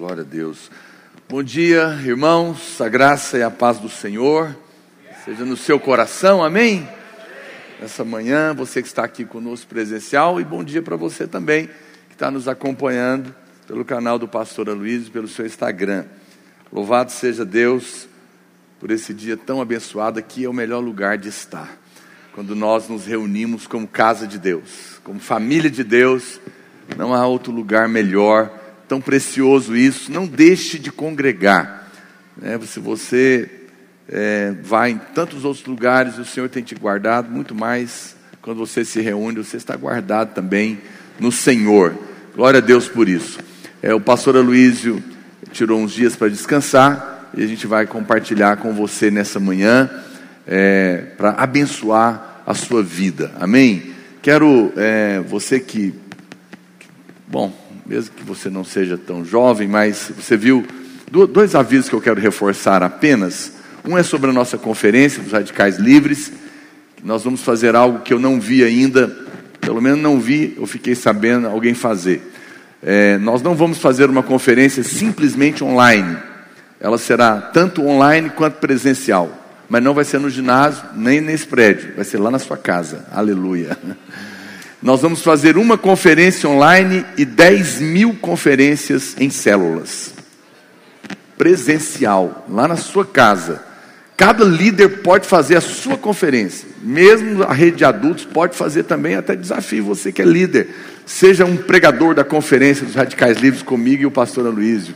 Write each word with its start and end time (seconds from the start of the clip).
Glória 0.00 0.22
a 0.22 0.26
Deus. 0.26 0.70
Bom 1.28 1.42
dia, 1.42 1.88
irmãos. 2.02 2.80
A 2.80 2.88
graça 2.88 3.36
e 3.36 3.42
a 3.42 3.50
paz 3.50 3.78
do 3.78 3.90
Senhor 3.90 4.56
seja 5.26 5.44
no 5.44 5.58
seu 5.58 5.78
coração, 5.78 6.42
amém? 6.42 6.88
Nessa 7.78 8.02
manhã, 8.02 8.54
você 8.54 8.80
que 8.80 8.88
está 8.88 9.04
aqui 9.04 9.26
conosco 9.26 9.66
presencial, 9.66 10.40
e 10.40 10.44
bom 10.44 10.64
dia 10.64 10.80
para 10.80 10.96
você 10.96 11.26
também 11.26 11.66
que 12.08 12.14
está 12.14 12.30
nos 12.30 12.48
acompanhando 12.48 13.34
pelo 13.66 13.84
canal 13.84 14.18
do 14.18 14.26
Pastor 14.26 14.70
Aloysio 14.70 15.08
e 15.08 15.10
pelo 15.10 15.28
seu 15.28 15.44
Instagram. 15.44 16.06
Louvado 16.72 17.12
seja 17.12 17.44
Deus 17.44 18.08
por 18.80 18.90
esse 18.90 19.12
dia 19.12 19.36
tão 19.36 19.60
abençoado. 19.60 20.18
Aqui 20.18 20.46
é 20.46 20.48
o 20.48 20.54
melhor 20.54 20.82
lugar 20.82 21.18
de 21.18 21.28
estar. 21.28 21.76
Quando 22.32 22.56
nós 22.56 22.88
nos 22.88 23.04
reunimos 23.04 23.66
como 23.66 23.86
casa 23.86 24.26
de 24.26 24.38
Deus, 24.38 24.98
como 25.04 25.20
família 25.20 25.68
de 25.68 25.84
Deus, 25.84 26.40
não 26.96 27.12
há 27.12 27.26
outro 27.26 27.52
lugar 27.52 27.86
melhor 27.86 28.59
tão 28.90 29.00
precioso 29.00 29.76
isso. 29.76 30.10
Não 30.10 30.26
deixe 30.26 30.76
de 30.76 30.90
congregar. 30.90 31.88
Né? 32.36 32.58
Se 32.66 32.80
você 32.80 33.48
é, 34.08 34.52
vai 34.64 34.90
em 34.90 35.00
tantos 35.14 35.44
outros 35.44 35.64
lugares, 35.64 36.18
o 36.18 36.24
Senhor 36.24 36.48
tem 36.48 36.60
te 36.60 36.74
guardado, 36.74 37.30
muito 37.30 37.54
mais 37.54 38.16
quando 38.42 38.58
você 38.58 38.84
se 38.84 39.00
reúne, 39.00 39.44
você 39.44 39.56
está 39.56 39.76
guardado 39.76 40.34
também 40.34 40.80
no 41.20 41.30
Senhor. 41.30 41.96
Glória 42.34 42.58
a 42.58 42.60
Deus 42.60 42.88
por 42.88 43.08
isso. 43.08 43.38
É, 43.80 43.94
o 43.94 44.00
pastor 44.00 44.36
Aloísio 44.36 45.00
tirou 45.52 45.78
uns 45.78 45.92
dias 45.92 46.16
para 46.16 46.26
descansar 46.26 47.30
e 47.36 47.44
a 47.44 47.46
gente 47.46 47.68
vai 47.68 47.86
compartilhar 47.86 48.56
com 48.56 48.74
você 48.74 49.08
nessa 49.08 49.38
manhã 49.38 49.88
é, 50.48 51.12
para 51.16 51.30
abençoar 51.30 52.42
a 52.44 52.54
sua 52.54 52.82
vida. 52.82 53.30
Amém? 53.38 53.94
Quero 54.20 54.72
é, 54.76 55.20
você 55.20 55.60
que, 55.60 55.94
bom, 57.28 57.69
mesmo 57.90 58.14
que 58.14 58.22
você 58.22 58.48
não 58.48 58.62
seja 58.62 58.96
tão 58.96 59.24
jovem, 59.24 59.66
mas 59.66 60.12
você 60.16 60.36
viu 60.36 60.64
dois 61.10 61.56
avisos 61.56 61.88
que 61.88 61.94
eu 61.96 62.00
quero 62.00 62.20
reforçar 62.20 62.84
apenas. 62.84 63.54
Um 63.84 63.98
é 63.98 64.02
sobre 64.04 64.30
a 64.30 64.32
nossa 64.32 64.56
conferência 64.56 65.20
dos 65.20 65.32
radicais 65.32 65.76
livres. 65.76 66.30
Nós 67.02 67.24
vamos 67.24 67.42
fazer 67.42 67.74
algo 67.74 67.98
que 67.98 68.14
eu 68.14 68.20
não 68.20 68.40
vi 68.40 68.62
ainda, 68.62 69.08
pelo 69.60 69.82
menos 69.82 69.98
não 69.98 70.20
vi, 70.20 70.54
eu 70.56 70.68
fiquei 70.68 70.94
sabendo 70.94 71.48
alguém 71.48 71.74
fazer. 71.74 72.22
É, 72.80 73.18
nós 73.18 73.42
não 73.42 73.56
vamos 73.56 73.78
fazer 73.78 74.08
uma 74.08 74.22
conferência 74.22 74.84
simplesmente 74.84 75.64
online. 75.64 76.16
Ela 76.78 76.96
será 76.96 77.40
tanto 77.40 77.84
online 77.84 78.30
quanto 78.30 78.58
presencial. 78.58 79.36
Mas 79.68 79.82
não 79.82 79.94
vai 79.94 80.04
ser 80.04 80.20
no 80.20 80.30
ginásio, 80.30 80.84
nem 80.94 81.20
nesse 81.20 81.46
prédio. 81.46 81.96
Vai 81.96 82.04
ser 82.04 82.18
lá 82.18 82.30
na 82.30 82.38
sua 82.38 82.56
casa. 82.56 83.04
Aleluia. 83.10 83.76
Nós 84.82 85.02
vamos 85.02 85.22
fazer 85.22 85.58
uma 85.58 85.76
conferência 85.76 86.48
online 86.48 87.04
e 87.16 87.24
10 87.24 87.80
mil 87.80 88.14
conferências 88.14 89.14
em 89.18 89.28
células. 89.28 90.14
Presencial, 91.36 92.46
lá 92.48 92.66
na 92.66 92.76
sua 92.76 93.04
casa. 93.04 93.62
Cada 94.16 94.44
líder 94.44 95.00
pode 95.02 95.26
fazer 95.26 95.56
a 95.56 95.60
sua 95.60 95.96
conferência. 95.98 96.68
Mesmo 96.82 97.42
a 97.42 97.52
rede 97.52 97.78
de 97.78 97.84
adultos 97.84 98.24
pode 98.24 98.56
fazer 98.56 98.84
também, 98.84 99.14
até 99.14 99.34
desafio 99.36 99.84
você 99.84 100.12
que 100.12 100.22
é 100.22 100.24
líder. 100.24 100.68
Seja 101.04 101.44
um 101.44 101.56
pregador 101.56 102.14
da 102.14 102.24
conferência 102.24 102.84
dos 102.86 102.94
Radicais 102.94 103.38
Livres 103.38 103.62
comigo 103.62 104.02
e 104.02 104.06
o 104.06 104.10
pastor 104.10 104.46
Aloysio. 104.46 104.94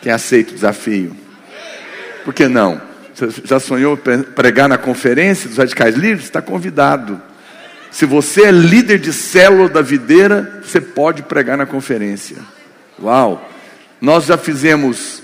Quem 0.00 0.12
aceita 0.12 0.50
o 0.50 0.54
desafio? 0.54 1.16
Por 2.24 2.34
que 2.34 2.46
não? 2.46 2.80
Você 3.14 3.28
já 3.44 3.60
sonhou 3.60 3.96
pregar 3.96 4.68
na 4.68 4.78
conferência 4.78 5.48
dos 5.48 5.58
Radicais 5.58 5.96
Livres? 5.96 6.24
Está 6.24 6.42
convidado. 6.42 7.20
Se 7.92 8.06
você 8.06 8.46
é 8.46 8.50
líder 8.50 8.98
de 8.98 9.12
célula 9.12 9.68
da 9.68 9.82
videira, 9.82 10.62
você 10.64 10.80
pode 10.80 11.22
pregar 11.22 11.58
na 11.58 11.66
conferência. 11.66 12.38
Uau! 13.00 13.48
Nós 14.00 14.24
já 14.24 14.38
fizemos 14.38 15.22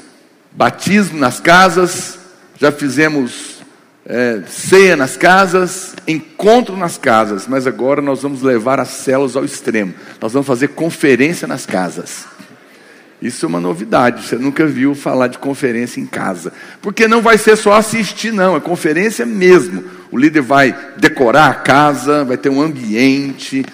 batismo 0.53 1.19
nas 1.19 1.41
casas, 1.41 2.19
já 2.59 2.71
fizemos 2.71 3.59
é, 4.05 4.43
ceia 4.47 4.97
nas 4.97 5.17
casas, 5.17 5.95
encontro 6.07 6.77
nas 6.77 6.99
casas, 6.99 7.47
mas 7.49 7.67
agora 7.67 8.03
nós 8.03 8.23
vamos 8.23 8.43
levar 8.43 8.79
as 8.79 8.89
células 8.89 9.35
ao 9.35 9.45
extremo. 9.45 9.95
Nós 10.21 10.35
vamos 10.35 10.47
fazer 10.47 10.69
conferência 10.69 11.49
nas 11.49 11.65
casas. 11.65 12.27
Isso 13.21 13.47
é 13.47 13.49
uma 13.49 13.61
novidade, 13.61 14.27
você 14.27 14.37
nunca 14.37 14.67
viu 14.67 14.95
falar 14.95 15.27
de 15.27 15.39
conferência 15.39 16.01
em 16.01 16.07
casa. 16.07 16.53
Porque 16.81 17.09
não 17.09 17.21
vai 17.21 17.37
ser 17.37 17.57
só 17.57 17.73
assistir, 17.73 18.33
não, 18.33 18.57
é 18.57 18.61
conferência 18.61 19.27
mesmo. 19.27 19.85
O 20.11 20.17
líder 20.17 20.41
vai 20.41 20.77
decorar 20.97 21.51
a 21.51 21.55
casa, 21.55 22.25
vai 22.25 22.37
ter 22.37 22.49
um 22.49 22.61
ambiente, 22.61 23.65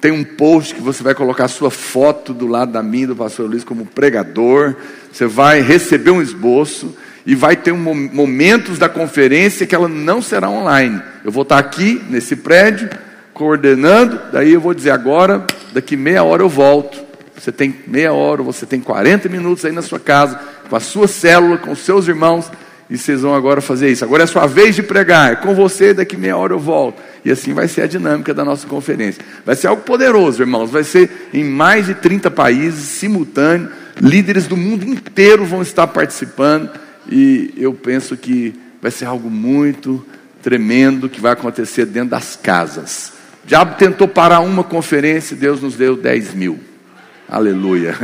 tem 0.00 0.12
um 0.12 0.24
post 0.24 0.74
que 0.74 0.80
você 0.80 1.02
vai 1.02 1.14
colocar 1.14 1.44
a 1.44 1.48
sua 1.48 1.70
foto 1.70 2.32
do 2.32 2.46
lado 2.46 2.72
da 2.72 2.82
minha, 2.82 3.08
do 3.08 3.16
pastor 3.16 3.48
Luiz, 3.48 3.64
como 3.64 3.84
pregador. 3.84 4.74
Você 5.12 5.26
vai 5.26 5.60
receber 5.60 6.10
um 6.10 6.22
esboço 6.22 6.96
e 7.26 7.34
vai 7.34 7.56
ter 7.56 7.72
um, 7.72 8.08
momentos 8.12 8.78
da 8.78 8.88
conferência 8.88 9.66
que 9.66 9.74
ela 9.74 9.88
não 9.88 10.22
será 10.22 10.48
online. 10.48 11.02
Eu 11.24 11.30
vou 11.30 11.42
estar 11.42 11.58
aqui 11.58 12.02
nesse 12.08 12.36
prédio, 12.36 12.88
coordenando, 13.34 14.20
daí 14.32 14.52
eu 14.52 14.60
vou 14.60 14.74
dizer 14.74 14.90
agora, 14.90 15.44
daqui 15.72 15.96
meia 15.96 16.22
hora 16.22 16.42
eu 16.42 16.48
volto 16.48 17.10
você 17.40 17.50
tem 17.50 17.74
meia 17.86 18.12
hora, 18.12 18.42
você 18.42 18.66
tem 18.66 18.80
40 18.80 19.26
minutos 19.30 19.64
aí 19.64 19.72
na 19.72 19.80
sua 19.80 19.98
casa, 19.98 20.38
com 20.68 20.76
a 20.76 20.80
sua 20.80 21.08
célula, 21.08 21.56
com 21.56 21.72
os 21.72 21.78
seus 21.78 22.06
irmãos, 22.06 22.52
e 22.90 22.98
vocês 22.98 23.22
vão 23.22 23.34
agora 23.34 23.60
fazer 23.60 23.88
isso. 23.88 24.04
Agora 24.04 24.24
é 24.24 24.26
sua 24.26 24.46
vez 24.46 24.74
de 24.74 24.82
pregar, 24.82 25.32
é 25.32 25.36
com 25.36 25.54
você, 25.54 25.94
daqui 25.94 26.16
meia 26.16 26.36
hora 26.36 26.52
eu 26.52 26.58
volto. 26.58 27.00
E 27.24 27.30
assim 27.30 27.54
vai 27.54 27.68
ser 27.68 27.82
a 27.82 27.86
dinâmica 27.86 28.34
da 28.34 28.44
nossa 28.44 28.66
conferência. 28.66 29.24
Vai 29.46 29.54
ser 29.54 29.68
algo 29.68 29.82
poderoso, 29.82 30.42
irmãos. 30.42 30.70
Vai 30.70 30.82
ser 30.82 31.28
em 31.32 31.44
mais 31.44 31.86
de 31.86 31.94
30 31.94 32.30
países, 32.32 32.80
simultâneo. 32.80 33.70
Líderes 34.00 34.48
do 34.48 34.56
mundo 34.56 34.84
inteiro 34.84 35.44
vão 35.44 35.62
estar 35.62 35.86
participando. 35.86 36.68
E 37.08 37.54
eu 37.56 37.72
penso 37.72 38.16
que 38.16 38.54
vai 38.82 38.90
ser 38.90 39.04
algo 39.04 39.30
muito 39.30 40.04
tremendo 40.42 41.08
que 41.08 41.20
vai 41.20 41.32
acontecer 41.32 41.84
dentro 41.86 42.10
das 42.10 42.34
casas. 42.34 43.12
O 43.44 43.46
diabo 43.46 43.76
tentou 43.76 44.08
parar 44.08 44.40
uma 44.40 44.64
conferência, 44.64 45.36
Deus 45.36 45.62
nos 45.62 45.76
deu 45.76 45.96
10 45.96 46.34
mil. 46.34 46.58
Aleluia. 47.28 47.94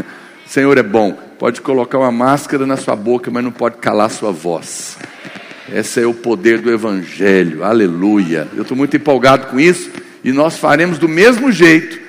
O 0.47 0.49
Senhor 0.49 0.79
é 0.79 0.83
bom. 0.83 1.26
Pode 1.39 1.61
colocar 1.61 1.99
uma 1.99 2.11
máscara 2.11 2.67
na 2.67 2.77
sua 2.77 2.97
boca, 2.97 3.31
mas 3.31 3.45
não 3.45 3.53
pode 3.53 3.77
calar 3.77 4.11
sua 4.11 4.33
voz. 4.33 4.97
Esse 5.71 6.01
é 6.01 6.07
o 6.07 6.15
poder 6.15 6.61
do 6.61 6.71
Evangelho. 6.71 7.63
Aleluia. 7.63 8.49
Eu 8.55 8.63
estou 8.63 8.77
muito 8.77 8.97
empolgado 8.97 9.49
com 9.49 9.61
isso. 9.61 9.91
E 10.25 10.33
nós 10.33 10.57
faremos 10.57 10.99
do 10.99 11.09
mesmo 11.09 11.53
jeito 11.53 12.01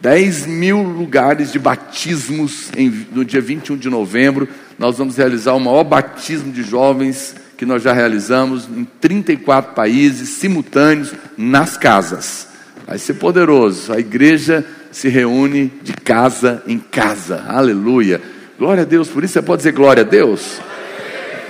10 0.00 0.46
mil 0.46 0.82
lugares 0.82 1.52
de 1.52 1.58
batismos 1.58 2.70
em, 2.76 3.06
no 3.12 3.24
dia 3.24 3.40
21 3.40 3.76
de 3.76 3.90
novembro. 3.90 4.48
Nós 4.78 4.96
vamos 4.96 5.16
realizar 5.16 5.52
o 5.52 5.60
maior 5.60 5.84
batismo 5.84 6.50
de 6.50 6.62
jovens 6.62 7.34
que 7.56 7.66
nós 7.66 7.82
já 7.82 7.92
realizamos 7.92 8.68
em 8.68 8.84
34 9.00 9.74
países, 9.74 10.28
simultâneos, 10.30 11.12
nas 11.36 11.76
casas. 11.76 12.48
Vai 12.86 12.96
ser 12.98 13.14
poderoso. 13.14 13.92
A 13.92 13.98
igreja 13.98 14.64
se 14.90 15.08
reúne 15.08 15.70
de 15.82 15.92
casa 15.92 16.62
em 16.66 16.78
casa. 16.78 17.44
Aleluia. 17.48 18.37
Glória 18.58 18.82
a 18.82 18.86
Deus. 18.86 19.06
Por 19.06 19.22
isso 19.22 19.34
você 19.34 19.42
pode 19.42 19.60
dizer 19.60 19.70
glória 19.70 20.00
a 20.00 20.04
Deus. 20.04 20.58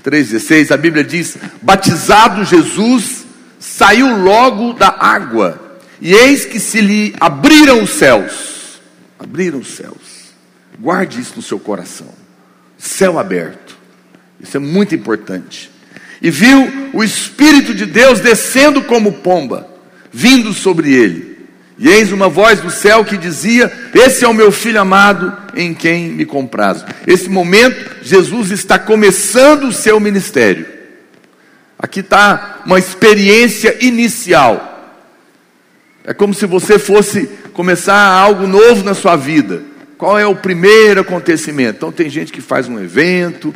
3,16, 0.06 0.70
a 0.70 0.76
Bíblia 0.76 1.02
diz: 1.02 1.36
Batizado 1.60 2.44
Jesus, 2.44 3.26
saiu 3.58 4.16
logo 4.22 4.72
da 4.72 4.88
água, 4.88 5.78
e 6.00 6.12
eis 6.12 6.44
que 6.44 6.60
se 6.60 6.80
lhe 6.80 7.14
abriram 7.18 7.82
os 7.82 7.90
céus. 7.90 8.80
Abriram 9.18 9.58
os 9.58 9.74
céus. 9.74 10.34
Guarde 10.78 11.20
isso 11.20 11.32
no 11.36 11.42
seu 11.42 11.58
coração. 11.58 12.08
Céu 12.78 13.18
aberto. 13.18 13.76
Isso 14.38 14.56
é 14.56 14.60
muito 14.60 14.94
importante. 14.94 15.70
E 16.22 16.30
viu 16.30 16.90
o 16.92 17.02
Espírito 17.02 17.74
de 17.74 17.86
Deus 17.86 18.20
descendo 18.20 18.84
como 18.84 19.14
pomba, 19.14 19.68
vindo 20.12 20.52
sobre 20.52 20.92
ele. 20.92 21.35
E 21.78 21.88
eis 21.88 22.10
uma 22.10 22.28
voz 22.28 22.60
do 22.60 22.70
céu 22.70 23.04
que 23.04 23.18
dizia: 23.18 23.70
Esse 23.94 24.24
é 24.24 24.28
o 24.28 24.34
meu 24.34 24.50
filho 24.50 24.80
amado, 24.80 25.36
em 25.54 25.74
quem 25.74 26.08
me 26.08 26.24
comprazo. 26.24 26.86
Esse 27.06 27.28
momento, 27.28 27.96
Jesus 28.02 28.50
está 28.50 28.78
começando 28.78 29.64
o 29.64 29.72
seu 29.72 30.00
ministério. 30.00 30.66
Aqui 31.78 32.00
está 32.00 32.62
uma 32.64 32.78
experiência 32.78 33.76
inicial. 33.84 34.72
É 36.02 36.14
como 36.14 36.32
se 36.32 36.46
você 36.46 36.78
fosse 36.78 37.28
começar 37.52 38.00
algo 38.00 38.46
novo 38.46 38.82
na 38.82 38.94
sua 38.94 39.16
vida. 39.16 39.62
Qual 39.98 40.18
é 40.18 40.26
o 40.26 40.36
primeiro 40.36 41.00
acontecimento? 41.00 41.76
Então, 41.76 41.92
tem 41.92 42.08
gente 42.08 42.32
que 42.32 42.40
faz 42.40 42.68
um 42.68 42.78
evento, 42.78 43.52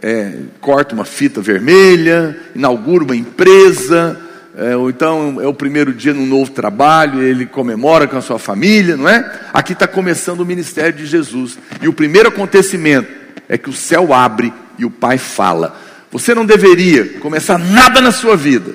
é, 0.00 0.32
corta 0.60 0.94
uma 0.94 1.04
fita 1.04 1.40
vermelha, 1.40 2.36
inaugura 2.54 3.04
uma 3.04 3.16
empresa 3.16 4.20
é, 4.56 4.76
ou 4.76 4.90
então 4.90 5.40
é 5.40 5.46
o 5.46 5.54
primeiro 5.54 5.94
dia 5.94 6.12
num 6.12 6.26
novo 6.26 6.50
trabalho, 6.50 7.22
ele 7.22 7.46
comemora 7.46 8.06
com 8.06 8.16
a 8.16 8.20
sua 8.20 8.38
família, 8.38 8.96
não 8.96 9.08
é? 9.08 9.40
Aqui 9.52 9.72
está 9.72 9.88
começando 9.88 10.40
o 10.40 10.46
ministério 10.46 10.92
de 10.92 11.06
Jesus. 11.06 11.58
E 11.80 11.88
o 11.88 11.92
primeiro 11.92 12.28
acontecimento 12.28 13.08
é 13.48 13.56
que 13.56 13.70
o 13.70 13.72
céu 13.72 14.12
abre 14.12 14.52
e 14.78 14.84
o 14.84 14.90
Pai 14.90 15.16
fala. 15.16 15.80
Você 16.10 16.34
não 16.34 16.44
deveria 16.44 17.18
começar 17.20 17.58
nada 17.58 18.00
na 18.00 18.12
sua 18.12 18.36
vida 18.36 18.74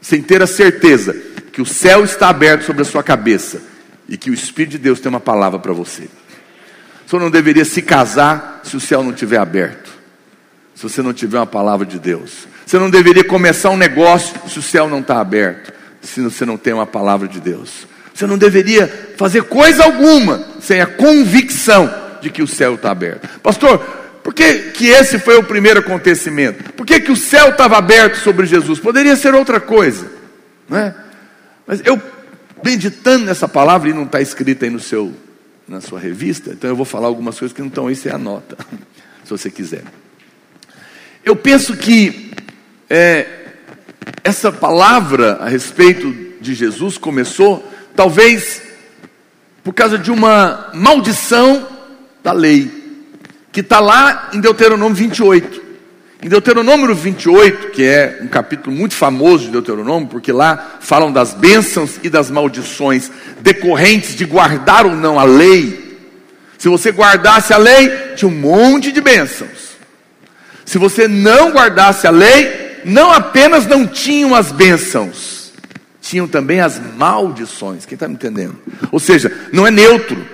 sem 0.00 0.22
ter 0.22 0.40
a 0.40 0.46
certeza 0.46 1.14
que 1.52 1.60
o 1.60 1.66
céu 1.66 2.04
está 2.04 2.28
aberto 2.28 2.64
sobre 2.64 2.82
a 2.82 2.84
sua 2.84 3.02
cabeça 3.02 3.60
e 4.08 4.16
que 4.16 4.30
o 4.30 4.34
Espírito 4.34 4.72
de 4.72 4.78
Deus 4.78 5.00
tem 5.00 5.10
uma 5.10 5.20
palavra 5.20 5.58
para 5.58 5.72
você. 5.72 6.08
Você 7.06 7.18
não 7.18 7.30
deveria 7.30 7.64
se 7.64 7.82
casar 7.82 8.60
se 8.62 8.76
o 8.76 8.80
céu 8.80 9.02
não 9.02 9.10
estiver 9.10 9.38
aberto, 9.38 9.90
se 10.74 10.82
você 10.82 11.02
não 11.02 11.12
tiver 11.12 11.38
uma 11.38 11.46
palavra 11.46 11.84
de 11.84 11.98
Deus. 11.98 12.46
Você 12.66 12.78
não 12.78 12.90
deveria 12.90 13.24
começar 13.24 13.70
um 13.70 13.76
negócio 13.76 14.34
se 14.48 14.58
o 14.58 14.62
céu 14.62 14.88
não 14.88 15.00
está 15.00 15.20
aberto, 15.20 15.72
se 16.00 16.20
você 16.20 16.44
não 16.44 16.56
tem 16.56 16.72
uma 16.72 16.86
palavra 16.86 17.28
de 17.28 17.40
Deus. 17.40 17.86
Você 18.14 18.26
não 18.26 18.38
deveria 18.38 19.14
fazer 19.16 19.44
coisa 19.44 19.84
alguma 19.84 20.46
sem 20.60 20.80
a 20.80 20.86
convicção 20.86 21.92
de 22.20 22.30
que 22.30 22.42
o 22.42 22.46
céu 22.46 22.74
está 22.74 22.90
aberto. 22.90 23.28
Pastor, 23.40 23.78
por 24.22 24.32
que, 24.32 24.70
que 24.70 24.86
esse 24.86 25.18
foi 25.18 25.36
o 25.36 25.42
primeiro 25.42 25.80
acontecimento? 25.80 26.72
Por 26.74 26.86
que, 26.86 27.00
que 27.00 27.10
o 27.10 27.16
céu 27.16 27.50
estava 27.50 27.76
aberto 27.76 28.16
sobre 28.16 28.46
Jesus? 28.46 28.78
Poderia 28.78 29.16
ser 29.16 29.34
outra 29.34 29.60
coisa, 29.60 30.06
não 30.68 30.78
é? 30.78 30.94
Mas 31.66 31.80
eu, 31.84 32.00
meditando 32.64 33.24
nessa 33.24 33.48
palavra, 33.48 33.88
e 33.88 33.92
não 33.92 34.04
está 34.04 34.20
escrita 34.20 34.64
aí 34.64 34.70
no 34.70 34.78
seu, 34.78 35.12
na 35.66 35.80
sua 35.80 35.98
revista, 35.98 36.50
então 36.50 36.70
eu 36.70 36.76
vou 36.76 36.84
falar 36.84 37.08
algumas 37.08 37.38
coisas 37.38 37.54
que 37.54 37.60
não 37.60 37.68
estão 37.68 37.88
aí, 37.88 37.96
você 37.96 38.10
anota, 38.10 38.56
se 39.24 39.30
você 39.30 39.50
quiser. 39.50 39.82
Eu 41.24 41.34
penso 41.34 41.76
que 41.76 42.31
é, 42.94 43.26
essa 44.22 44.52
palavra 44.52 45.38
a 45.40 45.48
respeito 45.48 46.14
de 46.42 46.54
Jesus 46.54 46.98
começou, 46.98 47.66
talvez, 47.96 48.60
por 49.64 49.72
causa 49.72 49.96
de 49.96 50.10
uma 50.10 50.68
maldição 50.74 51.66
da 52.22 52.32
lei, 52.32 52.70
que 53.50 53.60
está 53.60 53.80
lá 53.80 54.28
em 54.34 54.40
Deuteronômio 54.40 54.94
28. 54.94 55.62
Em 56.22 56.28
Deuteronômio 56.28 56.94
28, 56.94 57.70
que 57.70 57.82
é 57.82 58.18
um 58.20 58.28
capítulo 58.28 58.76
muito 58.76 58.94
famoso 58.94 59.46
de 59.46 59.52
Deuteronômio, 59.52 60.10
porque 60.10 60.30
lá 60.30 60.76
falam 60.80 61.10
das 61.10 61.32
bênçãos 61.32 61.98
e 62.02 62.10
das 62.10 62.30
maldições 62.30 63.10
decorrentes 63.40 64.14
de 64.14 64.26
guardar 64.26 64.84
ou 64.84 64.94
não 64.94 65.18
a 65.18 65.24
lei. 65.24 65.98
Se 66.58 66.68
você 66.68 66.90
guardasse 66.90 67.54
a 67.54 67.56
lei, 67.56 67.88
tinha 68.16 68.28
um 68.28 68.34
monte 68.34 68.92
de 68.92 69.00
bênçãos. 69.00 69.78
Se 70.66 70.76
você 70.76 71.08
não 71.08 71.52
guardasse 71.52 72.06
a 72.06 72.10
lei, 72.10 72.61
não 72.84 73.12
apenas 73.12 73.66
não 73.66 73.86
tinham 73.86 74.34
as 74.34 74.52
bênçãos, 74.52 75.52
tinham 76.00 76.26
também 76.26 76.60
as 76.60 76.80
maldições. 76.96 77.86
Quem 77.86 77.94
está 77.94 78.08
me 78.08 78.14
entendendo? 78.14 78.56
Ou 78.90 78.98
seja, 78.98 79.32
não 79.52 79.66
é 79.66 79.70
neutro. 79.70 80.24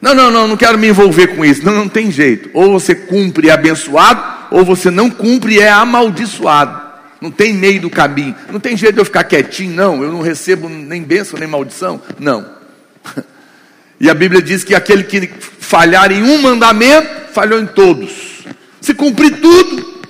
Não, 0.00 0.14
não, 0.14 0.30
não, 0.30 0.46
não 0.46 0.56
quero 0.56 0.78
me 0.78 0.88
envolver 0.88 1.28
com 1.28 1.44
isso. 1.44 1.64
Não, 1.64 1.72
não 1.72 1.88
tem 1.88 2.10
jeito. 2.10 2.50
Ou 2.54 2.72
você 2.72 2.94
cumpre 2.94 3.48
e 3.48 3.50
é 3.50 3.52
abençoado, 3.52 4.22
ou 4.50 4.64
você 4.64 4.90
não 4.90 5.10
cumpre 5.10 5.54
e 5.54 5.60
é 5.60 5.70
amaldiçoado. 5.70 6.88
Não 7.20 7.30
tem 7.30 7.52
meio 7.52 7.80
do 7.80 7.90
caminho. 7.90 8.34
Não 8.50 8.60
tem 8.60 8.76
jeito 8.76 8.94
de 8.94 9.00
eu 9.00 9.04
ficar 9.04 9.24
quietinho, 9.24 9.74
não. 9.74 10.02
Eu 10.02 10.12
não 10.12 10.20
recebo 10.20 10.68
nem 10.68 11.02
bênção 11.02 11.38
nem 11.38 11.48
maldição. 11.48 12.00
Não. 12.18 12.46
E 14.00 14.08
a 14.08 14.14
Bíblia 14.14 14.40
diz 14.40 14.62
que 14.62 14.76
aquele 14.76 15.02
que 15.02 15.28
falhar 15.58 16.12
em 16.12 16.22
um 16.22 16.40
mandamento, 16.40 17.32
falhou 17.32 17.60
em 17.60 17.66
todos. 17.66 18.44
Se 18.80 18.94
cumprir 18.94 19.40
tudo, 19.40 20.04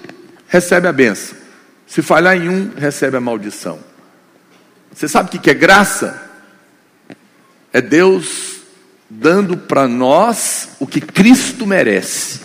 recebe 0.47 0.87
a 0.87 0.93
bênção. 0.93 1.38
Se 1.89 2.03
falhar 2.03 2.37
em 2.37 2.49
um, 2.51 2.75
recebe 2.77 3.17
a 3.17 3.21
maldição. 3.21 3.81
Você 4.93 5.09
sabe 5.09 5.35
o 5.35 5.41
que 5.41 5.51
é 5.51 5.55
graça? 5.55 6.23
É 7.73 7.81
Deus 7.81 8.61
dando 9.09 9.57
para 9.57 9.89
nós 9.89 10.71
o 10.79 10.87
que 10.87 11.01
Cristo 11.01 11.67
merece. 11.67 12.41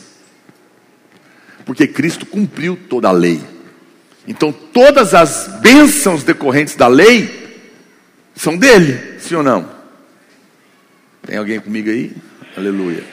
Porque 1.65 1.85
Cristo 1.85 2.25
cumpriu 2.25 2.79
toda 2.89 3.09
a 3.09 3.11
lei. 3.11 3.43
Então 4.25 4.53
todas 4.53 5.13
as 5.13 5.47
bênçãos 5.61 6.23
decorrentes 6.23 6.75
da 6.75 6.87
lei 6.87 7.43
são 8.35 8.57
dele, 8.57 9.19
sim 9.19 9.35
ou 9.35 9.43
não? 9.43 9.69
Tem 11.25 11.37
alguém 11.37 11.59
comigo 11.59 11.89
aí? 11.89 12.15
Aleluia. 12.55 13.03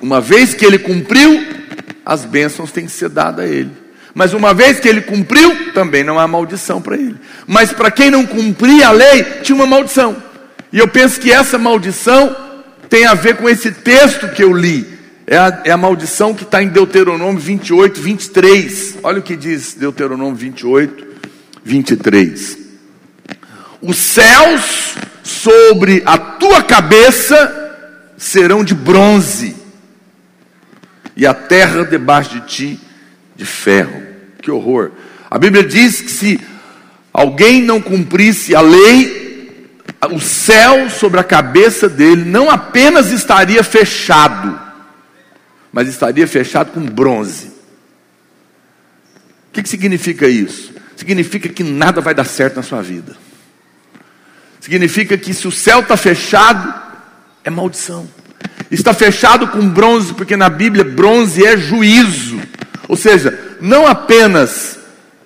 Uma 0.00 0.20
vez 0.20 0.54
que 0.54 0.64
ele 0.64 0.78
cumpriu, 0.78 1.46
as 2.04 2.24
bênçãos 2.24 2.72
têm 2.72 2.86
que 2.86 2.92
ser 2.92 3.10
dadas 3.10 3.44
a 3.44 3.48
ele. 3.48 3.89
Mas 4.14 4.32
uma 4.32 4.52
vez 4.52 4.80
que 4.80 4.88
ele 4.88 5.00
cumpriu, 5.00 5.72
também 5.72 6.02
não 6.02 6.18
há 6.18 6.26
maldição 6.26 6.80
para 6.80 6.96
ele. 6.96 7.16
Mas 7.46 7.72
para 7.72 7.90
quem 7.90 8.10
não 8.10 8.26
cumpria 8.26 8.88
a 8.88 8.92
lei, 8.92 9.22
tinha 9.42 9.54
uma 9.54 9.66
maldição. 9.66 10.16
E 10.72 10.78
eu 10.78 10.88
penso 10.88 11.20
que 11.20 11.30
essa 11.32 11.58
maldição 11.58 12.34
tem 12.88 13.06
a 13.06 13.14
ver 13.14 13.36
com 13.36 13.48
esse 13.48 13.70
texto 13.70 14.28
que 14.28 14.42
eu 14.42 14.52
li. 14.52 14.98
É 15.26 15.36
a, 15.36 15.62
é 15.64 15.70
a 15.70 15.76
maldição 15.76 16.34
que 16.34 16.42
está 16.42 16.62
em 16.62 16.68
Deuteronômio 16.68 17.40
28, 17.40 18.00
23. 18.00 18.98
Olha 19.02 19.20
o 19.20 19.22
que 19.22 19.36
diz 19.36 19.74
Deuteronômio 19.74 20.34
28, 20.34 21.06
23. 21.62 22.58
Os 23.80 23.96
céus 23.96 24.96
sobre 25.22 26.02
a 26.04 26.18
tua 26.18 26.62
cabeça 26.62 27.70
serão 28.16 28.62
de 28.62 28.74
bronze, 28.74 29.56
e 31.16 31.26
a 31.26 31.32
terra 31.32 31.84
debaixo 31.84 32.30
de 32.30 32.40
ti 32.40 32.80
de 33.40 33.46
ferro. 33.46 34.02
Que 34.42 34.50
horror. 34.50 34.90
A 35.30 35.38
Bíblia 35.38 35.64
diz 35.64 36.02
que 36.02 36.10
se 36.10 36.38
alguém 37.10 37.62
não 37.62 37.80
cumprisse 37.80 38.54
a 38.54 38.60
lei, 38.60 39.80
o 40.12 40.20
céu 40.20 40.90
sobre 40.90 41.18
a 41.20 41.24
cabeça 41.24 41.88
dele 41.88 42.24
não 42.24 42.50
apenas 42.50 43.10
estaria 43.10 43.64
fechado, 43.64 44.60
mas 45.72 45.88
estaria 45.88 46.26
fechado 46.28 46.72
com 46.72 46.84
bronze. 46.84 47.46
O 49.48 49.52
que, 49.52 49.66
significa 49.66 50.28
isso? 50.28 50.74
Significa 50.94 51.48
que 51.48 51.64
nada 51.64 52.02
vai 52.02 52.14
dar 52.14 52.24
certo 52.24 52.56
na 52.56 52.62
sua 52.62 52.82
vida. 52.82 53.16
Significa 54.60 55.16
que 55.16 55.32
se 55.32 55.48
o 55.48 55.50
céu 55.50 55.80
está 55.80 55.96
fechado, 55.96 56.74
é 57.42 57.48
maldição. 57.48 58.06
Está 58.70 58.92
fechado 58.92 59.48
com 59.48 59.66
bronze, 59.66 60.12
porque 60.12 60.36
na 60.36 60.50
Bíblia 60.50 60.84
bronze 60.84 61.44
é 61.44 61.56
juízo. 61.56 62.49
Ou 62.90 62.96
seja, 62.96 63.38
não 63.60 63.86
apenas 63.86 64.80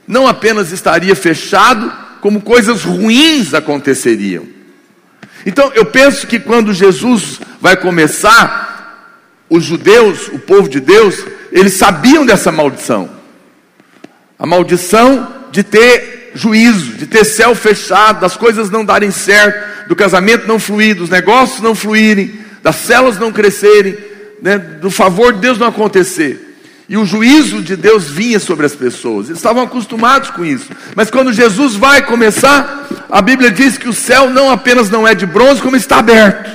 não 0.06 0.28
apenas 0.28 0.70
estaria 0.70 1.16
fechado, 1.16 1.90
como 2.20 2.42
coisas 2.42 2.82
ruins 2.82 3.54
aconteceriam. 3.54 4.46
Então 5.46 5.72
eu 5.74 5.86
penso 5.86 6.26
que 6.26 6.38
quando 6.38 6.74
Jesus 6.74 7.40
vai 7.62 7.74
começar, 7.74 9.08
os 9.48 9.64
judeus, 9.64 10.28
o 10.28 10.38
povo 10.38 10.68
de 10.68 10.78
Deus, 10.78 11.24
eles 11.50 11.72
sabiam 11.72 12.26
dessa 12.26 12.52
maldição. 12.52 13.08
A 14.38 14.44
maldição 14.44 15.26
de 15.50 15.62
ter 15.62 16.32
juízo, 16.34 16.98
de 16.98 17.06
ter 17.06 17.24
céu 17.24 17.54
fechado, 17.54 18.20
das 18.20 18.36
coisas 18.36 18.68
não 18.68 18.84
darem 18.84 19.10
certo, 19.10 19.88
do 19.88 19.96
casamento 19.96 20.46
não 20.46 20.58
fluir, 20.58 20.96
dos 20.96 21.08
negócios 21.08 21.62
não 21.62 21.74
fluírem, 21.74 22.40
das 22.62 22.76
células 22.76 23.18
não 23.18 23.32
crescerem, 23.32 23.96
né, 24.42 24.58
do 24.58 24.90
favor 24.90 25.32
de 25.32 25.40
Deus 25.40 25.56
não 25.56 25.68
acontecer. 25.68 26.43
E 26.88 26.96
o 26.96 27.04
juízo 27.04 27.62
de 27.62 27.76
Deus 27.76 28.10
vinha 28.10 28.38
sobre 28.38 28.66
as 28.66 28.74
pessoas. 28.74 29.26
Eles 29.26 29.38
estavam 29.38 29.62
acostumados 29.62 30.30
com 30.30 30.44
isso. 30.44 30.70
Mas 30.94 31.10
quando 31.10 31.32
Jesus 31.32 31.74
vai 31.74 32.04
começar, 32.04 32.88
a 33.10 33.22
Bíblia 33.22 33.50
diz 33.50 33.78
que 33.78 33.88
o 33.88 33.92
céu 33.92 34.28
não 34.28 34.50
apenas 34.50 34.90
não 34.90 35.08
é 35.08 35.14
de 35.14 35.24
bronze, 35.24 35.62
como 35.62 35.76
está 35.76 35.98
aberto. 35.98 36.50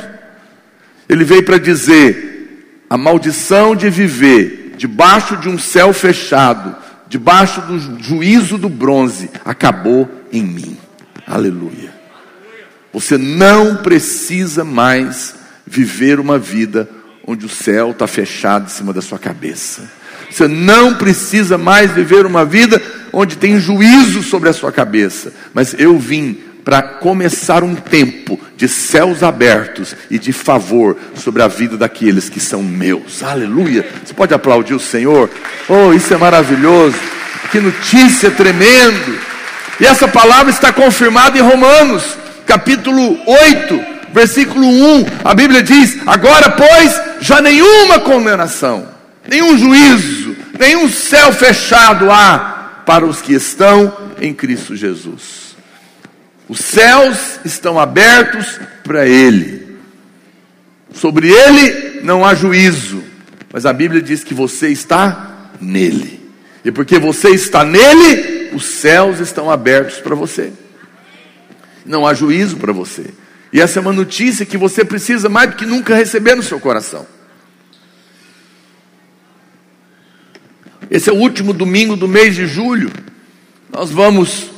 Ele 1.07 1.23
veio 1.23 1.43
para 1.43 1.57
dizer: 1.57 2.85
a 2.87 2.97
maldição 2.97 3.75
de 3.75 3.89
viver 3.89 4.75
debaixo 4.77 5.35
de 5.37 5.49
um 5.49 5.57
céu 5.57 5.91
fechado, 5.91 6.75
debaixo 7.07 7.61
do 7.61 8.01
juízo 8.01 8.57
do 8.57 8.69
bronze, 8.69 9.31
acabou 9.43 10.09
em 10.31 10.43
mim. 10.43 10.77
Aleluia. 11.25 11.91
Você 12.93 13.17
não 13.17 13.77
precisa 13.77 14.63
mais 14.63 15.35
viver 15.65 16.19
uma 16.19 16.37
vida 16.37 16.89
onde 17.25 17.45
o 17.45 17.49
céu 17.49 17.91
está 17.91 18.07
fechado 18.07 18.65
em 18.65 18.69
cima 18.69 18.93
da 18.93 19.01
sua 19.01 19.19
cabeça. 19.19 19.98
Você 20.29 20.47
não 20.47 20.93
precisa 20.93 21.57
mais 21.57 21.91
viver 21.91 22.25
uma 22.25 22.45
vida 22.45 22.81
onde 23.11 23.37
tem 23.37 23.59
juízo 23.59 24.21
sobre 24.21 24.49
a 24.49 24.53
sua 24.53 24.71
cabeça. 24.71 25.33
Mas 25.53 25.75
eu 25.77 25.97
vim 25.97 26.37
para 26.63 26.81
começar 26.81 27.63
um 27.63 27.73
tempo 27.73 28.39
de 28.55 28.67
céus 28.67 29.23
abertos 29.23 29.95
e 30.09 30.19
de 30.19 30.31
favor 30.31 30.95
sobre 31.15 31.41
a 31.41 31.47
vida 31.47 31.77
daqueles 31.77 32.29
que 32.29 32.39
são 32.39 32.61
meus. 32.61 33.23
Aleluia. 33.23 33.87
Você 34.05 34.13
pode 34.13 34.33
aplaudir 34.33 34.75
o 34.75 34.79
Senhor? 34.79 35.29
Oh, 35.67 35.93
isso 35.93 36.13
é 36.13 36.17
maravilhoso. 36.17 36.95
Que 37.51 37.59
notícia 37.59 38.29
tremendo. 38.29 39.19
E 39.79 39.85
essa 39.85 40.07
palavra 40.07 40.51
está 40.51 40.71
confirmada 40.71 41.37
em 41.37 41.41
Romanos, 41.41 42.03
capítulo 42.45 43.17
8, 43.25 43.81
versículo 44.13 44.67
1. 44.67 45.05
A 45.23 45.33
Bíblia 45.33 45.63
diz: 45.63 45.97
Agora, 46.05 46.51
pois, 46.51 47.01
já 47.21 47.41
nenhuma 47.41 47.99
condenação 47.99 48.99
nenhum 49.29 49.57
juízo, 49.57 50.18
nenhum 50.59 50.89
céu 50.89 51.31
fechado 51.31 52.11
há 52.11 52.83
para 52.85 53.05
os 53.05 53.21
que 53.21 53.33
estão 53.33 53.95
em 54.19 54.33
Cristo 54.33 54.75
Jesus. 54.75 55.55
Os 56.47 56.59
céus 56.59 57.39
estão 57.45 57.79
abertos 57.79 58.59
para 58.83 59.07
Ele. 59.07 59.77
Sobre 60.93 61.29
Ele 61.29 62.01
não 62.03 62.25
há 62.25 62.33
juízo, 62.35 63.03
mas 63.53 63.65
a 63.65 63.71
Bíblia 63.71 64.01
diz 64.01 64.23
que 64.23 64.33
você 64.33 64.69
está 64.69 65.51
nele. 65.61 66.19
E 66.65 66.71
porque 66.71 66.99
você 66.99 67.29
está 67.29 67.63
nele, 67.63 68.49
os 68.53 68.65
céus 68.65 69.19
estão 69.19 69.49
abertos 69.49 69.99
para 69.99 70.15
você. 70.15 70.51
Não 71.85 72.05
há 72.05 72.13
juízo 72.13 72.57
para 72.57 72.73
você. 72.73 73.05
E 73.53 73.61
essa 73.61 73.79
é 73.79 73.81
uma 73.81 73.93
notícia 73.93 74.45
que 74.45 74.57
você 74.57 74.83
precisa 74.83 75.29
mais 75.29 75.51
do 75.51 75.55
que 75.55 75.65
nunca 75.65 75.95
receber 75.95 76.35
no 76.35 76.43
seu 76.43 76.59
coração. 76.59 77.05
Esse 80.89 81.09
é 81.09 81.13
o 81.13 81.17
último 81.17 81.53
domingo 81.53 81.95
do 81.95 82.07
mês 82.07 82.35
de 82.35 82.47
julho. 82.47 82.91
Nós 83.71 83.91
vamos 83.91 84.49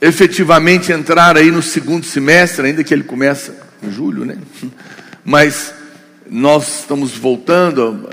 efetivamente 0.00 0.90
entrar 0.90 1.36
aí 1.36 1.50
no 1.50 1.62
segundo 1.62 2.04
semestre, 2.04 2.66
ainda 2.66 2.82
que 2.82 2.92
ele 2.92 3.04
começa 3.04 3.54
em 3.82 3.92
julho, 3.92 4.24
né? 4.24 4.38
Mas 5.24 5.72
nós 6.28 6.80
estamos 6.80 7.12
voltando, 7.12 8.08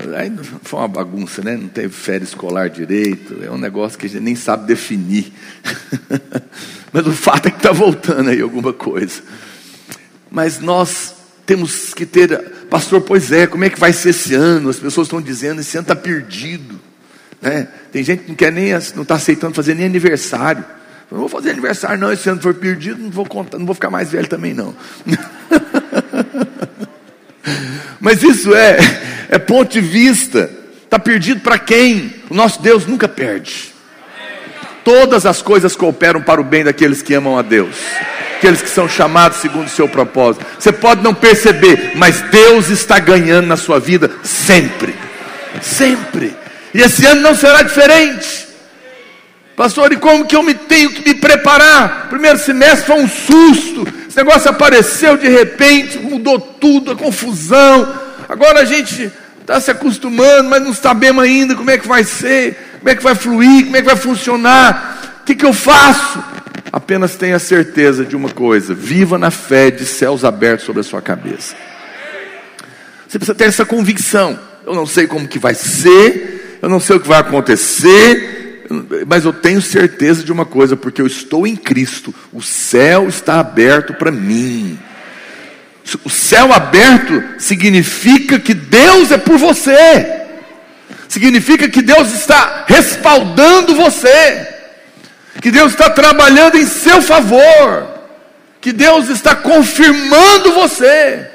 foi 0.62 0.78
uma 0.78 0.88
bagunça, 0.88 1.42
né? 1.42 1.56
Não 1.56 1.68
teve 1.68 1.92
férias 1.92 2.30
escolar 2.30 2.68
direito, 2.68 3.38
é 3.42 3.50
um 3.50 3.58
negócio 3.58 3.98
que 3.98 4.06
a 4.06 4.08
gente 4.08 4.22
nem 4.22 4.36
sabe 4.36 4.66
definir. 4.66 5.32
Mas 6.92 7.06
o 7.06 7.12
fato 7.12 7.46
é 7.46 7.50
que 7.50 7.56
está 7.56 7.72
voltando 7.72 8.30
aí 8.30 8.40
alguma 8.40 8.72
coisa. 8.72 9.22
Mas 10.30 10.60
nós 10.60 11.14
temos 11.44 11.94
que 11.94 12.06
ter, 12.06 12.38
pastor, 12.70 13.00
pois 13.00 13.32
é, 13.32 13.46
como 13.46 13.64
é 13.64 13.70
que 13.70 13.80
vai 13.80 13.92
ser 13.92 14.10
esse 14.10 14.34
ano? 14.34 14.68
As 14.68 14.78
pessoas 14.78 15.06
estão 15.06 15.20
dizendo, 15.20 15.60
esse 15.60 15.76
ano 15.76 15.84
está 15.84 15.96
perdido. 15.96 16.87
Né? 17.40 17.68
Tem 17.92 18.02
gente 18.02 18.24
que 18.24 18.28
não 18.28 18.36
quer 18.36 18.52
nem, 18.52 18.72
não 18.94 19.02
está 19.02 19.14
aceitando 19.14 19.54
fazer 19.54 19.74
nem 19.74 19.86
aniversário. 19.86 20.64
Não 21.10 21.20
vou 21.20 21.28
fazer 21.28 21.50
aniversário, 21.50 21.98
não. 21.98 22.12
Esse 22.12 22.28
ano 22.28 22.40
for 22.40 22.54
perdido, 22.54 23.00
não 23.00 23.10
vou 23.10 23.24
contar, 23.24 23.58
não 23.58 23.66
vou 23.66 23.74
ficar 23.74 23.90
mais 23.90 24.10
velho 24.10 24.28
também, 24.28 24.54
não. 24.54 24.74
Mas 28.00 28.22
isso 28.22 28.54
é, 28.54 28.78
é 29.28 29.38
ponto 29.38 29.72
de 29.72 29.80
vista. 29.80 30.50
Está 30.84 30.98
perdido 30.98 31.40
para 31.40 31.58
quem? 31.58 32.14
O 32.30 32.34
nosso 32.34 32.62
Deus 32.62 32.86
nunca 32.86 33.08
perde. 33.08 33.74
Todas 34.84 35.26
as 35.26 35.42
coisas 35.42 35.76
cooperam 35.76 36.22
para 36.22 36.40
o 36.40 36.44
bem 36.44 36.64
daqueles 36.64 37.02
que 37.02 37.12
amam 37.12 37.38
a 37.38 37.42
Deus, 37.42 37.76
aqueles 38.36 38.62
que 38.62 38.70
são 38.70 38.88
chamados 38.88 39.38
segundo 39.38 39.66
o 39.66 39.70
seu 39.70 39.86
propósito. 39.86 40.46
Você 40.58 40.72
pode 40.72 41.02
não 41.02 41.14
perceber, 41.14 41.92
mas 41.94 42.22
Deus 42.30 42.70
está 42.70 42.98
ganhando 42.98 43.46
na 43.46 43.58
sua 43.58 43.78
vida 43.78 44.10
sempre. 44.22 44.94
Sempre. 45.60 46.34
E 46.74 46.80
esse 46.80 47.04
ano 47.06 47.20
não 47.20 47.34
será 47.34 47.62
diferente. 47.62 48.48
Pastor, 49.56 49.92
e 49.92 49.96
como 49.96 50.24
que 50.24 50.36
eu 50.36 50.42
me 50.42 50.54
tenho 50.54 50.90
que 50.90 51.08
me 51.08 51.14
preparar? 51.14 52.06
Primeiro 52.08 52.38
semestre 52.38 52.86
foi 52.86 52.96
um 53.02 53.08
susto. 53.08 53.86
Esse 54.08 54.16
negócio 54.16 54.48
apareceu 54.48 55.16
de 55.16 55.28
repente, 55.28 55.98
mudou 55.98 56.38
tudo, 56.38 56.92
a 56.92 56.96
confusão. 56.96 57.92
Agora 58.28 58.60
a 58.60 58.64
gente 58.64 59.10
está 59.40 59.60
se 59.60 59.70
acostumando, 59.70 60.48
mas 60.48 60.62
não 60.62 60.72
sabemos 60.72 61.24
ainda 61.24 61.56
como 61.56 61.70
é 61.70 61.78
que 61.78 61.88
vai 61.88 62.04
ser, 62.04 62.56
como 62.78 62.90
é 62.90 62.94
que 62.94 63.02
vai 63.02 63.14
fluir, 63.14 63.64
como 63.64 63.76
é 63.76 63.80
que 63.80 63.86
vai 63.86 63.96
funcionar. 63.96 65.18
O 65.22 65.24
que, 65.24 65.34
que 65.34 65.44
eu 65.44 65.52
faço? 65.52 66.22
Apenas 66.70 67.16
tenha 67.16 67.38
certeza 67.38 68.04
de 68.04 68.14
uma 68.14 68.28
coisa: 68.28 68.74
viva 68.74 69.18
na 69.18 69.30
fé 69.30 69.70
de 69.70 69.84
céus 69.86 70.24
abertos 70.24 70.66
sobre 70.66 70.82
a 70.82 70.84
sua 70.84 71.02
cabeça. 71.02 71.56
Você 73.08 73.18
precisa 73.18 73.34
ter 73.34 73.44
essa 73.44 73.64
convicção. 73.64 74.38
Eu 74.66 74.74
não 74.74 74.86
sei 74.86 75.06
como 75.06 75.26
que 75.26 75.38
vai 75.38 75.54
ser, 75.54 76.37
eu 76.60 76.68
não 76.68 76.80
sei 76.80 76.96
o 76.96 77.00
que 77.00 77.08
vai 77.08 77.20
acontecer, 77.20 78.64
mas 79.06 79.24
eu 79.24 79.32
tenho 79.32 79.62
certeza 79.62 80.22
de 80.22 80.32
uma 80.32 80.44
coisa, 80.44 80.76
porque 80.76 81.00
eu 81.00 81.06
estou 81.06 81.46
em 81.46 81.56
Cristo, 81.56 82.14
o 82.32 82.42
céu 82.42 83.08
está 83.08 83.40
aberto 83.40 83.94
para 83.94 84.10
mim. 84.10 84.78
O 86.04 86.10
céu 86.10 86.52
aberto 86.52 87.24
significa 87.38 88.38
que 88.38 88.52
Deus 88.52 89.10
é 89.10 89.16
por 89.16 89.38
você, 89.38 90.26
significa 91.08 91.68
que 91.68 91.80
Deus 91.80 92.12
está 92.12 92.64
respaldando 92.66 93.74
você, 93.74 94.46
que 95.40 95.50
Deus 95.50 95.72
está 95.72 95.88
trabalhando 95.88 96.58
em 96.58 96.66
seu 96.66 97.00
favor, 97.00 97.88
que 98.60 98.72
Deus 98.72 99.08
está 99.08 99.34
confirmando 99.34 100.52
você. 100.52 101.26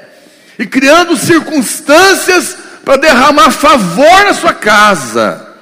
E 0.56 0.64
criando 0.66 1.16
circunstâncias 1.16 2.56
para 2.84 2.96
derramar 2.96 3.50
favor 3.50 4.24
na 4.24 4.34
sua 4.34 4.52
casa, 4.52 5.54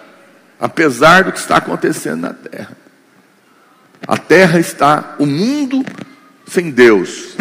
apesar 0.58 1.24
do 1.24 1.32
que 1.32 1.38
está 1.38 1.56
acontecendo 1.56 2.22
na 2.22 2.32
terra. 2.32 2.76
A 4.06 4.16
terra 4.16 4.58
está, 4.58 5.14
o 5.18 5.26
mundo 5.26 5.84
sem 6.46 6.70
Deus, 6.70 7.36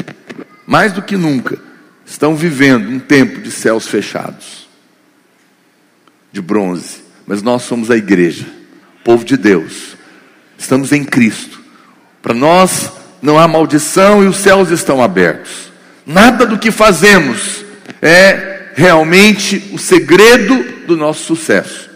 mais 0.65 0.93
do 0.93 1.01
que 1.01 1.17
nunca, 1.17 1.57
estão 2.05 2.35
vivendo 2.35 2.89
um 2.89 2.99
tempo 2.99 3.41
de 3.41 3.51
céus 3.51 3.87
fechados, 3.87 4.69
de 6.31 6.41
bronze, 6.41 7.03
mas 7.25 7.41
nós 7.41 7.63
somos 7.63 7.89
a 7.89 7.97
igreja, 7.97 8.45
povo 9.03 9.25
de 9.25 9.35
Deus, 9.35 9.97
estamos 10.57 10.91
em 10.91 11.03
Cristo. 11.03 11.59
Para 12.21 12.35
nós 12.35 12.91
não 13.21 13.39
há 13.39 13.47
maldição 13.47 14.23
e 14.23 14.27
os 14.27 14.37
céus 14.37 14.69
estão 14.69 15.01
abertos. 15.01 15.71
Nada 16.05 16.45
do 16.45 16.59
que 16.59 16.71
fazemos 16.71 17.65
é 18.01 18.60
realmente 18.73 19.69
o 19.73 19.77
segredo 19.77 20.85
do 20.85 20.95
nosso 20.97 21.23
sucesso. 21.23 21.89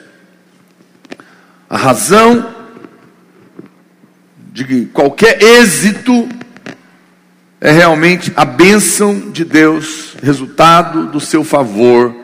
A 1.69 1.77
razão 1.77 2.53
de 4.53 4.85
qualquer 4.93 5.41
êxito 5.41 6.29
é 7.59 7.71
realmente 7.71 8.31
a 8.35 8.45
bênção 8.45 9.31
de 9.31 9.43
Deus, 9.43 10.15
resultado 10.21 11.07
do 11.07 11.19
seu 11.19 11.43
favor. 11.43 12.15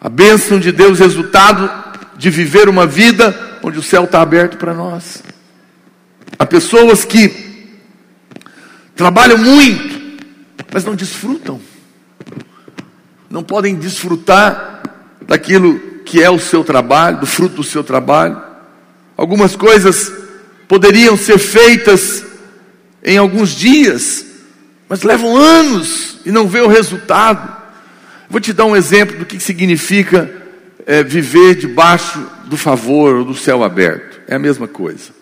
A 0.00 0.08
bênção 0.08 0.60
de 0.60 0.70
Deus, 0.70 0.98
resultado 0.98 1.70
de 2.16 2.30
viver 2.30 2.68
uma 2.68 2.86
vida 2.86 3.58
onde 3.62 3.78
o 3.78 3.82
céu 3.82 4.04
está 4.04 4.20
aberto 4.20 4.56
para 4.56 4.74
nós. 4.74 5.22
Há 6.38 6.46
pessoas 6.46 7.04
que 7.04 7.72
trabalham 8.94 9.38
muito, 9.38 10.18
mas 10.72 10.84
não 10.84 10.94
desfrutam 10.94 11.60
não 13.30 13.42
podem 13.42 13.74
desfrutar 13.74 14.82
daquilo 15.26 15.78
que 16.04 16.22
é 16.22 16.30
o 16.30 16.38
seu 16.38 16.64
trabalho, 16.64 17.20
do 17.20 17.26
fruto 17.26 17.56
do 17.56 17.64
seu 17.64 17.84
trabalho. 17.84 18.40
Algumas 19.16 19.54
coisas 19.54 20.10
poderiam 20.66 21.16
ser 21.16 21.38
feitas 21.38 22.24
em 23.04 23.18
alguns 23.18 23.50
dias, 23.50 24.24
mas 24.88 25.02
levam 25.02 25.36
anos 25.36 26.18
e 26.24 26.30
não 26.30 26.48
vê 26.48 26.60
o 26.60 26.68
resultado. 26.68 27.56
Vou 28.30 28.40
te 28.40 28.52
dar 28.52 28.64
um 28.64 28.76
exemplo 28.76 29.18
do 29.18 29.26
que 29.26 29.38
significa 29.40 30.30
é, 30.86 31.02
viver 31.02 31.54
debaixo 31.54 32.26
do 32.46 32.56
favor 32.56 33.16
ou 33.16 33.24
do 33.24 33.34
céu 33.34 33.62
aberto. 33.62 34.20
É 34.26 34.36
a 34.36 34.38
mesma 34.38 34.66
coisa. 34.66 35.18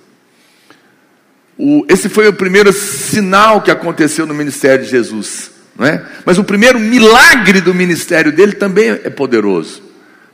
O, 1.59 1.85
esse 1.89 2.09
foi 2.09 2.29
o 2.29 2.33
primeiro 2.33 2.73
sinal 2.73 3.63
que 3.63 3.71
aconteceu 3.71 4.27
no 4.27 4.35
ministério 4.35 4.85
de 4.85 4.91
Jesus. 4.91 5.51
Não 5.79 5.87
é? 5.87 6.05
Mas 6.25 6.39
o 6.39 6.45
primeiro 6.45 6.79
milagre 6.81 7.61
do 7.61 7.75
ministério 7.75 8.33
dele 8.33 8.53
também 8.53 8.91
é 8.91 9.11
poderoso. 9.11 9.83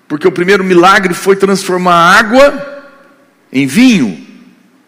Porque 0.07 0.29
o 0.29 0.33
primeiro 0.33 0.63
milagre 0.63 1.15
foi 1.15 1.37
transformar 1.37 2.19
água 2.19 2.85
em 3.53 3.67
vinho. 3.67 4.27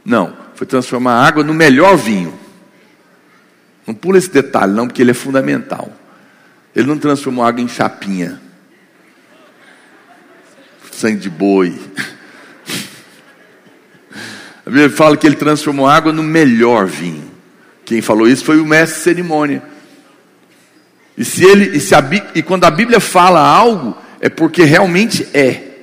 Não, 0.04 0.37
foi 0.54 0.66
transformar 0.66 1.26
água 1.26 1.42
no 1.42 1.54
melhor 1.54 1.96
vinho. 1.96 2.38
Não 3.87 3.94
pula 3.94 4.18
esse 4.18 4.30
detalhe, 4.30 4.73
não, 4.73 4.87
porque 4.87 5.02
ele 5.02 5.11
é 5.11 5.14
fundamental. 5.14 5.92
Ele 6.75 6.87
não 6.87 6.99
transformou 6.99 7.44
água 7.44 7.61
em 7.61 7.68
chapinha, 7.68 8.40
sangue 10.90 11.18
de 11.20 11.30
boi. 11.30 11.78
A 14.66 14.70
Bíblia 14.70 14.88
fala 14.90 15.16
que 15.16 15.26
ele 15.26 15.37
transformou 15.37 15.87
água 15.87 16.12
no 16.12 16.23
melhor 16.23 16.87
vinho. 16.87 17.30
Quem 17.84 18.00
falou 18.00 18.26
isso 18.26 18.44
foi 18.44 18.58
o 18.58 18.64
mestre 18.64 18.96
de 18.96 19.04
cerimônia. 19.04 19.62
E, 21.16 21.25
se 21.25 21.44
ele, 21.44 21.76
e, 21.76 21.80
se 21.80 21.94
a, 21.94 22.02
e 22.35 22.42
quando 22.42 22.64
a 22.64 22.71
Bíblia 22.71 23.00
fala 23.00 23.40
algo, 23.40 23.97
é 24.21 24.28
porque 24.28 24.64
realmente 24.64 25.28
é. 25.33 25.75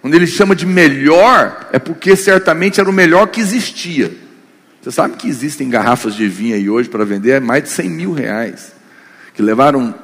Quando 0.00 0.14
ele 0.14 0.26
chama 0.26 0.56
de 0.56 0.66
melhor, 0.66 1.68
é 1.72 1.78
porque 1.78 2.16
certamente 2.16 2.80
era 2.80 2.88
o 2.88 2.92
melhor 2.92 3.26
que 3.26 3.40
existia. 3.40 4.10
Você 4.80 4.90
sabe 4.90 5.16
que 5.16 5.28
existem 5.28 5.68
garrafas 5.68 6.14
de 6.14 6.26
vinho 6.26 6.54
aí 6.54 6.70
hoje 6.70 6.88
para 6.88 7.04
vender 7.04 7.32
é 7.32 7.40
mais 7.40 7.64
de 7.64 7.68
100 7.68 7.90
mil 7.90 8.12
reais. 8.12 8.72
Que 9.34 9.42
levaram 9.42 9.94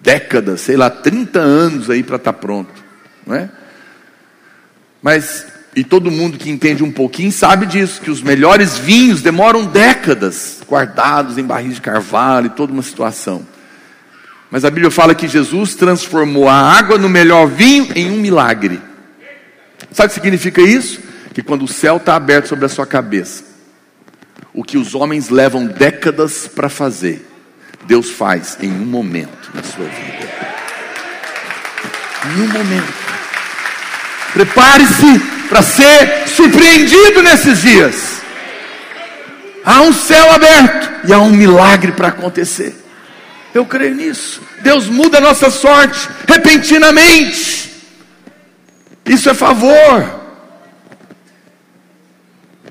décadas, 0.00 0.62
sei 0.62 0.76
lá, 0.76 0.88
30 0.88 1.38
anos 1.38 1.90
aí 1.90 2.02
para 2.02 2.16
estar 2.16 2.32
tá 2.32 2.38
pronto. 2.38 2.72
Não 3.26 3.34
é? 3.36 3.50
Mas, 5.02 5.46
e 5.76 5.84
todo 5.84 6.10
mundo 6.10 6.38
que 6.38 6.50
entende 6.50 6.82
um 6.82 6.90
pouquinho 6.90 7.30
sabe 7.30 7.66
disso, 7.66 8.00
que 8.00 8.10
os 8.10 8.22
melhores 8.22 8.78
vinhos 8.78 9.20
demoram 9.20 9.66
décadas 9.66 10.62
guardados 10.66 11.36
em 11.36 11.44
barris 11.44 11.74
de 11.74 11.80
carvalho 11.82 12.50
toda 12.50 12.72
uma 12.72 12.82
situação. 12.82 13.46
Mas 14.50 14.64
a 14.64 14.70
Bíblia 14.70 14.90
fala 14.90 15.14
que 15.14 15.28
Jesus 15.28 15.74
transformou 15.74 16.48
a 16.48 16.54
água 16.54 16.98
no 16.98 17.08
melhor 17.08 17.46
vinho 17.46 17.88
em 17.94 18.10
um 18.10 18.16
milagre. 18.16 18.80
Sabe 19.92 20.06
o 20.06 20.08
que 20.08 20.14
significa 20.14 20.60
isso? 20.60 21.00
Que 21.32 21.42
quando 21.42 21.64
o 21.64 21.68
céu 21.68 21.98
está 21.98 22.16
aberto 22.16 22.48
sobre 22.48 22.66
a 22.66 22.68
sua 22.68 22.86
cabeça, 22.86 23.44
o 24.52 24.64
que 24.64 24.76
os 24.76 24.94
homens 24.94 25.28
levam 25.28 25.66
décadas 25.66 26.48
para 26.48 26.68
fazer, 26.68 27.24
Deus 27.86 28.10
faz 28.10 28.58
em 28.60 28.72
um 28.72 28.84
momento 28.84 29.50
na 29.54 29.62
sua 29.62 29.84
vida. 29.84 30.30
Em 32.26 32.42
um 32.42 32.48
momento. 32.48 32.92
Prepare-se 34.32 35.18
para 35.48 35.62
ser 35.62 36.28
surpreendido 36.28 37.22
nesses 37.22 37.62
dias. 37.62 38.20
Há 39.64 39.82
um 39.82 39.92
céu 39.92 40.32
aberto 40.32 41.06
e 41.08 41.12
há 41.12 41.20
um 41.20 41.30
milagre 41.30 41.92
para 41.92 42.08
acontecer. 42.08 42.74
Eu 43.54 43.66
creio 43.66 43.94
nisso. 43.94 44.40
Deus 44.62 44.86
muda 44.86 45.18
a 45.18 45.20
nossa 45.20 45.50
sorte 45.50 46.08
repentinamente. 46.26 47.70
Isso 49.04 49.28
é 49.28 49.34
favor. 49.34 50.20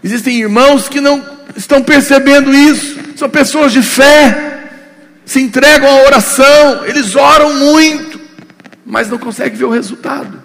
Existem 0.03 0.39
irmãos 0.39 0.87
que 0.87 1.01
não 1.01 1.23
estão 1.55 1.83
percebendo 1.83 2.53
isso. 2.53 2.97
São 3.17 3.29
pessoas 3.29 3.73
de 3.73 3.81
fé, 3.81 4.69
se 5.25 5.41
entregam 5.41 5.89
à 5.89 6.03
oração, 6.03 6.85
eles 6.85 7.15
oram 7.15 7.53
muito, 7.53 8.19
mas 8.85 9.09
não 9.09 9.17
conseguem 9.17 9.57
ver 9.57 9.65
o 9.65 9.71
resultado. 9.71 10.41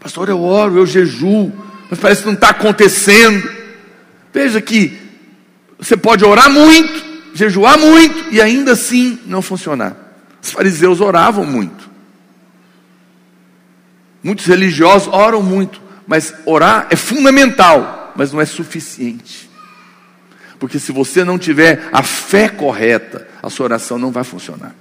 Pastor, 0.00 0.28
eu 0.28 0.42
oro, 0.42 0.78
eu 0.78 0.86
jejuo, 0.86 1.52
mas 1.88 1.98
parece 2.00 2.22
que 2.22 2.26
não 2.26 2.34
está 2.34 2.50
acontecendo. 2.50 3.48
Veja 4.32 4.60
que 4.60 5.00
você 5.78 5.96
pode 5.96 6.24
orar 6.24 6.50
muito, 6.50 7.13
jejuar 7.34 7.76
muito 7.76 8.32
e 8.32 8.40
ainda 8.40 8.72
assim 8.72 9.18
não 9.26 9.42
funcionar. 9.42 9.94
Os 10.40 10.50
fariseus 10.50 11.00
oravam 11.00 11.44
muito. 11.44 11.90
Muitos 14.22 14.46
religiosos 14.46 15.12
oram 15.12 15.42
muito, 15.42 15.82
mas 16.06 16.32
orar 16.46 16.86
é 16.88 16.96
fundamental, 16.96 18.14
mas 18.16 18.32
não 18.32 18.40
é 18.40 18.46
suficiente. 18.46 19.50
Porque 20.58 20.78
se 20.78 20.92
você 20.92 21.24
não 21.24 21.38
tiver 21.38 21.88
a 21.92 22.02
fé 22.02 22.48
correta, 22.48 23.26
a 23.42 23.50
sua 23.50 23.64
oração 23.64 23.98
não 23.98 24.10
vai 24.10 24.24
funcionar. 24.24 24.74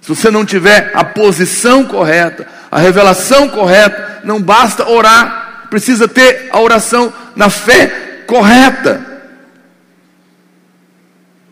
Se 0.00 0.08
você 0.08 0.30
não 0.30 0.44
tiver 0.44 0.90
a 0.94 1.04
posição 1.04 1.84
correta, 1.84 2.46
a 2.70 2.78
revelação 2.78 3.48
correta, 3.48 4.20
não 4.24 4.40
basta 4.40 4.88
orar, 4.88 5.66
precisa 5.68 6.06
ter 6.06 6.48
a 6.50 6.60
oração 6.60 7.12
na 7.34 7.50
fé 7.50 8.22
correta. 8.26 9.13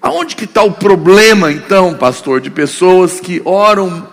Aonde 0.03 0.35
que 0.35 0.45
está 0.45 0.65
o 0.65 0.73
problema, 0.73 1.53
então, 1.53 1.95
pastor, 1.95 2.41
de 2.41 2.51
pessoas 2.51 3.21
que 3.21 3.41
oram, 3.45 4.09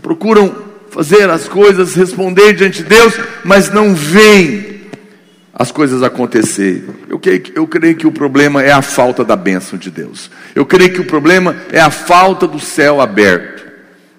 procuram 0.00 0.54
fazer 0.90 1.28
as 1.28 1.46
coisas, 1.46 1.94
responder 1.94 2.54
diante 2.54 2.82
de 2.82 2.88
Deus, 2.88 3.14
mas 3.44 3.70
não 3.70 3.94
veem 3.94 4.88
as 5.52 5.70
coisas 5.70 6.02
acontecer. 6.02 6.88
Eu 7.10 7.18
creio, 7.18 7.42
eu 7.54 7.66
creio 7.66 7.96
que 7.96 8.06
o 8.06 8.12
problema 8.12 8.62
é 8.62 8.72
a 8.72 8.80
falta 8.80 9.22
da 9.22 9.36
bênção 9.36 9.78
de 9.78 9.90
Deus. 9.90 10.30
Eu 10.54 10.64
creio 10.64 10.94
que 10.94 11.00
o 11.00 11.06
problema 11.06 11.54
é 11.70 11.80
a 11.80 11.90
falta 11.90 12.46
do 12.46 12.58
céu 12.58 13.02
aberto. 13.02 13.66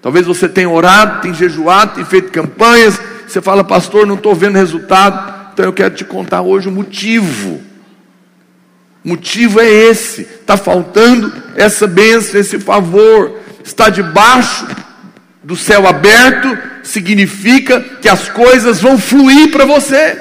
Talvez 0.00 0.26
você 0.26 0.48
tenha 0.48 0.70
orado, 0.70 1.22
tenha 1.22 1.34
jejuado, 1.34 1.94
tenha 1.94 2.06
feito 2.06 2.30
campanhas. 2.30 3.00
Você 3.26 3.40
fala, 3.40 3.64
pastor, 3.64 4.06
não 4.06 4.14
estou 4.14 4.34
vendo 4.34 4.54
resultado. 4.56 5.50
Então 5.52 5.64
eu 5.64 5.72
quero 5.72 5.94
te 5.94 6.04
contar 6.04 6.42
hoje 6.42 6.68
o 6.68 6.72
motivo. 6.72 7.69
Motivo 9.04 9.60
é 9.60 9.68
esse: 9.68 10.22
está 10.22 10.56
faltando 10.56 11.32
essa 11.56 11.86
bênção, 11.86 12.40
esse 12.40 12.58
favor, 12.58 13.40
está 13.64 13.88
debaixo 13.88 14.66
do 15.42 15.56
céu 15.56 15.86
aberto 15.86 16.58
significa 16.82 17.80
que 17.80 18.08
as 18.08 18.28
coisas 18.28 18.80
vão 18.80 18.98
fluir 18.98 19.50
para 19.50 19.64
você, 19.64 20.18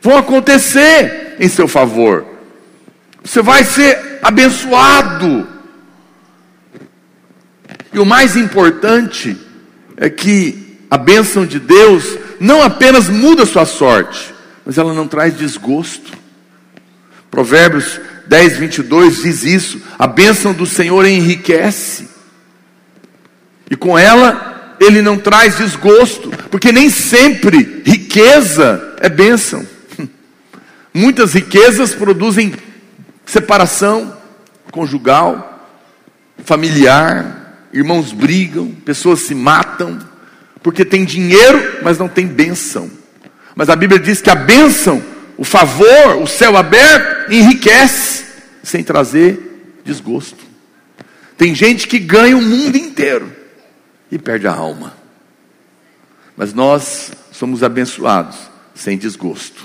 vão 0.00 0.16
acontecer 0.16 1.36
em 1.38 1.48
seu 1.48 1.66
favor. 1.66 2.24
Você 3.22 3.42
vai 3.42 3.64
ser 3.64 4.18
abençoado. 4.22 5.46
E 7.92 7.98
o 7.98 8.06
mais 8.06 8.36
importante 8.36 9.36
é 9.96 10.08
que 10.08 10.78
a 10.90 10.96
bênção 10.96 11.44
de 11.44 11.58
Deus 11.58 12.18
não 12.38 12.62
apenas 12.62 13.08
muda 13.08 13.42
a 13.42 13.46
sua 13.46 13.66
sorte, 13.66 14.34
mas 14.64 14.78
ela 14.78 14.94
não 14.94 15.06
traz 15.06 15.36
desgosto. 15.36 16.19
Provérbios 17.30 18.00
10, 18.26 18.58
22 18.58 19.22
diz 19.22 19.44
isso: 19.44 19.80
a 19.98 20.06
bênção 20.06 20.52
do 20.52 20.66
Senhor 20.66 21.04
enriquece 21.06 22.10
e 23.70 23.76
com 23.76 23.96
ela, 23.96 24.76
ele 24.80 25.00
não 25.00 25.16
traz 25.16 25.56
desgosto, 25.58 26.28
porque 26.50 26.72
nem 26.72 26.90
sempre 26.90 27.82
riqueza 27.86 28.96
é 29.00 29.08
bênção. 29.08 29.64
Muitas 30.92 31.34
riquezas 31.34 31.94
produzem 31.94 32.52
separação 33.24 34.18
conjugal, 34.72 35.68
familiar, 36.44 37.68
irmãos 37.72 38.12
brigam, 38.12 38.72
pessoas 38.84 39.20
se 39.20 39.36
matam, 39.36 40.00
porque 40.62 40.84
tem 40.84 41.04
dinheiro, 41.04 41.78
mas 41.82 41.96
não 41.96 42.08
tem 42.08 42.26
bênção. 42.26 42.90
Mas 43.54 43.68
a 43.68 43.76
Bíblia 43.76 44.00
diz 44.00 44.20
que 44.20 44.30
a 44.30 44.34
bênção, 44.34 45.00
o 45.40 45.44
favor, 45.44 46.16
o 46.22 46.26
céu 46.26 46.54
aberto, 46.54 47.32
enriquece, 47.32 48.26
sem 48.62 48.84
trazer 48.84 49.80
desgosto. 49.82 50.44
Tem 51.38 51.54
gente 51.54 51.88
que 51.88 51.98
ganha 51.98 52.36
o 52.36 52.42
mundo 52.42 52.76
inteiro, 52.76 53.32
e 54.12 54.18
perde 54.18 54.46
a 54.46 54.52
alma. 54.52 54.92
Mas 56.36 56.52
nós 56.52 57.12
somos 57.32 57.62
abençoados 57.62 58.36
sem 58.74 58.98
desgosto. 58.98 59.64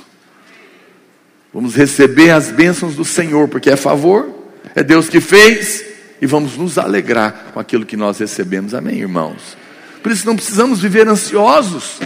Vamos 1.54 1.76
receber 1.76 2.30
as 2.30 2.50
bênçãos 2.52 2.96
do 2.96 3.04
Senhor, 3.04 3.50
porque 3.50 3.70
é 3.70 3.76
favor, 3.76 4.34
é 4.76 4.82
Deus 4.82 5.10
que 5.10 5.20
fez, 5.20 5.84
e 6.22 6.26
vamos 6.26 6.56
nos 6.56 6.78
alegrar 6.78 7.48
com 7.54 7.60
aquilo 7.60 7.86
que 7.86 7.98
nós 7.98 8.18
recebemos. 8.18 8.74
Amém, 8.74 9.00
irmãos? 9.00 9.58
Por 10.02 10.10
isso 10.10 10.26
não 10.26 10.38
precisamos 10.38 10.80
viver 10.80 11.06
ansiosos 11.10 12.00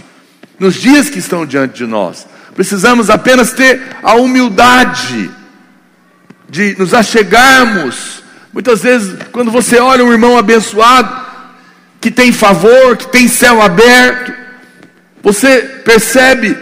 nos 0.58 0.74
dias 0.74 1.08
que 1.08 1.20
estão 1.20 1.46
diante 1.46 1.76
de 1.76 1.86
nós. 1.86 2.26
Precisamos 2.54 3.10
apenas 3.10 3.52
ter 3.52 3.80
a 4.02 4.14
humildade 4.14 5.30
de 6.48 6.76
nos 6.78 6.92
achegarmos. 6.92 8.22
Muitas 8.52 8.82
vezes, 8.82 9.16
quando 9.32 9.50
você 9.50 9.78
olha 9.78 10.04
um 10.04 10.12
irmão 10.12 10.36
abençoado, 10.36 11.30
que 12.00 12.10
tem 12.10 12.32
favor, 12.32 12.96
que 12.96 13.08
tem 13.08 13.28
céu 13.28 13.60
aberto. 13.60 14.32
Você 15.22 15.58
percebe 15.84 16.56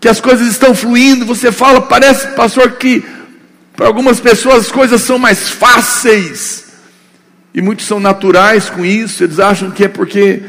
que 0.00 0.08
as 0.08 0.20
coisas 0.20 0.48
estão 0.48 0.74
fluindo, 0.74 1.26
você 1.26 1.52
fala, 1.52 1.82
parece, 1.82 2.28
pastor, 2.28 2.72
que 2.72 3.04
Para 3.76 3.86
algumas 3.86 4.20
pessoas 4.20 4.66
as 4.66 4.72
coisas 4.72 5.02
são 5.02 5.18
mais 5.18 5.48
fáceis. 5.50 6.64
E 7.52 7.60
muitos 7.60 7.86
são 7.86 8.00
naturais 8.00 8.70
com 8.70 8.84
isso, 8.84 9.22
eles 9.22 9.38
acham 9.38 9.70
que 9.70 9.84
é 9.84 9.88
porque 9.88 10.42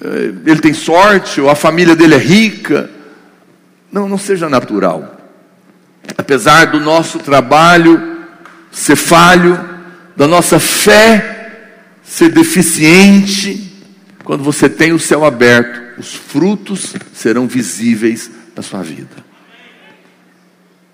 eh, 0.00 0.32
ele 0.44 0.60
tem 0.60 0.74
sorte 0.74 1.40
ou 1.40 1.48
a 1.48 1.54
família 1.54 1.96
dele 1.96 2.14
é 2.14 2.18
rica. 2.18 2.90
Não, 3.92 4.08
não 4.08 4.16
seja 4.16 4.48
natural. 4.48 5.18
Apesar 6.16 6.66
do 6.66 6.80
nosso 6.80 7.18
trabalho 7.18 8.24
ser 8.70 8.96
falho, 8.96 9.60
da 10.16 10.26
nossa 10.26 10.58
fé 10.58 11.60
ser 12.02 12.30
deficiente, 12.30 13.84
quando 14.24 14.42
você 14.42 14.68
tem 14.68 14.92
o 14.92 14.98
céu 14.98 15.24
aberto, 15.24 16.00
os 16.00 16.14
frutos 16.14 16.94
serão 17.14 17.46
visíveis 17.46 18.30
na 18.56 18.62
sua 18.62 18.82
vida. 18.82 19.22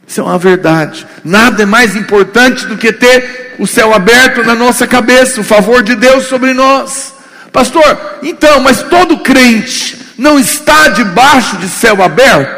Isso 0.06 0.20
é 0.20 0.24
uma 0.24 0.38
verdade. 0.38 1.06
Nada 1.22 1.62
é 1.62 1.66
mais 1.66 1.94
importante 1.94 2.66
do 2.66 2.76
que 2.76 2.92
ter 2.92 3.56
o 3.58 3.66
céu 3.66 3.92
aberto 3.92 4.42
na 4.42 4.54
nossa 4.54 4.86
cabeça, 4.86 5.40
o 5.40 5.44
favor 5.44 5.82
de 5.82 5.94
Deus 5.94 6.24
sobre 6.24 6.54
nós. 6.54 7.14
Pastor, 7.52 8.18
então, 8.22 8.60
mas 8.60 8.82
todo 8.82 9.18
crente 9.18 9.98
não 10.16 10.38
está 10.38 10.88
debaixo 10.88 11.58
de 11.58 11.68
céu 11.68 12.02
aberto? 12.02 12.57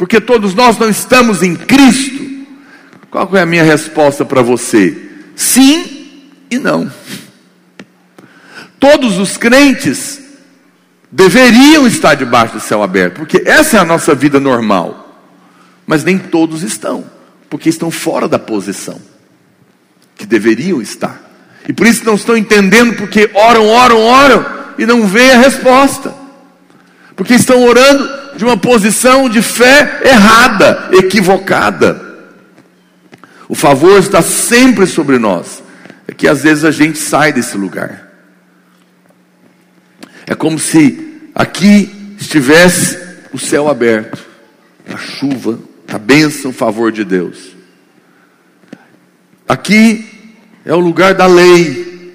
Porque 0.00 0.18
todos 0.18 0.54
nós 0.54 0.78
não 0.78 0.88
estamos 0.88 1.42
em 1.42 1.54
Cristo? 1.54 2.26
Qual 3.10 3.36
é 3.36 3.42
a 3.42 3.46
minha 3.46 3.62
resposta 3.62 4.24
para 4.24 4.40
você? 4.40 4.96
Sim 5.36 6.22
e 6.50 6.58
não. 6.58 6.90
Todos 8.78 9.18
os 9.18 9.36
crentes 9.36 10.18
deveriam 11.12 11.86
estar 11.86 12.14
debaixo 12.14 12.54
do 12.54 12.60
céu 12.60 12.82
aberto, 12.82 13.16
porque 13.16 13.42
essa 13.44 13.76
é 13.76 13.80
a 13.80 13.84
nossa 13.84 14.14
vida 14.14 14.40
normal. 14.40 15.22
Mas 15.86 16.02
nem 16.02 16.16
todos 16.16 16.62
estão, 16.62 17.04
porque 17.50 17.68
estão 17.68 17.90
fora 17.90 18.26
da 18.26 18.38
posição 18.38 18.98
que 20.16 20.24
deveriam 20.24 20.80
estar. 20.80 21.20
E 21.68 21.74
por 21.74 21.86
isso 21.86 22.06
não 22.06 22.14
estão 22.14 22.38
entendendo, 22.38 22.96
porque 22.96 23.28
oram, 23.34 23.66
oram, 23.66 24.00
oram 24.00 24.46
e 24.78 24.86
não 24.86 25.06
vê 25.06 25.32
a 25.32 25.40
resposta. 25.40 26.14
Porque 27.14 27.34
estão 27.34 27.62
orando 27.64 28.29
de 28.36 28.44
uma 28.44 28.56
posição 28.56 29.28
de 29.28 29.42
fé 29.42 30.00
errada, 30.04 30.90
equivocada. 30.92 32.08
O 33.48 33.54
favor 33.54 33.98
está 33.98 34.22
sempre 34.22 34.86
sobre 34.86 35.18
nós. 35.18 35.62
É 36.06 36.12
que 36.12 36.28
às 36.28 36.42
vezes 36.42 36.64
a 36.64 36.70
gente 36.70 36.98
sai 36.98 37.32
desse 37.32 37.56
lugar. 37.56 38.08
É 40.26 40.34
como 40.34 40.58
se 40.58 41.30
aqui 41.34 42.14
estivesse 42.18 42.98
o 43.32 43.38
céu 43.38 43.68
aberto, 43.68 44.24
a 44.88 44.96
chuva, 44.96 45.58
a 45.88 45.98
bênção, 45.98 46.50
o 46.50 46.54
favor 46.54 46.92
de 46.92 47.04
Deus. 47.04 47.56
Aqui 49.48 50.08
é 50.64 50.74
o 50.74 50.80
lugar 50.80 51.14
da 51.14 51.26
lei. 51.26 52.14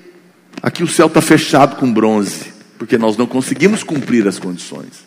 Aqui 0.62 0.84
o 0.84 0.88
céu 0.88 1.08
está 1.08 1.22
fechado 1.22 1.76
com 1.76 1.92
bronze, 1.92 2.54
porque 2.78 2.98
nós 2.98 3.18
não 3.18 3.28
conseguimos 3.28 3.84
cumprir 3.84 4.28
as 4.28 4.40
condições. 4.40 5.05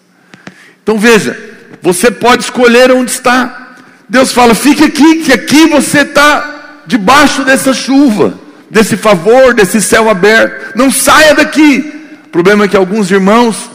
Então 0.88 0.98
veja, 0.98 1.38
você 1.82 2.10
pode 2.10 2.44
escolher 2.44 2.90
onde 2.90 3.10
está. 3.10 3.74
Deus 4.08 4.32
fala: 4.32 4.54
fique 4.54 4.82
aqui, 4.82 5.16
que 5.16 5.30
aqui 5.34 5.66
você 5.66 5.98
está 5.98 6.80
debaixo 6.86 7.44
dessa 7.44 7.74
chuva, 7.74 8.32
desse 8.70 8.96
favor, 8.96 9.52
desse 9.52 9.82
céu 9.82 10.08
aberto. 10.08 10.74
Não 10.74 10.90
saia 10.90 11.34
daqui. 11.34 11.92
O 12.24 12.28
problema 12.30 12.64
é 12.64 12.68
que 12.68 12.76
alguns 12.76 13.10
irmãos, 13.10 13.70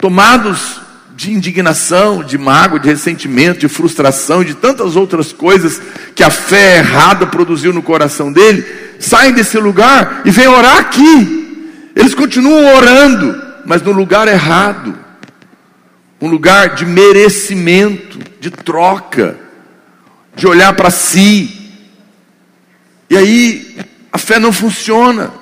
tomados 0.00 0.80
de 1.14 1.32
indignação, 1.32 2.24
de 2.24 2.38
mágoa, 2.38 2.80
de 2.80 2.88
ressentimento, 2.88 3.60
de 3.60 3.68
frustração, 3.68 4.42
de 4.42 4.54
tantas 4.54 4.96
outras 4.96 5.34
coisas 5.34 5.82
que 6.14 6.24
a 6.24 6.30
fé 6.30 6.78
errada 6.78 7.26
produziu 7.26 7.74
no 7.74 7.82
coração 7.82 8.32
dele, 8.32 8.64
saem 8.98 9.34
desse 9.34 9.58
lugar 9.58 10.22
e 10.24 10.30
vêm 10.30 10.48
orar 10.48 10.78
aqui. 10.78 11.90
Eles 11.94 12.14
continuam 12.14 12.74
orando, 12.74 13.38
mas 13.66 13.82
no 13.82 13.92
lugar 13.92 14.26
errado. 14.26 15.07
Um 16.20 16.28
lugar 16.28 16.74
de 16.74 16.84
merecimento, 16.84 18.18
de 18.40 18.50
troca, 18.50 19.36
de 20.34 20.46
olhar 20.46 20.74
para 20.74 20.90
si. 20.90 21.54
E 23.08 23.16
aí 23.16 23.78
a 24.12 24.18
fé 24.18 24.38
não 24.38 24.52
funciona. 24.52 25.32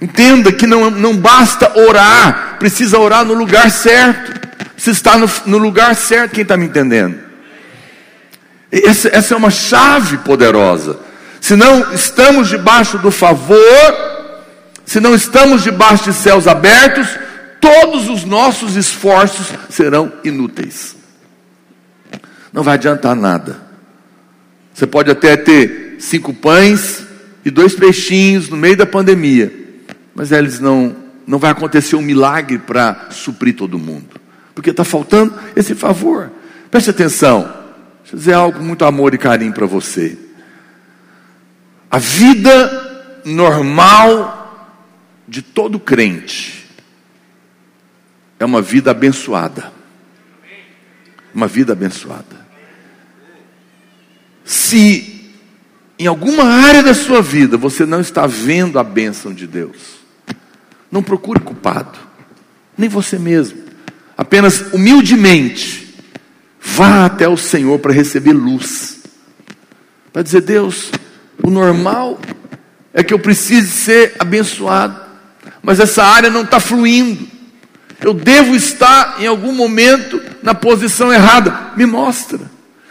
Entenda 0.00 0.50
que 0.50 0.66
não, 0.66 0.90
não 0.90 1.16
basta 1.16 1.78
orar, 1.78 2.56
precisa 2.58 2.98
orar 2.98 3.24
no 3.24 3.34
lugar 3.34 3.70
certo. 3.70 4.48
Você 4.76 4.90
está 4.90 5.16
no, 5.16 5.30
no 5.46 5.58
lugar 5.58 5.94
certo, 5.94 6.32
quem 6.32 6.42
está 6.42 6.56
me 6.56 6.66
entendendo? 6.66 7.18
Essa, 8.72 9.08
essa 9.12 9.34
é 9.34 9.36
uma 9.36 9.50
chave 9.50 10.16
poderosa. 10.18 10.98
Se 11.40 11.54
não 11.54 11.92
estamos 11.92 12.48
debaixo 12.48 12.98
do 12.98 13.10
favor, 13.10 13.58
se 14.84 14.98
não 14.98 15.14
estamos 15.14 15.62
debaixo 15.62 16.04
de 16.04 16.14
céus 16.14 16.48
abertos, 16.48 17.06
todos 17.62 18.10
os 18.10 18.24
nossos 18.24 18.76
esforços 18.76 19.46
serão 19.70 20.12
inúteis. 20.22 20.94
Não 22.52 22.62
vai 22.62 22.74
adiantar 22.74 23.16
nada. 23.16 23.62
Você 24.74 24.86
pode 24.86 25.10
até 25.10 25.34
ter 25.34 25.96
cinco 25.98 26.34
pães 26.34 27.06
e 27.42 27.50
dois 27.50 27.74
peixinhos 27.74 28.50
no 28.50 28.56
meio 28.58 28.76
da 28.76 28.84
pandemia, 28.84 29.50
mas 30.14 30.30
eles 30.30 30.60
não, 30.60 30.94
não 31.26 31.38
vai 31.38 31.50
acontecer 31.50 31.96
um 31.96 32.02
milagre 32.02 32.58
para 32.58 33.06
suprir 33.10 33.56
todo 33.56 33.78
mundo 33.78 34.20
porque 34.54 34.70
está 34.70 34.84
faltando 34.84 35.34
esse 35.56 35.74
favor. 35.74 36.30
Preste 36.70 36.90
atenção, 36.90 37.42
deixa 38.02 38.14
eu 38.14 38.18
dizer 38.18 38.32
algo 38.34 38.62
muito 38.62 38.84
amor 38.84 39.14
e 39.14 39.18
carinho 39.18 39.52
para 39.52 39.66
você. 39.66 40.18
A 41.90 41.98
vida 41.98 43.20
normal 43.24 44.78
de 45.28 45.42
todo 45.42 45.78
crente 45.78 46.61
é 48.42 48.44
uma 48.44 48.60
vida 48.60 48.90
abençoada. 48.90 49.72
Uma 51.32 51.46
vida 51.46 51.74
abençoada. 51.74 52.44
Se 54.44 55.30
em 55.96 56.08
alguma 56.08 56.42
área 56.42 56.82
da 56.82 56.92
sua 56.92 57.22
vida 57.22 57.56
você 57.56 57.86
não 57.86 58.00
está 58.00 58.26
vendo 58.26 58.80
a 58.80 58.82
bênção 58.82 59.32
de 59.32 59.46
Deus, 59.46 59.76
não 60.90 61.04
procure 61.04 61.38
culpado, 61.38 61.96
nem 62.76 62.88
você 62.88 63.16
mesmo. 63.16 63.62
Apenas 64.18 64.72
humildemente, 64.72 65.94
vá 66.60 67.06
até 67.06 67.28
o 67.28 67.36
Senhor 67.36 67.78
para 67.78 67.92
receber 67.92 68.32
luz. 68.32 69.04
Para 70.12 70.22
dizer, 70.22 70.40
Deus, 70.40 70.90
o 71.40 71.48
normal 71.48 72.18
é 72.92 73.04
que 73.04 73.14
eu 73.14 73.20
precise 73.20 73.68
ser 73.68 74.16
abençoado, 74.18 75.00
mas 75.62 75.78
essa 75.78 76.02
área 76.02 76.28
não 76.28 76.42
está 76.42 76.58
fluindo. 76.58 77.41
Eu 78.02 78.12
devo 78.12 78.54
estar 78.54 79.16
em 79.20 79.26
algum 79.26 79.52
momento 79.52 80.20
na 80.42 80.54
posição 80.54 81.12
errada. 81.12 81.72
Me 81.76 81.86
mostra. 81.86 82.40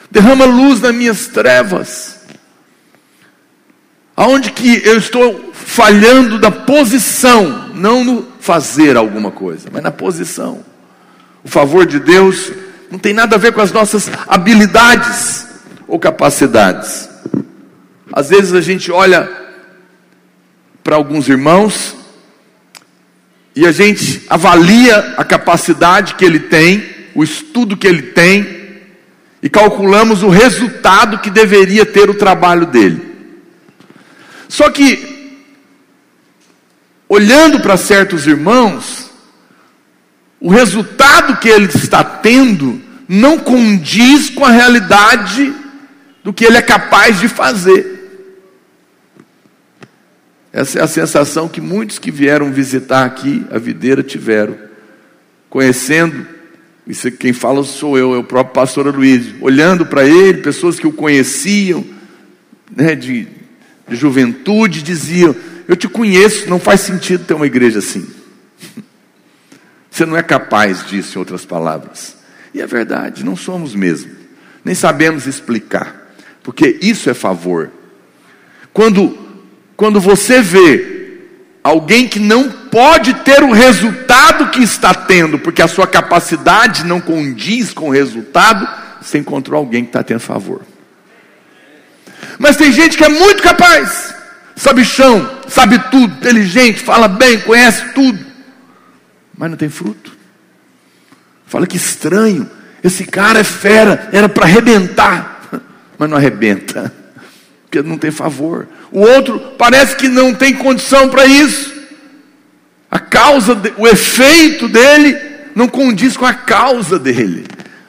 Derrama 0.09 0.45
luz 0.45 0.79
nas 0.79 0.95
minhas 0.95 1.27
trevas. 1.27 2.21
Aonde 4.15 4.51
que 4.51 4.81
eu 4.85 4.97
estou 4.97 5.51
falhando 5.53 6.39
da 6.39 6.51
posição, 6.51 7.69
não 7.73 8.03
no 8.03 8.27
fazer 8.39 8.95
alguma 8.95 9.31
coisa, 9.31 9.69
mas 9.71 9.83
na 9.83 9.91
posição. 9.91 10.63
O 11.43 11.49
favor 11.49 11.85
de 11.85 11.99
Deus 11.99 12.51
não 12.89 12.99
tem 12.99 13.13
nada 13.13 13.35
a 13.35 13.39
ver 13.39 13.53
com 13.53 13.61
as 13.61 13.71
nossas 13.71 14.09
habilidades 14.27 15.47
ou 15.87 15.99
capacidades. 15.99 17.09
Às 18.11 18.29
vezes 18.29 18.53
a 18.53 18.61
gente 18.61 18.91
olha 18.91 19.29
para 20.83 20.95
alguns 20.95 21.27
irmãos 21.27 21.95
e 23.55 23.65
a 23.65 23.71
gente 23.71 24.23
avalia 24.29 25.15
a 25.17 25.23
capacidade 25.23 26.15
que 26.15 26.23
ele 26.23 26.39
tem, 26.39 26.83
o 27.13 27.23
estudo 27.23 27.75
que 27.75 27.87
ele 27.87 28.01
tem, 28.01 28.61
e 29.43 29.49
calculamos 29.49 30.23
o 30.23 30.29
resultado 30.29 31.19
que 31.19 31.29
deveria 31.29 31.85
ter 31.85 32.09
o 32.09 32.13
trabalho 32.13 32.65
dele. 32.65 33.01
Só 34.47 34.69
que, 34.69 35.39
olhando 37.09 37.59
para 37.59 37.75
certos 37.75 38.27
irmãos, 38.27 39.09
o 40.39 40.49
resultado 40.49 41.37
que 41.37 41.49
ele 41.49 41.65
está 41.65 42.03
tendo 42.03 42.81
não 43.07 43.37
condiz 43.37 44.29
com 44.29 44.45
a 44.45 44.51
realidade 44.51 45.53
do 46.23 46.31
que 46.31 46.45
ele 46.45 46.57
é 46.57 46.61
capaz 46.61 47.19
de 47.19 47.27
fazer. 47.27 48.00
Essa 50.53 50.79
é 50.79 50.81
a 50.81 50.87
sensação 50.87 51.47
que 51.47 51.61
muitos 51.61 51.97
que 51.97 52.11
vieram 52.11 52.51
visitar 52.51 53.05
aqui 53.05 53.45
a 53.51 53.57
videira 53.57 54.03
tiveram, 54.03 54.57
conhecendo, 55.49 56.25
isso 56.85 57.09
quem 57.11 57.31
fala 57.31 57.63
sou 57.63 57.97
eu, 57.97 58.13
é 58.13 58.17
o 58.17 58.23
próprio 58.23 58.53
pastor 58.53 58.93
Luiz, 58.93 59.33
olhando 59.39 59.85
para 59.85 60.05
ele, 60.05 60.39
pessoas 60.41 60.79
que 60.79 60.87
o 60.87 60.91
conheciam, 60.91 61.85
né, 62.75 62.95
de, 62.95 63.27
de 63.87 63.95
juventude, 63.95 64.81
diziam: 64.81 65.35
Eu 65.67 65.75
te 65.75 65.87
conheço, 65.87 66.49
não 66.49 66.59
faz 66.59 66.81
sentido 66.81 67.23
ter 67.23 67.33
uma 67.33 67.45
igreja 67.45 67.79
assim. 67.79 68.05
Você 69.89 70.05
não 70.05 70.17
é 70.17 70.23
capaz 70.23 70.85
disso, 70.85 71.17
em 71.17 71.19
outras 71.19 71.45
palavras. 71.45 72.17
E 72.53 72.61
é 72.61 72.67
verdade, 72.67 73.23
não 73.23 73.35
somos 73.35 73.73
mesmo. 73.75 74.11
Nem 74.63 74.75
sabemos 74.75 75.27
explicar. 75.27 76.13
porque 76.43 76.77
isso 76.81 77.09
é 77.09 77.13
favor. 77.13 77.71
Quando, 78.73 79.17
quando 79.81 79.99
você 79.99 80.43
vê 80.43 81.17
alguém 81.63 82.07
que 82.07 82.19
não 82.19 82.51
pode 82.51 83.15
ter 83.15 83.41
o 83.41 83.51
resultado 83.51 84.51
que 84.51 84.61
está 84.61 84.93
tendo, 84.93 85.39
porque 85.39 85.59
a 85.59 85.67
sua 85.67 85.87
capacidade 85.87 86.85
não 86.85 87.01
condiz 87.01 87.73
com 87.73 87.87
o 87.87 87.91
resultado, 87.91 88.69
você 89.01 89.17
encontrou 89.17 89.57
alguém 89.57 89.81
que 89.83 89.89
está 89.89 90.03
tendo 90.03 90.19
favor. 90.19 90.61
Mas 92.37 92.57
tem 92.57 92.71
gente 92.71 92.95
que 92.95 93.03
é 93.03 93.09
muito 93.09 93.41
capaz, 93.41 94.13
sabe 94.55 94.85
chão, 94.85 95.39
sabe 95.47 95.79
tudo, 95.89 96.13
inteligente, 96.13 96.79
fala 96.79 97.07
bem, 97.07 97.39
conhece 97.39 97.83
tudo, 97.95 98.23
mas 99.35 99.49
não 99.49 99.57
tem 99.57 99.69
fruto. 99.69 100.15
Fala 101.47 101.65
que 101.65 101.77
estranho, 101.77 102.47
esse 102.83 103.03
cara 103.03 103.39
é 103.39 103.43
fera, 103.43 104.09
era 104.11 104.29
para 104.29 104.45
arrebentar, 104.45 105.49
mas 105.97 106.07
não 106.07 106.17
arrebenta, 106.17 106.93
porque 107.65 107.81
não 107.81 107.97
tem 107.97 108.11
favor. 108.11 108.67
O 108.91 108.99
outro 108.99 109.39
parece 109.57 109.95
que 109.95 110.07
não 110.07 110.33
tem 110.33 110.53
condição 110.53 111.09
para 111.09 111.25
isso. 111.25 111.71
A 112.89 112.99
causa, 112.99 113.59
o 113.77 113.87
efeito 113.87 114.67
dele 114.67 115.17
não 115.55 115.67
condiz 115.67 116.17
com 116.17 116.25
a 116.25 116.33
causa 116.33 116.99
dele. 116.99 117.45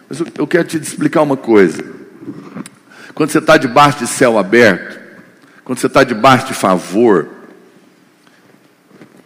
Mas 0.09 0.23
eu 0.38 0.47
quero 0.47 0.65
te 0.65 0.77
explicar 0.77 1.23
uma 1.23 1.37
coisa. 1.37 1.83
Quando 3.15 3.31
você 3.31 3.38
está 3.38 3.57
debaixo 3.57 3.99
de 3.99 4.07
céu 4.07 4.38
aberto, 4.38 5.01
quando 5.65 5.79
você 5.79 5.87
está 5.87 6.05
debaixo 6.05 6.47
de 6.47 6.55
favor, 6.55 7.29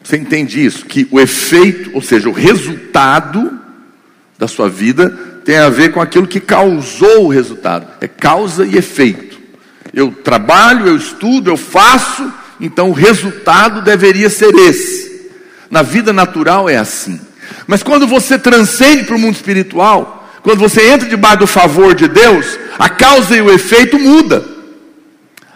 você 0.03 0.17
entende 0.17 0.65
isso? 0.65 0.87
Que 0.87 1.07
o 1.11 1.19
efeito, 1.19 1.91
ou 1.93 2.01
seja, 2.01 2.29
o 2.29 2.33
resultado 2.33 3.59
da 4.39 4.47
sua 4.47 4.69
vida 4.69 5.11
tem 5.45 5.57
a 5.59 5.69
ver 5.69 5.93
com 5.93 6.01
aquilo 6.01 6.27
que 6.27 6.41
causou 6.41 7.25
o 7.25 7.29
resultado. 7.29 7.89
É 8.01 8.07
causa 8.07 8.65
e 8.65 8.77
efeito. 8.77 9.26
Eu 9.97 10.13
trabalho, 10.13 10.89
eu 10.89 10.97
estudo, 10.99 11.49
eu 11.49 11.57
faço, 11.57 12.31
então 12.61 12.91
o 12.91 12.93
resultado 12.93 13.81
deveria 13.81 14.29
ser 14.29 14.55
esse. 14.55 15.31
Na 15.71 15.81
vida 15.81 16.13
natural 16.13 16.69
é 16.69 16.77
assim. 16.77 17.19
Mas 17.67 17.83
quando 17.83 18.07
você 18.07 18.39
transcende 18.39 19.05
para 19.05 19.17
o 19.17 19.19
mundo 19.19 19.37
espiritual, 19.37 20.31
quando 20.43 20.59
você 20.59 20.87
entra 20.91 21.09
debaixo 21.09 21.39
do 21.39 21.47
favor 21.47 21.95
de 21.95 22.09
Deus, 22.09 22.59
a 22.79 22.91
causa 22.91 23.35
e 23.35 23.41
o 23.41 23.51
efeito 23.51 23.99
muda. 23.99 24.45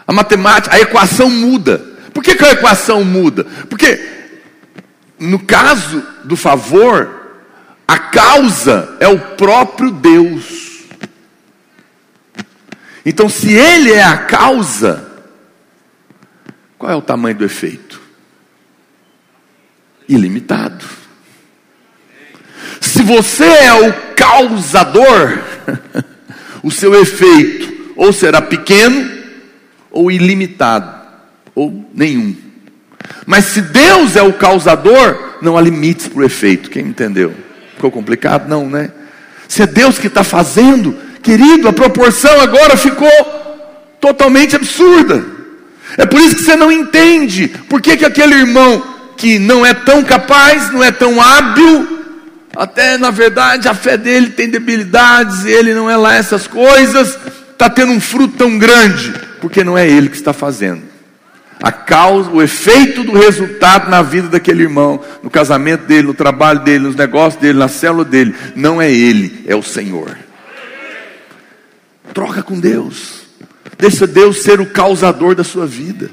A 0.07 0.13
matemática, 0.13 0.75
a 0.75 0.81
equação 0.81 1.29
muda. 1.29 1.79
Por 2.15 2.25
que, 2.25 2.35
que 2.35 2.43
a 2.43 2.53
equação 2.53 3.05
muda? 3.05 3.45
Porque 3.69 4.01
no 5.19 5.39
caso 5.41 6.03
do 6.25 6.35
favor, 6.35 7.11
a 7.87 7.99
causa 7.99 8.97
é 9.01 9.07
o 9.07 9.19
próprio 9.19 9.91
Deus. 9.91 10.70
Então, 13.05 13.29
se 13.29 13.53
Ele 13.53 13.93
é 13.93 14.03
a 14.03 14.19
causa, 14.19 15.09
qual 16.79 16.93
é 16.93 16.97
o 16.97 17.03
tamanho 17.03 17.37
do 17.37 17.45
efeito? 17.45 18.01
Ilimitado. 20.09 20.85
Se 22.81 23.03
você 23.03 23.45
é 23.45 23.89
o 23.89 23.93
causador, 24.15 25.39
o 26.63 26.71
seu 26.71 26.95
efeito 27.01 27.71
ou 27.97 28.15
será 28.15 28.41
pequeno, 28.41 29.11
ou 29.91 30.11
ilimitado, 30.11 30.91
ou 31.55 31.87
nenhum. 31.93 32.35
Mas 33.27 33.45
se 33.45 33.61
Deus 33.61 34.17
é 34.17 34.23
o 34.23 34.33
causador, 34.33 35.37
não 35.43 35.57
há 35.59 35.61
limites 35.61 36.09
para 36.09 36.21
o 36.21 36.25
efeito. 36.25 36.71
Quem 36.71 36.87
entendeu? 36.87 37.35
Ficou 37.75 37.91
complicado? 37.91 38.49
Não, 38.49 38.69
né? 38.69 38.91
Se 39.47 39.63
é 39.63 39.67
Deus 39.67 39.99
que 39.99 40.07
está 40.07 40.25
fazendo, 40.25 40.97
querido, 41.23 41.69
a 41.69 41.73
proporção 41.73 42.41
agora 42.41 42.77
ficou 42.77 43.11
totalmente 44.01 44.57
absurda. 44.57 45.25
É 45.97 46.07
por 46.07 46.21
isso 46.21 46.37
que 46.37 46.43
você 46.43 46.57
não 46.57 46.71
entende 46.71 47.49
por 47.69 47.81
que, 47.81 47.97
que 47.97 48.05
aquele 48.05 48.35
irmão 48.35 48.83
que 49.17 49.39
não 49.39 49.67
é 49.67 49.75
tão 49.75 50.03
capaz, 50.03 50.73
não 50.73 50.83
é 50.83 50.91
tão 50.91 51.21
hábil, 51.21 51.99
até 52.57 52.97
na 52.97 53.11
verdade 53.11 53.69
a 53.69 53.75
fé 53.75 53.97
dele 53.97 54.31
tem 54.31 54.49
debilidades, 54.49 55.45
e 55.45 55.51
ele 55.51 55.75
não 55.75 55.91
é 55.91 55.97
lá 55.97 56.15
essas 56.15 56.47
coisas, 56.47 57.19
está 57.53 57.69
tendo 57.69 57.93
um 57.93 58.01
fruto 58.01 58.39
tão 58.39 58.57
grande, 58.57 59.13
porque 59.41 59.63
não 59.63 59.77
é 59.77 59.87
ele 59.87 60.09
que 60.09 60.17
está 60.17 60.33
fazendo 60.33 60.91
a 61.63 61.71
causa, 61.71 62.31
o 62.31 62.43
efeito 62.43 63.05
do 63.05 63.13
resultado 63.13 63.91
na 63.91 64.01
vida 64.01 64.29
daquele 64.29 64.63
irmão, 64.63 65.01
no 65.23 65.29
casamento 65.29 65.85
dele, 65.85 66.07
no 66.07 66.15
trabalho 66.15 66.61
dele, 66.61 66.85
nos 66.85 66.97
negócios 66.97 67.41
dele, 67.41 67.59
na 67.59 67.69
célula 67.69 68.05
dele, 68.05 68.35
não 68.57 68.81
é 68.81 68.91
ele, 68.91 69.45
é 69.47 69.55
o 69.55 69.63
Senhor. 69.63 70.17
Troca 72.13 72.43
com 72.43 72.59
Deus. 72.59 73.23
Deixa 73.79 74.07
Deus 74.07 74.43
ser 74.43 74.61
o 74.61 74.71
causador 74.71 75.35
da 75.35 75.45
sua 75.45 75.67
vida. 75.67 76.11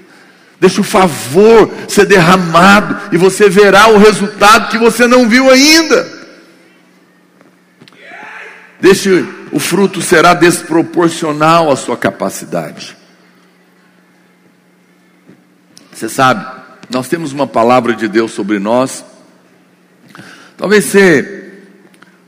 Deixa 0.60 0.81
o 0.81 0.83
favor 0.83 1.71
ser 1.88 2.05
derramado 2.05 3.13
e 3.13 3.17
você 3.17 3.49
verá 3.49 3.89
o 3.89 3.97
resultado 3.97 4.69
que 4.71 4.77
você 4.77 5.05
não 5.05 5.29
viu 5.29 5.49
ainda. 5.49 6.17
Deixe 8.79 9.25
o 9.51 9.60
fruto 9.60 10.01
será 10.01 10.33
desproporcional 10.33 11.71
à 11.71 11.75
sua 11.75 11.97
capacidade. 11.97 12.95
Você 15.91 16.10
sabe, 16.10 16.45
nós 16.89 17.07
temos 17.07 17.31
uma 17.33 17.47
palavra 17.47 17.93
de 17.95 18.07
Deus 18.07 18.31
sobre 18.31 18.60
nós. 18.60 19.03
Talvez 20.55 20.86
você 20.86 21.53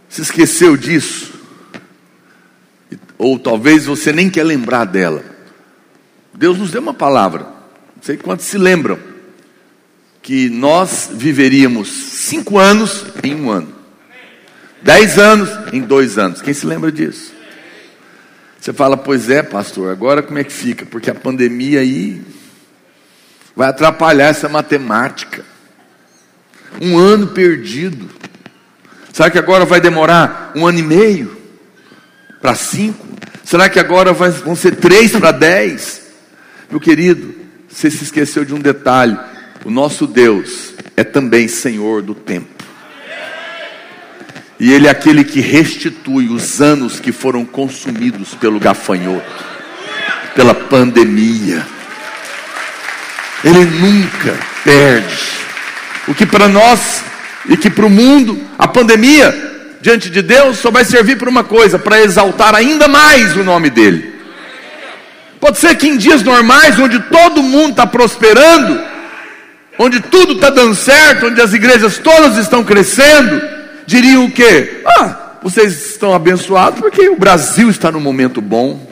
se 0.08 0.22
esqueceu 0.22 0.76
disso, 0.76 1.39
ou 3.20 3.38
talvez 3.38 3.86
você 3.86 4.14
nem 4.14 4.30
quer 4.30 4.46
lembrar 4.46 4.86
dela. 4.86 5.22
Deus 6.34 6.58
nos 6.58 6.72
deu 6.72 6.82
uma 6.82 6.94
palavra, 6.94 7.42
não 7.42 8.02
sei 8.02 8.16
quantos 8.16 8.46
se 8.46 8.58
lembram, 8.58 8.98
que 10.22 10.50
nós 10.50 11.10
viveríamos 11.12 11.90
cinco 11.90 12.58
anos 12.58 13.06
em 13.22 13.36
um 13.36 13.52
ano, 13.52 13.76
dez 14.82 15.20
anos 15.20 15.50
em 15.74 15.82
dois 15.82 16.18
anos. 16.18 16.42
Quem 16.42 16.54
se 16.54 16.66
lembra 16.66 16.92
disso? 16.92 17.34
Você 18.60 18.72
fala, 18.72 18.96
pois 18.96 19.30
é, 19.30 19.44
pastor, 19.44 19.92
agora 19.92 20.24
como 20.24 20.40
é 20.40 20.44
que 20.44 20.54
fica? 20.54 20.86
Porque 20.86 21.10
a 21.10 21.16
pandemia 21.16 21.82
aí 21.82 22.22
vai 23.56 23.68
atrapalhar 23.70 24.28
essa 24.28 24.48
matemática. 24.48 25.44
Um 26.82 26.98
ano 26.98 27.28
perdido. 27.28 28.10
Será 29.12 29.30
que 29.30 29.40
agora 29.40 29.66
vai 29.66 29.82
demorar 29.82 30.52
um 30.56 30.66
ano 30.66 30.80
e 30.80 30.84
meio 30.84 31.39
para 32.42 32.56
cinco? 32.56 33.06
Será 33.44 33.70
que 33.70 33.80
agora 33.80 34.14
vão 34.14 34.56
ser 34.56 34.76
três 34.76 35.12
para 35.12 35.32
dez? 35.32 36.02
Meu 36.70 36.80
querido, 36.80 37.34
você 37.68 37.90
se 37.90 38.04
esqueceu 38.04 38.46
de 38.46 38.54
um 38.54 38.60
detalhe: 38.60 39.18
o 39.66 39.72
nosso 39.72 40.06
Deus 40.06 40.74
é 40.96 41.04
também 41.04 41.48
Senhor 41.48 42.02
do 42.02 42.14
tempo. 42.14 42.48
E 44.60 44.74
Ele 44.74 44.88
é 44.88 44.90
aquele 44.90 45.24
que 45.24 45.40
restitui 45.40 46.28
os 46.28 46.62
anos 46.62 47.00
que 47.00 47.12
foram 47.12 47.46
consumidos 47.46 48.36
pelo 48.36 48.60
gafanhoto, 48.60 49.46
pela 50.36 50.54
pandemia. 50.54 51.66
Ele 53.44 53.64
nunca 53.66 54.38
perde. 54.64 55.18
O 56.08 56.14
que 56.14 56.26
para 56.26 56.48
nós 56.50 57.04
e 57.48 57.56
que 57.56 57.70
para 57.70 57.86
o 57.86 57.90
mundo, 57.90 58.40
a 58.58 58.68
pandemia, 58.68 59.49
diante 59.82 60.10
de 60.10 60.22
Deus, 60.22 60.58
só 60.58 60.72
vai 60.72 60.86
servir 60.86 61.18
para 61.18 61.30
uma 61.30 61.44
coisa: 61.44 61.80
para 61.80 62.02
exaltar 62.02 62.56
ainda 62.56 62.88
mais 62.88 63.36
o 63.36 63.44
nome 63.44 63.70
dEle. 63.70 64.20
Pode 65.40 65.58
ser 65.58 65.76
que 65.76 65.88
em 65.88 65.98
dias 65.98 66.22
normais, 66.22 66.78
onde 66.78 67.00
todo 67.00 67.42
mundo 67.42 67.72
está 67.72 67.88
prosperando, 67.88 68.82
onde 69.78 70.02
tudo 70.02 70.34
está 70.34 70.50
dando 70.50 70.76
certo, 70.76 71.28
onde 71.28 71.42
as 71.42 71.54
igrejas 71.54 71.98
todas 71.98 72.38
estão 72.38 72.64
crescendo, 72.64 73.42
diriam 73.86 74.26
o 74.26 74.32
quê? 74.32 74.82
Ah, 74.86 75.38
vocês 75.42 75.92
estão 75.92 76.14
abençoados 76.14 76.82
porque 76.82 77.08
o 77.08 77.18
Brasil 77.18 77.70
está 77.70 77.90
no 77.90 78.02
momento 78.02 78.42
bom, 78.42 78.86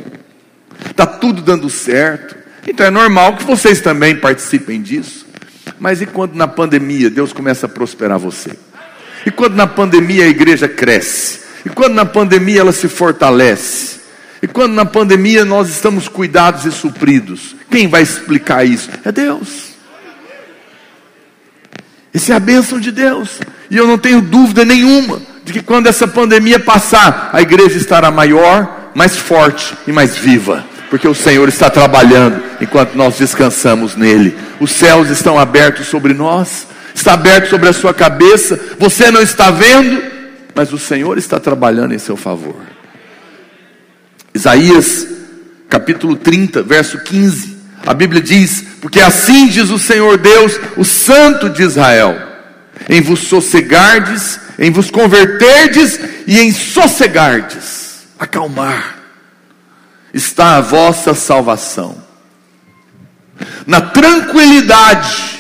está 0.90 1.06
tudo 1.06 1.42
dando 1.42 1.70
certo. 1.70 2.36
Então 2.66 2.86
é 2.86 2.90
normal 2.90 3.36
que 3.36 3.44
vocês 3.44 3.82
também 3.82 4.16
participem 4.16 4.82
disso. 4.82 5.26
Mas 5.80 6.02
e 6.02 6.06
quando 6.06 6.36
na 6.36 6.48
pandemia 6.48 7.10
Deus 7.10 7.34
começa 7.34 7.66
a 7.66 7.70
prosperar 7.70 8.18
você? 8.18 8.58
E 9.28 9.30
quando 9.30 9.56
na 9.56 9.68
pandemia 9.68 10.24
a 10.24 10.30
igreja 10.30 10.70
cresce? 10.70 11.42
E 11.66 11.70
quando 11.70 11.96
na 11.96 12.06
pandemia 12.06 12.62
ela 12.62 12.72
se 12.72 12.88
fortalece? 12.88 13.98
E 14.42 14.48
quando 14.48 14.72
na 14.72 14.86
pandemia 14.86 15.44
nós 15.44 15.68
estamos 15.68 16.08
cuidados 16.08 16.64
e 16.64 16.72
supridos? 16.72 17.54
Quem 17.70 17.90
vai 17.90 18.04
explicar 18.04 18.64
isso? 18.64 18.90
É 19.04 19.12
Deus. 19.12 19.74
Essa 22.14 22.32
é 22.32 22.36
a 22.38 22.40
bênção 22.40 22.80
de 22.80 22.90
Deus. 22.90 23.42
E 23.70 23.76
eu 23.76 23.86
não 23.86 23.98
tenho 23.98 24.22
dúvida 24.22 24.64
nenhuma 24.64 25.22
de 25.44 25.52
que 25.52 25.62
quando 25.62 25.88
essa 25.88 26.08
pandemia 26.08 26.58
passar, 26.58 27.30
a 27.34 27.42
igreja 27.42 27.78
estará 27.78 28.10
maior, 28.10 28.92
mais 28.96 29.18
forte 29.18 29.74
e 29.86 29.92
mais 29.92 30.16
viva 30.16 30.64
porque 30.90 31.06
o 31.06 31.14
Senhor 31.14 31.50
está 31.50 31.70
trabalhando 31.70 32.42
enquanto 32.62 32.96
nós 32.96 33.18
descansamos 33.18 33.98
nele. 33.98 34.38
Os 34.58 34.72
céus 34.72 35.10
estão 35.10 35.38
abertos 35.38 35.88
sobre 35.88 36.14
nós, 36.14 36.66
está 36.98 37.14
aberto 37.14 37.50
sobre 37.50 37.70
a 37.70 37.74
sua 37.74 37.94
cabeça. 37.94 38.60
Você 38.80 39.12
não 39.12 39.22
está 39.22 39.52
vendo, 39.52 40.04
mas 40.54 40.74
o 40.74 40.78
Senhor 40.78 41.18
está 41.18 41.40
trabalhando 41.40 41.94
em 41.94 42.00
seu 42.00 42.18
favor. 42.18 42.56
Isaías 44.34 45.08
capítulo 45.70 46.16
30, 46.16 46.64
verso 46.64 47.00
15. 47.00 47.56
A 47.86 47.94
Bíblia 47.94 48.22
diz: 48.22 48.64
Porque 48.82 49.00
assim 49.00 49.48
diz 49.48 49.70
o 49.70 49.78
Senhor 49.78 50.18
Deus, 50.18 50.60
o 50.76 50.84
Santo 50.84 51.50
de 51.50 51.62
Israel: 51.62 52.18
em 52.90 53.00
vos 53.00 53.20
sossegardes, 53.28 54.40
em 54.58 54.72
vos 54.72 54.90
converterdes 54.90 56.00
e 56.26 56.40
em 56.40 56.52
sossegardes, 56.52 58.08
acalmar, 58.18 58.98
está 60.14 60.58
a 60.58 60.62
vossa 60.62 61.14
salvação. 61.14 62.04
Na 63.68 63.82
tranquilidade 63.82 65.37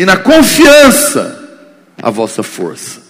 e 0.00 0.04
na 0.06 0.16
confiança, 0.16 1.46
a 2.02 2.08
vossa 2.08 2.42
força, 2.42 3.02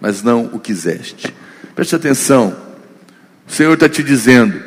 mas 0.00 0.22
não 0.22 0.44
o 0.52 0.60
quiseste. 0.60 1.34
Preste 1.74 1.96
atenção, 1.96 2.56
o 3.44 3.50
Senhor 3.50 3.74
está 3.74 3.88
te 3.88 4.00
dizendo, 4.00 4.62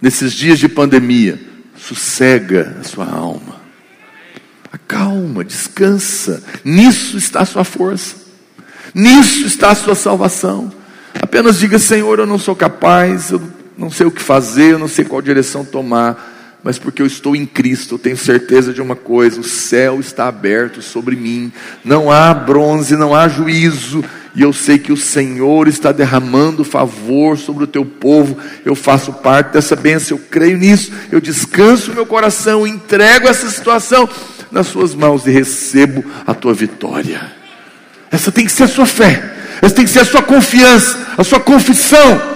nesses 0.00 0.32
dias 0.32 0.60
de 0.60 0.68
pandemia, 0.68 1.40
sossega 1.76 2.76
a 2.80 2.84
sua 2.84 3.06
alma, 3.06 3.60
acalma, 4.70 5.44
descansa, 5.44 6.40
nisso 6.64 7.18
está 7.18 7.40
a 7.40 7.44
sua 7.44 7.64
força, 7.64 8.14
nisso 8.94 9.46
está 9.46 9.70
a 9.70 9.74
sua 9.74 9.96
salvação. 9.96 10.72
Apenas 11.20 11.58
diga: 11.58 11.76
Senhor, 11.76 12.20
eu 12.20 12.26
não 12.26 12.38
sou 12.38 12.54
capaz, 12.54 13.32
eu 13.32 13.42
não 13.76 13.90
sei 13.90 14.06
o 14.06 14.12
que 14.12 14.22
fazer, 14.22 14.74
eu 14.74 14.78
não 14.78 14.86
sei 14.86 15.04
qual 15.04 15.20
direção 15.20 15.64
tomar 15.64 16.35
mas 16.66 16.80
porque 16.80 17.00
eu 17.00 17.06
estou 17.06 17.36
em 17.36 17.46
Cristo, 17.46 17.94
eu 17.94 17.98
tenho 18.00 18.16
certeza 18.16 18.74
de 18.74 18.82
uma 18.82 18.96
coisa: 18.96 19.40
o 19.40 19.44
céu 19.44 20.00
está 20.00 20.26
aberto 20.26 20.82
sobre 20.82 21.14
mim, 21.14 21.52
não 21.84 22.10
há 22.10 22.34
bronze, 22.34 22.96
não 22.96 23.14
há 23.14 23.28
juízo, 23.28 24.04
e 24.34 24.42
eu 24.42 24.52
sei 24.52 24.76
que 24.76 24.92
o 24.92 24.96
Senhor 24.96 25.68
está 25.68 25.92
derramando 25.92 26.64
favor 26.64 27.38
sobre 27.38 27.62
o 27.62 27.68
teu 27.68 27.84
povo, 27.84 28.36
eu 28.64 28.74
faço 28.74 29.12
parte 29.12 29.52
dessa 29.52 29.76
bênção, 29.76 30.18
eu 30.18 30.24
creio 30.28 30.58
nisso, 30.58 30.90
eu 31.12 31.20
descanso 31.20 31.94
meu 31.94 32.04
coração, 32.04 32.66
entrego 32.66 33.28
essa 33.28 33.48
situação 33.48 34.08
nas 34.50 34.66
suas 34.66 34.92
mãos 34.92 35.24
e 35.24 35.30
recebo 35.30 36.04
a 36.26 36.34
tua 36.34 36.52
vitória. 36.52 37.30
Essa 38.10 38.32
tem 38.32 38.44
que 38.44 38.50
ser 38.50 38.64
a 38.64 38.68
sua 38.68 38.86
fé, 38.86 39.36
essa 39.62 39.72
tem 39.76 39.84
que 39.84 39.90
ser 39.92 40.00
a 40.00 40.04
sua 40.04 40.20
confiança, 40.20 40.98
a 41.16 41.22
sua 41.22 41.38
confissão. 41.38 42.34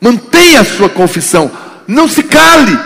Mantenha 0.00 0.60
a 0.60 0.64
sua 0.64 0.88
confissão. 0.88 1.50
Não 1.92 2.08
se 2.08 2.22
cale. 2.22 2.78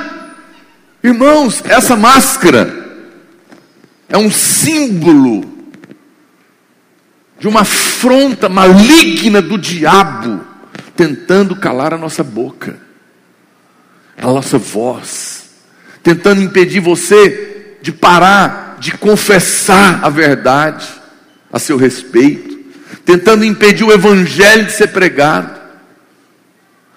Irmãos, 1.03 1.63
essa 1.65 1.95
máscara 1.95 2.85
é 4.09 4.19
um 4.19 4.31
símbolo 4.31 5.45
de 7.39 7.47
uma 7.47 7.61
afronta 7.61 8.49
maligna 8.49 9.41
do 9.41 9.57
diabo 9.57 10.45
tentando 10.97 11.55
calar 11.55 11.95
a 11.95 11.99
nossa 11.99 12.25
boca, 12.25 12.79
a 14.21 14.27
nossa 14.27 14.59
voz, 14.59 15.51
tentando 16.03 16.43
impedir 16.43 16.81
você 16.81 17.77
de 17.83 17.93
parar 17.93 18.79
de 18.81 18.93
confessar 18.93 20.05
a 20.05 20.09
verdade 20.09 20.87
a 21.53 21.59
seu 21.59 21.77
respeito, 21.77 22.59
tentando 23.05 23.45
impedir 23.45 23.85
o 23.85 23.93
evangelho 23.93 24.67
de 24.67 24.73
ser 24.73 24.89
pregado. 24.89 25.56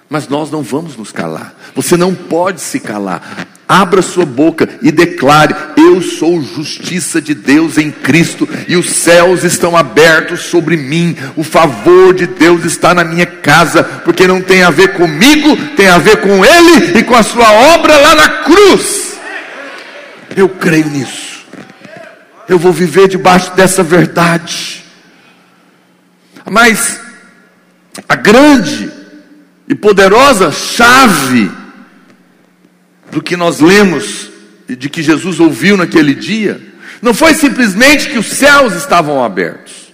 Mas 0.10 0.28
nós 0.28 0.50
não 0.50 0.64
vamos 0.64 0.98
nos 0.98 1.12
calar. 1.12 1.54
Você 1.76 1.96
não 1.96 2.16
pode 2.16 2.62
se 2.62 2.80
calar. 2.80 3.48
Abra 3.68 4.02
sua 4.02 4.26
boca 4.26 4.68
e 4.82 4.92
declare: 4.92 5.56
Eu 5.78 6.02
sou 6.02 6.42
justiça 6.42 7.22
de 7.22 7.36
Deus 7.36 7.78
em 7.78 7.92
Cristo, 7.92 8.50
e 8.68 8.76
os 8.76 8.90
céus 8.90 9.44
estão 9.44 9.78
abertos 9.78 10.42
sobre 10.42 10.76
mim. 10.76 11.16
O 11.36 11.44
favor 11.44 12.16
de 12.16 12.26
Deus 12.26 12.66
está 12.66 12.96
na 12.96 13.04
minha 13.04 13.28
casa, 13.28 13.84
porque 13.84 14.28
não 14.28 14.42
tem 14.42 14.64
a 14.64 14.72
ver 14.72 14.94
comigo, 14.94 15.56
tem 15.76 15.88
a 15.88 16.00
ver 16.00 16.22
com 16.22 16.44
Ele 16.44 16.98
e 16.98 17.04
com 17.04 17.14
a 17.14 17.22
sua 17.22 17.52
obra 17.76 17.96
lá 17.96 18.16
na 18.16 18.30
cruz. 18.44 19.20
Eu 20.36 20.50
creio 20.50 20.90
nisso. 20.90 21.46
Eu 22.48 22.58
vou 22.58 22.74
viver 22.74 23.08
debaixo 23.08 23.54
dessa 23.54 23.84
verdade. 23.84 24.84
Mas 26.50 27.00
a 28.08 28.16
grande 28.16 28.99
e 29.70 29.76
poderosa 29.76 30.52
chave 30.52 31.52
do 33.12 33.22
que 33.22 33.38
nós 33.38 33.60
lemos 33.60 34.32
e 34.68 34.76
de 34.76 34.90
que 34.90 35.04
Jesus 35.04 35.40
ouviu 35.40 35.78
naquele 35.78 36.16
dia, 36.16 36.60
não 37.04 37.14
foi 37.14 37.36
simplesmente 37.36 38.10
que 38.10 38.18
os 38.18 38.26
céus 38.26 38.74
estavam 38.74 39.24
abertos, 39.24 39.94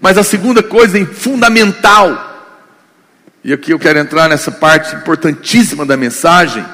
mas 0.00 0.16
a 0.16 0.24
segunda 0.24 0.62
coisa 0.62 1.04
fundamental, 1.06 2.56
e 3.44 3.52
aqui 3.52 3.70
eu 3.70 3.78
quero 3.78 3.98
entrar 3.98 4.28
nessa 4.30 4.50
parte 4.50 4.96
importantíssima 4.96 5.84
da 5.84 5.96
mensagem, 5.96 6.64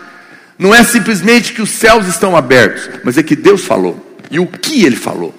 não 0.56 0.72
é 0.72 0.84
simplesmente 0.84 1.52
que 1.52 1.62
os 1.62 1.70
céus 1.70 2.06
estão 2.06 2.36
abertos, 2.36 2.88
mas 3.02 3.18
é 3.18 3.22
que 3.22 3.34
Deus 3.34 3.64
falou, 3.64 4.16
e 4.30 4.38
o 4.38 4.46
que 4.46 4.84
Ele 4.84 4.96
falou. 4.96 5.34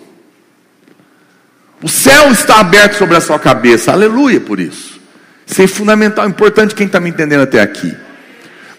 O 1.82 1.88
céu 1.88 2.30
está 2.32 2.60
aberto 2.60 2.98
sobre 2.98 3.16
a 3.16 3.22
sua 3.22 3.40
cabeça, 3.40 3.92
aleluia 3.92 4.40
por 4.40 4.60
isso. 4.60 4.91
Isso 5.46 5.62
é 5.62 5.68
fundamental, 5.68 6.28
importante 6.28 6.76
quem 6.76 6.88
está 6.88 7.00
me 7.00 7.10
entendendo 7.10 7.42
até 7.42 7.62
aqui. 7.62 7.94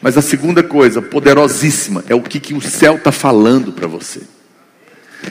Mas 0.01 0.18
a 0.18 0.22
segunda 0.22 0.62
coisa, 0.62 1.01
poderosíssima, 1.01 2.05
é 2.09 2.14
o 2.14 2.20
que, 2.20 2.40
que 2.40 2.55
o 2.55 2.61
céu 2.61 2.96
está 2.96 3.12
falando 3.12 3.72
para 3.72 3.87
você. 3.87 4.22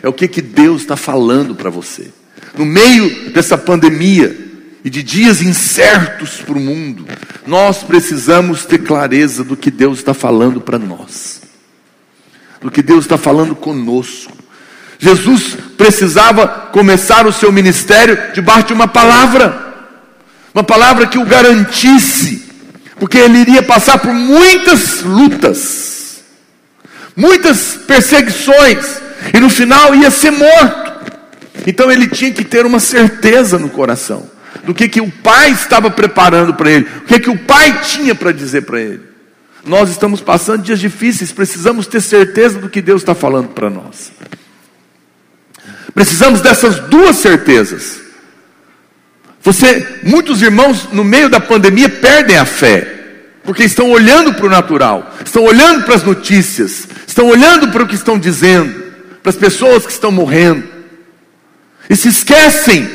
É 0.01 0.07
o 0.07 0.13
que, 0.13 0.27
que 0.27 0.41
Deus 0.41 0.81
está 0.81 0.95
falando 0.95 1.53
para 1.53 1.69
você. 1.69 2.09
No 2.57 2.65
meio 2.65 3.31
dessa 3.31 3.57
pandemia 3.57 4.35
e 4.83 4.89
de 4.89 5.03
dias 5.03 5.41
incertos 5.41 6.41
para 6.41 6.57
o 6.57 6.61
mundo, 6.61 7.05
nós 7.45 7.83
precisamos 7.83 8.65
ter 8.65 8.79
clareza 8.79 9.43
do 9.43 9.57
que 9.57 9.69
Deus 9.69 9.99
está 9.99 10.13
falando 10.13 10.61
para 10.61 10.79
nós, 10.79 11.41
do 12.61 12.71
que 12.71 12.81
Deus 12.81 13.03
está 13.03 13.17
falando 13.17 13.55
conosco. 13.55 14.31
Jesus 14.97 15.57
precisava 15.77 16.47
começar 16.47 17.25
o 17.27 17.33
seu 17.33 17.51
ministério 17.51 18.17
debaixo 18.33 18.67
de 18.67 18.73
uma 18.73 18.87
palavra 18.87 19.70
uma 20.53 20.63
palavra 20.63 21.07
que 21.07 21.17
o 21.17 21.25
garantisse, 21.25 22.49
porque 22.99 23.17
ele 23.17 23.39
iria 23.39 23.63
passar 23.63 23.99
por 23.99 24.13
muitas 24.13 25.01
lutas, 25.01 26.23
muitas 27.15 27.79
perseguições, 27.87 29.01
e 29.33 29.39
no 29.39 29.49
final 29.49 29.95
ia 29.95 30.11
ser 30.11 30.31
morto. 30.31 30.91
Então 31.65 31.91
ele 31.91 32.07
tinha 32.07 32.31
que 32.31 32.43
ter 32.43 32.65
uma 32.65 32.79
certeza 32.79 33.57
no 33.57 33.69
coração 33.69 34.29
do 34.63 34.73
que, 34.73 34.87
que 34.87 35.01
o 35.01 35.09
pai 35.09 35.51
estava 35.51 35.89
preparando 35.89 36.53
para 36.53 36.69
ele, 36.69 36.87
o 36.97 37.01
que, 37.01 37.19
que 37.19 37.29
o 37.29 37.37
pai 37.37 37.81
tinha 37.81 38.13
para 38.13 38.31
dizer 38.31 38.63
para 38.63 38.79
ele. 38.79 39.01
Nós 39.65 39.89
estamos 39.89 40.21
passando 40.21 40.63
dias 40.63 40.79
difíceis, 40.79 41.31
precisamos 41.31 41.87
ter 41.87 42.01
certeza 42.01 42.59
do 42.59 42.69
que 42.69 42.81
Deus 42.81 43.01
está 43.01 43.13
falando 43.13 43.49
para 43.49 43.69
nós. 43.69 44.11
Precisamos 45.93 46.41
dessas 46.41 46.79
duas 46.79 47.17
certezas. 47.17 48.00
Você, 49.43 50.01
muitos 50.03 50.41
irmãos 50.41 50.89
no 50.91 51.03
meio 51.03 51.27
da 51.27 51.39
pandemia 51.39 51.89
perdem 51.89 52.37
a 52.37 52.45
fé, 52.45 52.87
porque 53.43 53.63
estão 53.63 53.89
olhando 53.89 54.33
para 54.33 54.45
o 54.45 54.49
natural, 54.49 55.15
estão 55.25 55.43
olhando 55.43 55.83
para 55.83 55.95
as 55.95 56.03
notícias, 56.03 56.87
estão 57.07 57.27
olhando 57.27 57.69
para 57.69 57.83
o 57.83 57.87
que 57.87 57.95
estão 57.95 58.19
dizendo, 58.19 58.91
para 59.23 59.31
as 59.31 59.35
pessoas 59.35 59.85
que 59.85 59.91
estão 59.91 60.11
morrendo, 60.11 60.63
e 61.89 61.95
se 61.95 62.07
esquecem 62.07 62.87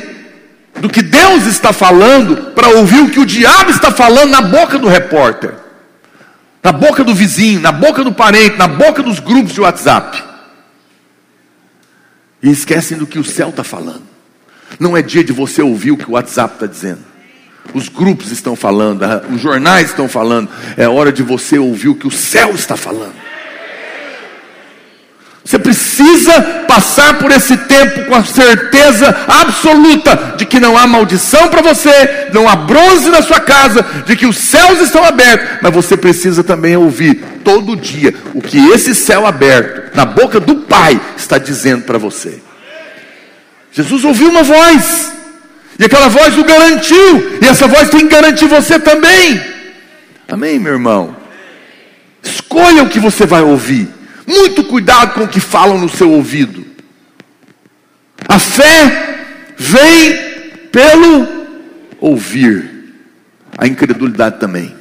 do 0.79 0.87
que 0.87 1.01
Deus 1.01 1.45
está 1.45 1.73
falando 1.73 2.53
para 2.53 2.69
ouvir 2.69 3.01
o 3.01 3.09
que 3.09 3.19
o 3.19 3.25
diabo 3.25 3.71
está 3.71 3.91
falando 3.91 4.29
na 4.29 4.41
boca 4.41 4.77
do 4.77 4.87
repórter, 4.87 5.53
na 6.63 6.71
boca 6.71 7.03
do 7.03 7.13
vizinho, 7.13 7.59
na 7.59 7.73
boca 7.73 8.03
do 8.03 8.13
parente, 8.13 8.57
na 8.57 8.67
boca 8.67 9.03
dos 9.03 9.19
grupos 9.19 9.53
de 9.53 9.59
WhatsApp, 9.59 10.23
e 12.41 12.49
esquecem 12.49 12.97
do 12.97 13.05
que 13.05 13.19
o 13.19 13.23
céu 13.23 13.49
está 13.49 13.65
falando. 13.65 14.16
Não 14.79 14.95
é 14.95 15.01
dia 15.01 15.23
de 15.23 15.33
você 15.33 15.61
ouvir 15.61 15.91
o 15.91 15.97
que 15.97 16.09
o 16.09 16.13
WhatsApp 16.13 16.55
está 16.55 16.65
dizendo. 16.65 16.99
Os 17.73 17.89
grupos 17.89 18.31
estão 18.31 18.55
falando, 18.55 19.03
os 19.33 19.41
jornais 19.41 19.89
estão 19.89 20.07
falando. 20.07 20.49
É 20.77 20.87
hora 20.87 21.11
de 21.11 21.23
você 21.23 21.57
ouvir 21.57 21.89
o 21.89 21.95
que 21.95 22.07
o 22.07 22.11
céu 22.11 22.51
está 22.51 22.75
falando. 22.75 23.27
Você 25.47 25.57
precisa 25.57 26.41
passar 26.67 27.19
por 27.19 27.31
esse 27.31 27.55
tempo 27.55 28.03
com 28.03 28.15
a 28.15 28.23
certeza 28.25 29.07
absoluta 29.25 30.35
de 30.37 30.45
que 30.45 30.59
não 30.59 30.77
há 30.77 30.85
maldição 30.85 31.47
para 31.47 31.61
você, 31.61 32.27
não 32.33 32.49
há 32.49 32.55
bronze 32.57 33.09
na 33.09 33.21
sua 33.21 33.39
casa, 33.39 33.85
de 34.05 34.17
que 34.17 34.25
os 34.25 34.37
céus 34.37 34.81
estão 34.81 35.05
abertos, 35.05 35.59
mas 35.61 35.73
você 35.73 35.95
precisa 35.95 36.43
também 36.43 36.75
ouvir 36.75 37.23
todo 37.45 37.77
dia 37.77 38.13
o 38.33 38.41
que 38.41 38.57
esse 38.71 38.93
céu 38.93 39.25
aberto, 39.25 39.95
na 39.95 40.03
boca 40.03 40.37
do 40.37 40.57
Pai, 40.57 40.99
está 41.15 41.37
dizendo 41.37 41.83
para 41.83 41.97
você. 41.97 42.41
Jesus 43.77 44.03
ouviu 44.03 44.29
uma 44.29 44.41
voz, 44.41 45.13
e 45.77 45.85
aquela 45.85 46.09
voz 46.09 46.35
o 46.35 46.43
garantiu, 46.43 47.37
e 47.39 47.45
essa 47.45 47.67
voz 47.67 47.91
tem 47.91 48.07
que 48.07 48.15
garantir 48.15 48.47
você 48.47 48.79
também. 48.79 49.39
Amém, 50.27 50.57
meu 50.57 50.73
irmão? 50.73 51.15
Escolha 52.23 52.81
o 52.81 52.89
que 52.89 52.99
você 52.99 53.27
vai 53.27 53.43
ouvir. 53.43 53.87
Muito 54.25 54.63
cuidado 54.63 55.13
com 55.13 55.25
o 55.25 55.27
que 55.27 55.39
falam 55.39 55.77
no 55.77 55.87
seu 55.87 56.09
ouvido. 56.09 56.65
A 58.27 58.39
fé 58.39 59.25
vem 59.55 60.17
pelo 60.71 61.27
ouvir. 61.99 62.75
a 63.59 63.67
incredulidade 63.67 64.39
também. 64.39 64.75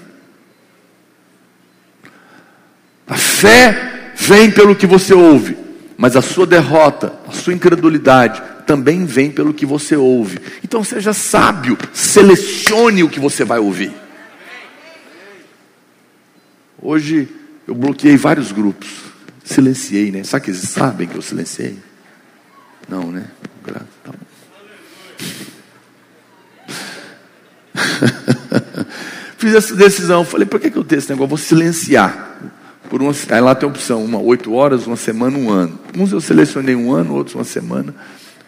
A 3.07 3.17
fé 3.17 4.13
vem 4.17 4.51
pelo 4.51 4.75
que 4.75 4.87
você 4.87 5.13
ouve, 5.13 5.57
mas 5.99 6.17
a 6.17 6.23
sua 6.23 6.47
derrota, 6.47 7.13
a 7.29 7.33
sua 7.33 7.53
incredulidade 7.53 8.43
também 8.67 9.05
vem 9.07 9.31
pelo 9.31 9.55
que 9.55 9.65
você 9.65 9.97
ouve. 9.97 10.39
Então 10.63 10.83
seja 10.83 11.13
sábio, 11.13 11.79
selecione 11.93 13.05
o 13.05 13.09
que 13.09 13.21
você 13.21 13.45
vai 13.45 13.59
ouvir. 13.59 13.93
Hoje 16.83 17.29
eu 17.67 17.75
bloqueei 17.75 18.17
vários 18.17 18.53
grupos, 18.53 18.89
silenciei, 19.45 20.11
né? 20.11 20.25
Sabe 20.25 20.45
que 20.45 20.51
eles 20.51 20.63
sabem 20.63 21.09
que 21.09 21.17
eu 21.17 21.23
silenciei? 21.23 21.79
Não, 22.89 23.11
né? 23.11 23.27
Fiz 29.39 29.55
essa 29.55 29.75
decisão, 29.75 30.25
falei, 30.25 30.47
por 30.47 30.61
que, 30.61 30.71
que 30.71 30.79
eu 30.79 30.85
tenho 30.85 30.99
esse 30.99 31.11
negócio? 31.11 31.29
Vou 31.29 31.39
silenciar. 31.39 32.37
Por 32.89 33.03
uma, 33.03 33.13
aí 33.31 33.41
lá 33.41 33.55
tem 33.55 33.69
a 33.69 33.71
opção, 33.71 34.05
uma 34.05 34.21
oito 34.21 34.53
horas, 34.53 34.87
uma 34.87 34.97
semana, 34.97 35.37
um 35.37 35.51
ano. 35.51 35.79
Uns 35.97 36.13
eu 36.13 36.21
selecionei 36.21 36.77
um 36.77 36.93
ano, 36.93 37.15
outros 37.15 37.35
uma 37.35 37.45
semana. 37.45 37.95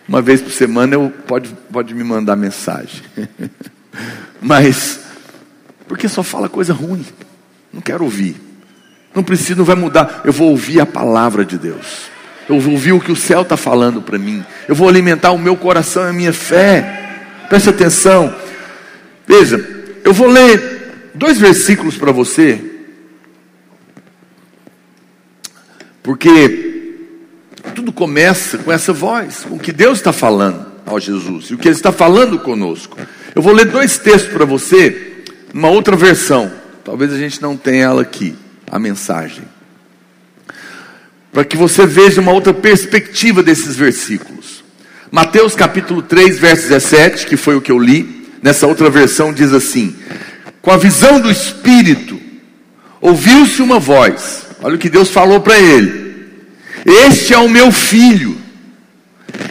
Uma 0.09 0.23
vez 0.23 0.41
por 0.41 0.51
semana 0.51 0.95
eu 0.95 1.13
pode, 1.27 1.55
pode 1.71 1.95
me 1.95 2.03
mandar 2.03 2.35
mensagem. 2.35 3.03
Mas, 4.41 5.01
porque 5.87 6.09
só 6.09 6.23
fala 6.23 6.49
coisa 6.49 6.73
ruim. 6.73 7.05
Não 7.71 7.83
quero 7.83 8.05
ouvir. 8.05 8.37
Não 9.15 9.23
precisa, 9.23 9.57
não 9.57 9.67
vai 9.67 9.77
mudar. 9.77 10.23
Eu 10.25 10.33
vou 10.33 10.49
ouvir 10.49 10.81
a 10.81 10.87
palavra 10.87 11.45
de 11.45 11.59
Deus. 11.59 12.09
Eu 12.49 12.59
vou 12.59 12.73
ouvir 12.73 12.93
o 12.93 13.01
que 13.01 13.13
o 13.13 13.17
céu 13.17 13.43
está 13.43 13.59
falando 13.59 14.01
para 14.01 14.19
mim. 14.19 14.43
Eu 14.67 14.75
vou 14.75 14.89
alimentar 14.89 15.33
o 15.33 15.39
meu 15.39 15.55
coração 15.57 16.07
e 16.07 16.09
a 16.09 16.13
minha 16.13 16.33
fé. 16.33 17.19
Preste 17.51 17.69
atenção. 17.69 18.35
Veja, 19.27 19.59
eu 20.03 20.15
vou 20.15 20.27
ler 20.27 21.11
dois 21.15 21.37
versículos 21.37 21.99
para 21.99 22.13
você. 22.13 22.65
Porque 26.03 26.68
tudo 27.79 27.93
começa 27.93 28.59
com 28.59 28.73
essa 28.73 28.93
voz, 28.93 29.45
com 29.49 29.55
o 29.55 29.59
que 29.59 29.71
Deus 29.71 29.99
está 29.99 30.13
falando 30.13 30.67
ao 30.85 30.99
Jesus 30.99 31.47
e 31.47 31.55
o 31.55 31.59
que 31.59 31.69
Ele 31.69 31.77
está 31.77 31.93
falando 31.93 32.37
conosco. 32.41 32.99
Eu 33.37 33.41
vou 33.41 33.53
ler 33.53 33.67
dois 33.67 33.99
textos 33.99 34.33
para 34.33 34.45
você, 34.45 35.23
numa 35.55 35.69
outra 35.69 35.95
versão. 35.95 36.51
Talvez 36.85 37.13
a 37.13 37.17
gente 37.17 37.41
não 37.41 37.57
tenha 37.57 37.85
ela 37.85 38.03
aqui, 38.03 38.35
a 38.69 38.81
mensagem. 38.81 39.45
Para 41.33 41.45
que 41.45 41.57
você 41.57 41.87
veja 41.87 42.21
uma 42.21 42.33
outra 42.33 42.53
perspectiva 42.53 43.45
desses 43.45 43.77
versículos. 43.77 44.65
Mateus 45.09 45.55
capítulo 45.55 46.03
3, 46.03 46.37
verso 46.37 46.63
17, 46.69 47.27
que 47.27 47.37
foi 47.37 47.55
o 47.55 47.61
que 47.61 47.71
eu 47.71 47.79
li, 47.79 48.27
nessa 48.43 48.67
outra 48.67 48.91
versão 48.91 49.33
diz 49.33 49.53
assim: 49.53 49.95
Com 50.61 50.73
a 50.73 50.77
visão 50.77 51.21
do 51.21 51.31
Espírito, 51.31 52.19
ouviu-se 53.01 53.63
uma 53.63 53.79
voz. 53.79 54.49
Olha 54.61 54.75
o 54.75 54.79
que 54.79 54.91
Deus 54.91 55.11
falou 55.11 55.41
para 55.41 55.57
ele: 55.61 56.08
Este 56.89 57.35
é 57.35 57.39
o 57.39 57.51
meu 57.51 57.71
filho, 57.71 58.35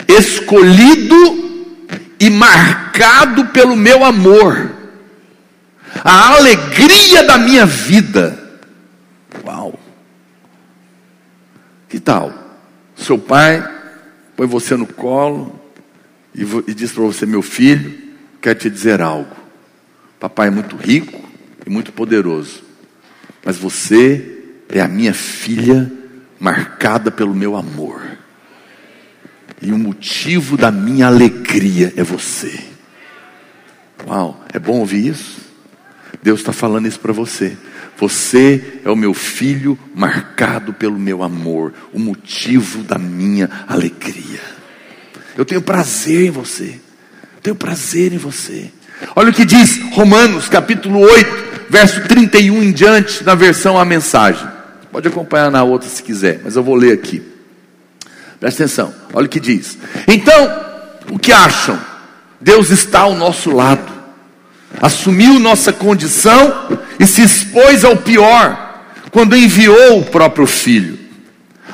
escolhido 0.08 1.16
e 2.20 2.32
marcado 2.32 3.46
pelo 3.46 3.76
meu 3.76 4.04
amor 4.04 4.72
a 6.04 6.36
alegria 6.36 7.24
da 7.24 7.38
minha 7.38 7.66
vida. 7.66 8.60
Uau! 9.46 9.80
Que 11.88 12.00
tal? 12.00 12.34
Seu 12.96 13.20
pai 13.20 13.64
põe 14.36 14.48
você 14.48 14.76
no 14.76 14.88
colo 14.88 15.62
e, 16.34 16.42
e 16.42 16.74
diz 16.74 16.92
para 16.92 17.04
você: 17.04 17.26
Meu 17.26 17.42
filho, 17.42 18.16
quero 18.42 18.58
te 18.58 18.70
dizer 18.70 19.02
algo. 19.02 19.36
Papai 20.20 20.48
é 20.48 20.52
muito 20.52 20.76
rico 20.76 21.24
e 21.66 21.70
muito 21.70 21.94
poderoso, 21.94 22.64
mas 23.46 23.58
você 23.58 24.40
é 24.70 24.82
a 24.82 24.88
minha 24.88 25.14
filha 25.14 25.92
marcada 26.40 27.12
pelo 27.12 27.34
meu 27.34 27.56
amor. 27.56 28.02
E 29.62 29.72
o 29.72 29.78
motivo 29.78 30.56
da 30.56 30.72
minha 30.72 31.08
alegria 31.08 31.94
é 31.96 32.04
você. 32.04 32.60
Uau, 34.06 34.44
é 34.54 34.60
bom 34.60 34.80
ouvir 34.80 35.08
isso? 35.08 35.38
Deus 36.22 36.40
está 36.40 36.54
falando 36.54 36.88
isso 36.88 37.00
para 37.00 37.14
você. 37.14 37.58
Você 37.98 38.80
é 38.86 38.90
o 38.90 38.96
meu 38.96 39.14
filho 39.14 39.78
marcado 39.96 40.74
pelo 40.74 41.00
meu 41.00 41.24
amor, 41.24 41.74
o 41.92 42.00
motivo 42.00 42.84
da 42.84 42.98
minha 42.98 43.50
alegria. 43.68 44.42
Eu 45.36 45.44
tenho 45.44 45.62
prazer 45.62 46.28
em 46.28 46.32
você. 46.32 46.80
Eu 47.36 47.42
tenho 47.42 47.56
prazer 47.56 48.14
em 48.14 48.18
você. 48.18 48.72
Olha 49.16 49.30
o 49.30 49.34
que 49.34 49.46
diz 49.46 49.80
Romanos 49.92 50.48
capítulo 50.48 51.00
8, 51.00 51.70
verso 51.70 52.02
31 52.08 52.64
em 52.64 52.72
diante, 52.72 53.24
na 53.24 53.36
versão 53.36 53.78
a 53.78 53.86
mensagem. 53.86 54.57
Pode 54.98 55.10
acompanhar 55.10 55.52
na 55.52 55.62
outra 55.62 55.88
se 55.88 56.02
quiser, 56.02 56.42
mas 56.44 56.56
eu 56.56 56.64
vou 56.64 56.74
ler 56.74 56.92
aqui. 56.92 57.22
Presta 58.40 58.64
atenção, 58.64 58.92
olha 59.14 59.28
o 59.28 59.30
que 59.30 59.40
diz. 59.40 59.78
Então, 60.08 60.66
o 61.12 61.20
que 61.20 61.32
acham? 61.32 61.80
Deus 62.42 62.72
está 62.72 63.02
ao 63.02 63.14
nosso 63.14 63.52
lado 63.52 63.98
assumiu 64.82 65.40
nossa 65.40 65.72
condição 65.72 66.80
e 67.00 67.06
se 67.06 67.22
expôs 67.22 67.86
ao 67.86 67.98
pior 67.98 68.86
quando 69.12 69.38
enviou 69.38 70.00
o 70.00 70.06
próprio 70.06 70.48
filho. 70.48 70.98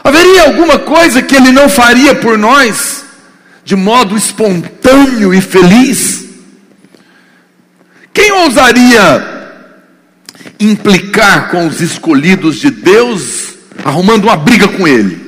Haveria 0.04 0.44
alguma 0.44 0.80
coisa 0.80 1.22
que 1.22 1.34
ele 1.34 1.52
não 1.52 1.70
faria 1.70 2.16
por 2.16 2.38
nós 2.38 3.06
de 3.64 3.76
modo 3.76 4.18
espontâneo 4.18 5.34
e 5.34 5.40
feliz? 5.40 6.26
Quem 8.14 8.32
ousaria 8.34 9.43
implicar 10.66 11.50
com 11.50 11.68
os 11.68 11.82
escolhidos 11.82 12.58
de 12.58 12.70
Deus 12.70 13.56
arrumando 13.84 14.26
uma 14.26 14.36
briga 14.36 14.68
com 14.68 14.88
ele? 14.88 15.24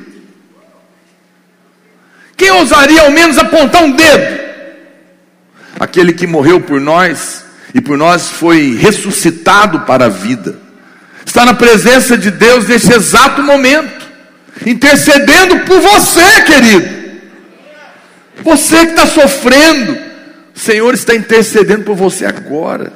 Quem 2.36 2.50
ousaria 2.50 3.02
ao 3.02 3.10
menos 3.10 3.38
apontar 3.38 3.82
um 3.82 3.92
dedo? 3.92 4.46
Aquele 5.80 6.12
que 6.12 6.26
morreu 6.26 6.60
por 6.60 6.80
nós 6.80 7.44
e 7.74 7.80
por 7.80 7.96
nós 7.96 8.30
foi 8.30 8.76
ressuscitado 8.76 9.80
para 9.80 10.06
a 10.06 10.10
vida. 10.10 10.58
Está 11.24 11.44
na 11.44 11.54
presença 11.54 12.16
de 12.16 12.30
Deus 12.30 12.68
nesse 12.68 12.92
exato 12.92 13.42
momento, 13.42 14.06
intercedendo 14.64 15.60
por 15.60 15.80
você, 15.80 16.42
querido. 16.42 16.96
Você 18.42 18.86
que 18.86 18.92
está 18.92 19.06
sofrendo, 19.06 19.98
o 20.54 20.58
Senhor 20.58 20.94
está 20.94 21.14
intercedendo 21.14 21.84
por 21.84 21.96
você 21.96 22.24
agora. 22.24 22.92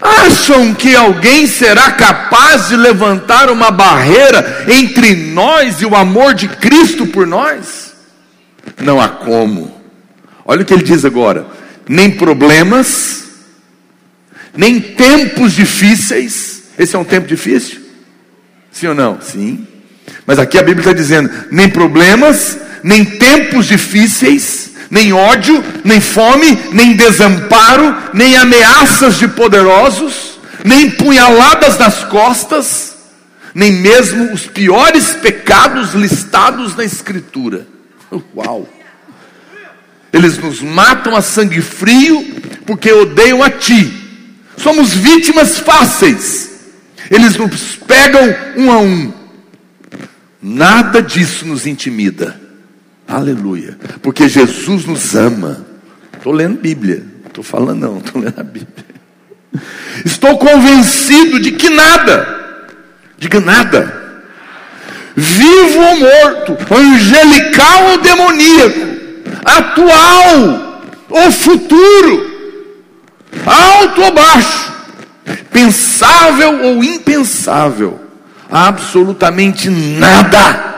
Acham 0.00 0.74
que 0.74 0.96
alguém 0.96 1.46
será 1.46 1.92
capaz 1.92 2.68
de 2.68 2.76
levantar 2.76 3.50
uma 3.50 3.70
barreira 3.70 4.64
entre 4.66 5.14
nós 5.14 5.82
e 5.82 5.86
o 5.86 5.94
amor 5.94 6.32
de 6.32 6.48
Cristo 6.48 7.06
por 7.06 7.26
nós? 7.26 7.92
Não 8.80 9.00
há 9.00 9.08
como. 9.08 9.78
Olha 10.44 10.62
o 10.62 10.64
que 10.64 10.72
ele 10.72 10.82
diz 10.82 11.04
agora: 11.04 11.46
nem 11.86 12.10
problemas, 12.10 13.24
nem 14.56 14.80
tempos 14.80 15.52
difíceis. 15.52 16.62
Esse 16.78 16.96
é 16.96 16.98
um 16.98 17.04
tempo 17.04 17.26
difícil? 17.26 17.80
Sim 18.72 18.88
ou 18.88 18.94
não? 18.94 19.20
Sim. 19.20 19.66
Mas 20.24 20.38
aqui 20.38 20.58
a 20.58 20.62
Bíblia 20.62 20.80
está 20.80 20.92
dizendo: 20.92 21.30
nem 21.50 21.68
problemas, 21.68 22.58
nem 22.82 23.04
tempos 23.04 23.66
difíceis, 23.66 24.69
nem 24.90 25.12
ódio, 25.12 25.62
nem 25.84 26.00
fome, 26.00 26.58
nem 26.72 26.94
desamparo, 26.94 27.96
nem 28.12 28.36
ameaças 28.36 29.18
de 29.18 29.28
poderosos, 29.28 30.40
nem 30.64 30.90
punhaladas 30.90 31.78
nas 31.78 32.04
costas, 32.04 32.96
nem 33.54 33.72
mesmo 33.72 34.32
os 34.32 34.46
piores 34.46 35.12
pecados 35.14 35.94
listados 35.94 36.76
na 36.76 36.84
Escritura. 36.84 37.66
Uau! 38.34 38.68
Eles 40.12 40.38
nos 40.38 40.60
matam 40.60 41.14
a 41.14 41.22
sangue 41.22 41.60
frio 41.60 42.22
porque 42.66 42.92
odeiam 42.92 43.42
a 43.44 43.50
Ti 43.50 44.00
Somos 44.62 44.92
vítimas 44.92 45.58
fáceis. 45.58 46.50
Eles 47.10 47.36
nos 47.36 47.76
pegam 47.76 48.22
um 48.56 48.70
a 48.70 48.78
um. 48.78 49.12
Nada 50.40 51.02
disso 51.02 51.46
nos 51.46 51.66
intimida. 51.66 52.38
Aleluia. 53.10 53.76
Porque 54.00 54.28
Jesus 54.28 54.86
nos 54.86 55.16
ama. 55.16 55.66
Estou 56.16 56.32
lendo 56.32 56.60
Bíblia. 56.60 57.04
Estou 57.26 57.42
falando 57.42 57.80
não, 57.80 57.98
estou 57.98 58.22
lendo 58.22 58.38
a 58.38 58.44
Bíblia. 58.44 58.86
Estou 60.04 60.38
convencido 60.38 61.40
de 61.40 61.52
que 61.52 61.68
nada, 61.68 62.68
diga 63.18 63.40
nada, 63.40 64.22
vivo 65.16 65.80
ou 65.80 65.96
morto, 65.98 66.56
angelical 66.72 67.90
ou 67.90 67.98
demoníaco, 67.98 68.86
atual 69.44 70.82
ou 71.08 71.32
futuro, 71.32 72.30
alto 73.44 74.02
ou 74.02 74.12
baixo, 74.12 74.72
pensável 75.52 76.64
ou 76.64 76.84
impensável, 76.84 78.00
absolutamente 78.50 79.68
nada 79.68 80.69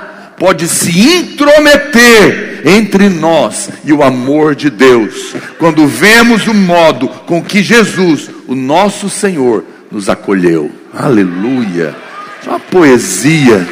pode 0.43 0.67
se 0.67 0.91
intrometer 0.91 2.63
entre 2.65 3.09
nós 3.09 3.71
e 3.85 3.93
o 3.93 4.03
amor 4.03 4.57
de 4.57 4.71
Deus, 4.71 5.37
quando 5.57 5.87
vemos 5.87 6.49
o 6.49 6.53
modo 6.53 7.07
com 7.07 7.41
que 7.41 7.63
Jesus, 7.63 8.29
o 8.49 8.55
nosso 8.57 9.09
Senhor, 9.09 9.65
nos 9.89 10.09
acolheu. 10.09 10.69
Aleluia! 10.93 11.95
É 12.45 12.49
uma 12.49 12.59
poesia. 12.59 13.65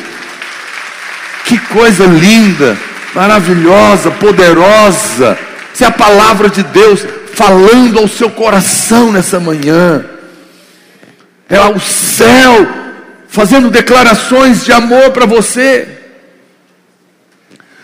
Que 1.45 1.59
coisa 1.59 2.05
linda, 2.05 2.79
maravilhosa, 3.17 4.13
poderosa. 4.13 5.37
É 5.81 5.85
a 5.87 5.91
palavra 5.91 6.49
de 6.49 6.63
Deus 6.63 7.05
falando 7.35 7.99
ao 7.99 8.07
seu 8.07 8.31
coração 8.31 9.11
nessa 9.11 9.41
manhã. 9.41 10.05
É 11.49 11.59
o 11.63 11.81
céu 11.81 12.69
fazendo 13.27 13.71
declarações 13.71 14.65
de 14.65 14.71
amor 14.71 15.11
para 15.11 15.27
você. 15.27 15.97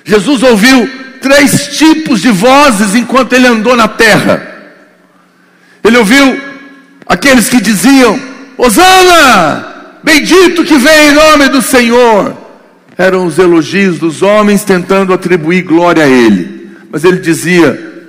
Jesus 0.07 0.43
ouviu 0.45 0.89
três 1.21 1.77
tipos 1.77 2.23
de 2.23 2.31
vozes 2.31 2.95
enquanto 2.95 3.33
ele 3.33 3.49
andou 3.49 3.77
na 3.77 3.89
terra. 3.89 4.55
Ele 5.83 5.99
ouviu 5.99 6.41
aqueles 7.05 7.49
que 7.49 7.61
diziam: 7.61 8.19
Hosana, 8.57 9.99
bendito 10.05 10.65
que 10.65 10.79
vem 10.79 11.09
em 11.09 11.13
nome 11.13 11.49
do 11.49 11.61
Senhor. 11.61 12.37
Eram 12.97 13.27
os 13.27 13.37
elogios 13.39 13.99
dos 13.99 14.23
homens 14.23 14.63
tentando 14.65 15.13
atribuir 15.13 15.63
glória 15.63 16.05
a 16.05 16.09
ele. 16.09 16.71
Mas 16.89 17.03
ele 17.03 17.19
dizia: 17.19 18.09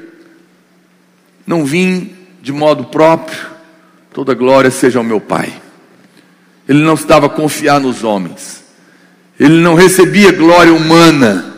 Não 1.47 1.65
vim 1.65 2.15
de 2.43 2.53
modo 2.53 2.85
próprio, 2.85 3.39
toda 4.13 4.35
glória 4.35 4.69
seja 4.69 4.99
ao 4.99 5.03
meu 5.03 5.19
Pai. 5.19 5.51
Ele 6.69 6.83
não 6.83 6.93
estava 6.93 7.25
a 7.25 7.29
confiar 7.29 7.79
nos 7.79 8.03
homens. 8.03 8.63
Ele 9.39 9.59
não 9.61 9.73
recebia 9.73 10.31
glória 10.31 10.71
humana. 10.71 11.56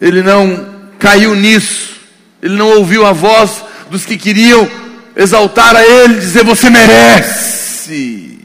Ele 0.00 0.22
não 0.22 0.80
caiu 0.98 1.34
nisso. 1.34 2.00
Ele 2.42 2.56
não 2.56 2.78
ouviu 2.78 3.04
a 3.04 3.12
voz 3.12 3.64
dos 3.90 4.06
que 4.06 4.16
queriam 4.16 4.68
exaltar 5.14 5.76
a 5.76 5.84
ele, 5.84 6.14
dizer: 6.14 6.44
Você 6.44 6.70
merece. 6.70 8.38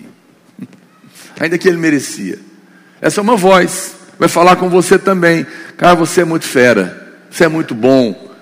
Ainda 1.40 1.58
que 1.58 1.68
ele 1.68 1.78
merecia. 1.78 2.40
Essa 3.02 3.22
é 3.22 3.24
uma 3.24 3.36
voz. 3.36 3.96
Vai 4.20 4.28
falar 4.28 4.56
com 4.58 4.70
você 4.70 4.98
também. 4.98 5.46
Cara, 5.78 5.96
você 5.96 6.22
é 6.22 6.26
muito 6.26 6.46
fera. 6.46 7.06
Você 7.30 7.46
é 7.46 7.48
muito 7.48 7.76
bom. 7.76 8.34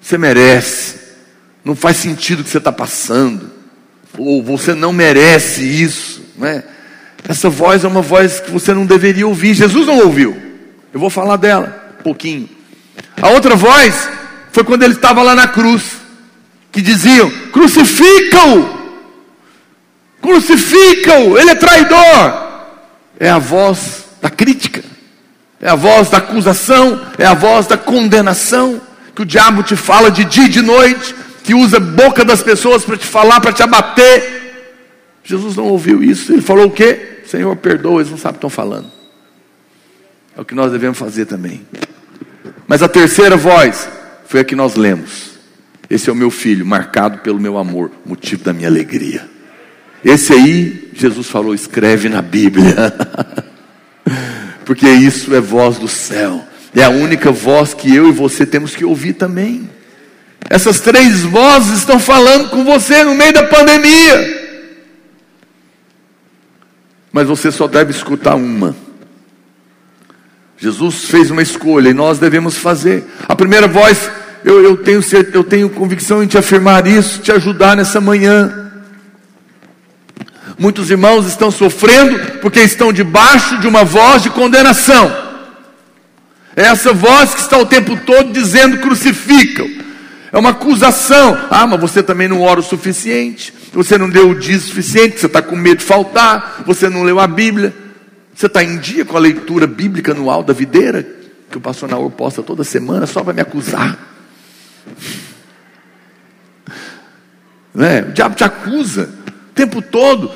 Você 0.00 0.16
merece. 0.16 0.96
Não 1.64 1.74
faz 1.74 1.96
sentido 1.96 2.40
o 2.40 2.44
que 2.44 2.50
você 2.50 2.58
está 2.58 2.72
passando. 2.72 3.50
Ou 4.16 4.42
você 4.42 4.74
não 4.74 4.92
merece 4.92 5.62
isso. 5.62 6.22
Né? 6.36 6.62
Essa 7.28 7.50
voz 7.50 7.84
é 7.84 7.88
uma 7.88 8.00
voz 8.00 8.40
que 8.40 8.50
você 8.50 8.72
não 8.72 8.86
deveria 8.86 9.26
ouvir. 9.26 9.54
Jesus 9.54 9.86
não 9.86 9.98
ouviu. 9.98 10.36
Eu 10.92 11.00
vou 11.00 11.10
falar 11.10 11.36
dela 11.36 11.87
pouquinho. 12.08 12.48
A 13.20 13.28
outra 13.28 13.54
voz 13.54 14.08
foi 14.52 14.64
quando 14.64 14.82
ele 14.82 14.94
estava 14.94 15.22
lá 15.22 15.34
na 15.34 15.48
cruz, 15.48 15.82
que 16.72 16.80
diziam: 16.80 17.30
crucificam-o, 17.52 18.68
crucificam-o, 20.22 21.38
ele 21.38 21.50
é 21.50 21.54
traidor. 21.54 22.48
É 23.20 23.28
a 23.28 23.38
voz 23.38 24.04
da 24.22 24.30
crítica, 24.30 24.82
é 25.60 25.68
a 25.68 25.74
voz 25.74 26.08
da 26.08 26.18
acusação, 26.18 27.04
é 27.18 27.26
a 27.26 27.34
voz 27.34 27.66
da 27.66 27.76
condenação, 27.76 28.80
que 29.14 29.22
o 29.22 29.26
diabo 29.26 29.62
te 29.62 29.74
fala 29.74 30.10
de 30.10 30.24
dia 30.24 30.44
e 30.44 30.48
de 30.48 30.62
noite, 30.62 31.14
que 31.42 31.54
usa 31.54 31.78
a 31.78 31.80
boca 31.80 32.24
das 32.24 32.42
pessoas 32.42 32.84
para 32.84 32.96
te 32.96 33.06
falar, 33.06 33.40
para 33.40 33.52
te 33.52 33.62
abater. 33.62 34.38
Jesus 35.24 35.56
não 35.56 35.64
ouviu 35.64 36.02
isso, 36.02 36.32
ele 36.32 36.42
falou 36.42 36.66
o 36.66 36.70
quê? 36.70 37.18
Senhor, 37.26 37.54
perdoa, 37.56 38.00
eles 38.00 38.10
não 38.10 38.16
sabem 38.16 38.30
o 38.30 38.34
que 38.34 38.46
estão 38.46 38.50
falando. 38.50 38.86
É 40.36 40.40
o 40.40 40.44
que 40.44 40.54
nós 40.54 40.70
devemos 40.70 40.96
fazer 40.96 41.26
também. 41.26 41.66
Mas 42.68 42.82
a 42.82 42.88
terceira 42.88 43.34
voz 43.34 43.88
foi 44.26 44.40
a 44.40 44.44
que 44.44 44.54
nós 44.54 44.76
lemos. 44.76 45.30
Esse 45.88 46.10
é 46.10 46.12
o 46.12 46.16
meu 46.16 46.30
filho, 46.30 46.66
marcado 46.66 47.18
pelo 47.18 47.40
meu 47.40 47.56
amor, 47.56 47.90
motivo 48.04 48.44
da 48.44 48.52
minha 48.52 48.68
alegria. 48.68 49.26
Esse 50.04 50.34
aí, 50.34 50.90
Jesus 50.92 51.26
falou, 51.28 51.54
escreve 51.54 52.10
na 52.10 52.20
Bíblia. 52.20 52.94
Porque 54.66 54.86
isso 54.86 55.34
é 55.34 55.40
voz 55.40 55.78
do 55.78 55.88
céu. 55.88 56.44
É 56.74 56.84
a 56.84 56.90
única 56.90 57.32
voz 57.32 57.72
que 57.72 57.94
eu 57.94 58.10
e 58.10 58.12
você 58.12 58.44
temos 58.44 58.76
que 58.76 58.84
ouvir 58.84 59.14
também. 59.14 59.68
Essas 60.50 60.78
três 60.78 61.22
vozes 61.22 61.78
estão 61.78 61.98
falando 61.98 62.50
com 62.50 62.64
você 62.64 63.02
no 63.02 63.14
meio 63.14 63.32
da 63.32 63.44
pandemia. 63.44 64.36
Mas 67.10 67.26
você 67.26 67.50
só 67.50 67.66
deve 67.66 67.92
escutar 67.92 68.34
uma. 68.34 68.76
Jesus 70.58 71.04
fez 71.04 71.30
uma 71.30 71.40
escolha 71.40 71.88
e 71.88 71.94
nós 71.94 72.18
devemos 72.18 72.56
fazer. 72.58 73.04
A 73.28 73.36
primeira 73.36 73.68
voz, 73.68 74.10
eu, 74.44 74.62
eu, 74.64 74.76
tenho, 74.76 75.00
eu 75.32 75.44
tenho 75.44 75.70
convicção 75.70 76.22
em 76.22 76.26
te 76.26 76.36
afirmar 76.36 76.86
isso, 76.86 77.20
te 77.20 77.30
ajudar 77.30 77.76
nessa 77.76 78.00
manhã. 78.00 78.72
Muitos 80.58 80.90
irmãos 80.90 81.26
estão 81.26 81.52
sofrendo 81.52 82.40
porque 82.40 82.58
estão 82.58 82.92
debaixo 82.92 83.58
de 83.60 83.68
uma 83.68 83.84
voz 83.84 84.24
de 84.24 84.30
condenação. 84.30 85.28
É 86.56 86.62
essa 86.62 86.92
voz 86.92 87.34
que 87.34 87.40
está 87.40 87.56
o 87.56 87.66
tempo 87.66 87.96
todo 88.04 88.32
dizendo 88.32 88.78
crucificam. 88.78 89.70
É 90.32 90.36
uma 90.36 90.50
acusação. 90.50 91.38
Ah, 91.50 91.68
mas 91.68 91.80
você 91.80 92.02
também 92.02 92.26
não 92.26 92.42
ora 92.42 92.58
o 92.58 92.64
suficiente. 92.64 93.54
Você 93.72 93.96
não 93.96 94.10
deu 94.10 94.30
o 94.30 94.34
dia 94.34 94.58
suficiente. 94.58 95.20
Você 95.20 95.26
está 95.26 95.40
com 95.40 95.54
medo 95.54 95.78
de 95.78 95.84
faltar. 95.84 96.64
Você 96.66 96.88
não 96.88 97.04
leu 97.04 97.20
a 97.20 97.28
Bíblia. 97.28 97.72
Você 98.38 98.46
está 98.46 98.62
em 98.62 98.78
dia 98.78 99.04
com 99.04 99.16
a 99.16 99.20
leitura 99.20 99.66
bíblica 99.66 100.12
anual 100.12 100.44
da 100.44 100.52
videira, 100.52 101.04
que 101.50 101.58
o 101.58 101.60
pastor 101.60 101.88
Naor 101.88 102.08
posta 102.12 102.40
toda 102.40 102.62
semana, 102.62 103.04
só 103.04 103.24
para 103.24 103.32
me 103.32 103.40
acusar. 103.40 103.98
Né? 107.74 108.02
O 108.02 108.12
diabo 108.12 108.36
te 108.36 108.44
acusa 108.44 109.10
o 109.26 109.52
tempo 109.54 109.82
todo. 109.82 110.30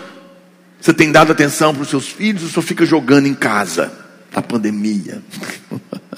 Você 0.81 0.93
tem 0.93 1.13
dado 1.13 1.31
atenção 1.31 1.73
para 1.73 1.85
os 1.85 1.91
seus 1.91 2.09
filhos 2.09 2.51
só 2.51 2.61
fica 2.61 2.85
jogando 2.85 3.29
em 3.29 3.35
casa? 3.35 3.93
A 4.35 4.43
pandemia. 4.43 5.23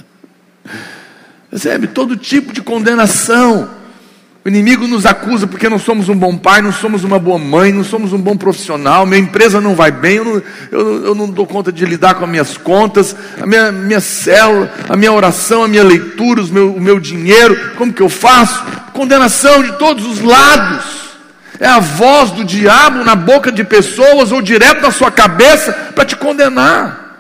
Recebe 1.53 1.89
todo 1.89 2.16
tipo 2.16 2.55
de 2.55 2.62
condenação. 2.62 3.84
O 4.45 4.49
inimigo 4.49 4.86
nos 4.86 5.07
acusa 5.07 5.47
porque 5.47 5.70
não 5.70 5.78
somos 5.78 6.11
um 6.11 6.14
bom 6.14 6.36
pai, 6.36 6.61
não 6.61 6.70
somos 6.70 7.03
uma 7.03 7.18
boa 7.18 7.38
mãe, 7.38 7.72
não 7.72 7.82
somos 7.82 8.12
um 8.12 8.18
bom 8.18 8.36
profissional, 8.36 9.07
minha 9.07 9.18
empresa 9.18 9.59
não 9.59 9.74
vai 9.74 9.90
bem, 9.90 10.16
eu 10.16 10.24
não, 10.24 10.42
eu, 10.70 11.05
eu 11.07 11.14
não 11.14 11.30
dou 11.30 11.47
conta 11.47 11.72
de 11.72 11.86
lidar 11.86 12.16
com 12.16 12.24
as 12.24 12.30
minhas 12.30 12.59
contas, 12.59 13.16
a 13.40 13.47
minha, 13.47 13.72
minha 13.72 14.01
célula, 14.01 14.70
a 14.86 14.97
minha 14.97 15.14
oração, 15.14 15.64
a 15.64 15.68
minha 15.68 15.82
leitura, 15.82 16.42
meu, 16.51 16.74
o 16.74 16.80
meu 16.80 17.01
dinheiro, 17.01 17.72
como 17.78 17.90
que 17.90 18.03
eu 18.03 18.11
faço? 18.11 18.62
Condenação 18.92 19.62
de 19.62 19.78
todos 19.78 20.05
os 20.05 20.20
lados. 20.20 20.84
É 21.59 21.66
a 21.66 21.78
voz 21.78 22.30
do 22.32 22.45
diabo 22.45 23.03
na 23.03 23.14
boca 23.14 23.51
de 23.51 23.64
pessoas 23.64 24.30
ou 24.30 24.42
direto 24.42 24.82
na 24.82 24.90
sua 24.90 25.11
cabeça 25.11 25.72
para 25.95 26.05
te 26.05 26.16
condenar. 26.16 27.16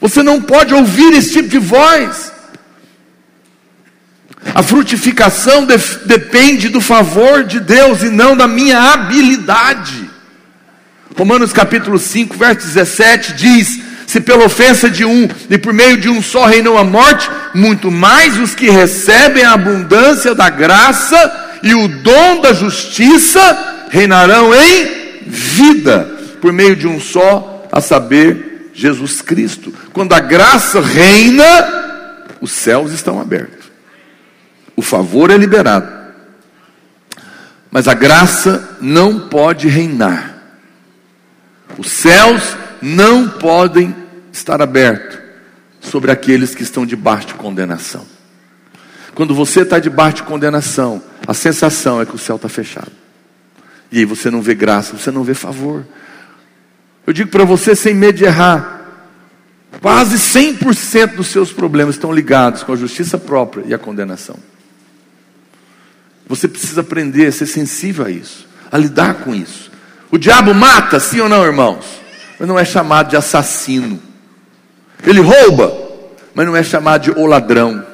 Você 0.00 0.22
não 0.22 0.40
pode 0.40 0.72
ouvir 0.72 1.12
esse 1.12 1.32
tipo 1.32 1.48
de 1.48 1.58
voz. 1.58 2.33
A 4.52 4.62
frutificação 4.62 5.64
de, 5.64 5.76
depende 6.04 6.68
do 6.68 6.80
favor 6.80 7.44
de 7.44 7.60
Deus 7.60 8.02
e 8.02 8.10
não 8.10 8.36
da 8.36 8.46
minha 8.46 8.92
habilidade. 8.92 10.10
Romanos 11.16 11.52
capítulo 11.52 11.98
5, 11.98 12.36
verso 12.36 12.66
17 12.66 13.34
diz: 13.34 13.80
Se 14.06 14.20
pela 14.20 14.44
ofensa 14.44 14.90
de 14.90 15.04
um 15.04 15.28
e 15.48 15.56
por 15.56 15.72
meio 15.72 15.96
de 15.96 16.08
um 16.08 16.20
só 16.20 16.44
reinou 16.44 16.76
a 16.76 16.84
morte, 16.84 17.30
muito 17.54 17.90
mais 17.90 18.38
os 18.38 18.54
que 18.54 18.68
recebem 18.68 19.44
a 19.44 19.52
abundância 19.52 20.34
da 20.34 20.50
graça 20.50 21.58
e 21.62 21.74
o 21.74 21.88
dom 21.88 22.40
da 22.40 22.52
justiça 22.52 23.86
reinarão 23.90 24.52
em 24.54 25.22
vida, 25.26 26.10
por 26.40 26.52
meio 26.52 26.76
de 26.76 26.86
um 26.86 27.00
só, 27.00 27.66
a 27.72 27.80
saber, 27.80 28.70
Jesus 28.74 29.22
Cristo. 29.22 29.72
Quando 29.92 30.12
a 30.12 30.20
graça 30.20 30.80
reina, 30.80 31.44
os 32.40 32.50
céus 32.50 32.92
estão 32.92 33.20
abertos. 33.20 33.63
O 34.76 34.82
favor 34.82 35.30
é 35.30 35.36
liberado. 35.36 35.88
Mas 37.70 37.88
a 37.88 37.94
graça 37.94 38.76
não 38.80 39.28
pode 39.28 39.68
reinar. 39.68 40.34
Os 41.76 41.90
céus 41.90 42.56
não 42.80 43.28
podem 43.28 43.94
estar 44.32 44.62
abertos 44.62 45.18
sobre 45.80 46.10
aqueles 46.10 46.54
que 46.54 46.62
estão 46.62 46.86
debaixo 46.86 47.28
de 47.28 47.34
condenação. 47.34 48.06
Quando 49.14 49.34
você 49.34 49.60
está 49.60 49.78
debaixo 49.78 50.16
de 50.16 50.22
condenação, 50.24 51.02
a 51.26 51.34
sensação 51.34 52.00
é 52.00 52.06
que 52.06 52.14
o 52.14 52.18
céu 52.18 52.36
está 52.36 52.48
fechado. 52.48 52.90
E 53.90 53.98
aí 53.98 54.04
você 54.04 54.30
não 54.30 54.42
vê 54.42 54.54
graça, 54.54 54.96
você 54.96 55.10
não 55.10 55.22
vê 55.22 55.34
favor. 55.34 55.86
Eu 57.06 57.12
digo 57.12 57.30
para 57.30 57.44
você 57.44 57.76
sem 57.76 57.94
medo 57.94 58.18
de 58.18 58.24
errar, 58.24 58.82
quase 59.80 60.16
100% 60.16 61.14
dos 61.14 61.28
seus 61.28 61.52
problemas 61.52 61.94
estão 61.94 62.12
ligados 62.12 62.62
com 62.62 62.72
a 62.72 62.76
justiça 62.76 63.18
própria 63.18 63.64
e 63.66 63.74
a 63.74 63.78
condenação. 63.78 64.36
Você 66.26 66.48
precisa 66.48 66.80
aprender 66.80 67.26
a 67.26 67.32
ser 67.32 67.46
sensível 67.46 68.06
a 68.06 68.10
isso, 68.10 68.46
a 68.72 68.78
lidar 68.78 69.14
com 69.14 69.34
isso. 69.34 69.70
O 70.10 70.18
diabo 70.18 70.54
mata, 70.54 70.98
sim 70.98 71.20
ou 71.20 71.28
não, 71.28 71.44
irmãos? 71.44 71.84
Mas 72.38 72.48
não 72.48 72.58
é 72.58 72.64
chamado 72.64 73.10
de 73.10 73.16
assassino. 73.16 74.00
Ele 75.06 75.20
rouba, 75.20 75.76
mas 76.34 76.46
não 76.46 76.56
é 76.56 76.62
chamado 76.62 77.02
de 77.02 77.10
o 77.10 77.26
ladrão. 77.26 77.84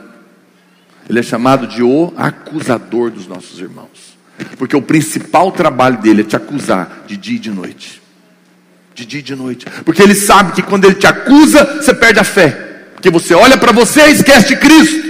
Ele 1.08 1.18
é 1.18 1.22
chamado 1.22 1.66
de 1.66 1.82
o 1.82 2.12
acusador 2.16 3.10
dos 3.10 3.26
nossos 3.26 3.58
irmãos. 3.58 4.16
Porque 4.56 4.76
o 4.76 4.82
principal 4.82 5.50
trabalho 5.50 5.98
dele 5.98 6.22
é 6.22 6.24
te 6.24 6.36
acusar 6.36 7.04
de 7.06 7.16
dia 7.16 7.36
e 7.36 7.40
de 7.40 7.50
noite. 7.50 8.00
De 8.94 9.04
dia 9.04 9.20
e 9.20 9.22
de 9.22 9.34
noite. 9.34 9.66
Porque 9.84 10.02
ele 10.02 10.14
sabe 10.14 10.52
que 10.52 10.62
quando 10.62 10.84
ele 10.84 10.94
te 10.94 11.06
acusa, 11.06 11.82
você 11.82 11.92
perde 11.92 12.20
a 12.20 12.24
fé. 12.24 12.50
Porque 12.94 13.10
você 13.10 13.34
olha 13.34 13.58
para 13.58 13.72
você 13.72 14.08
e 14.08 14.12
esquece 14.12 14.48
de 14.48 14.56
Cristo. 14.56 15.09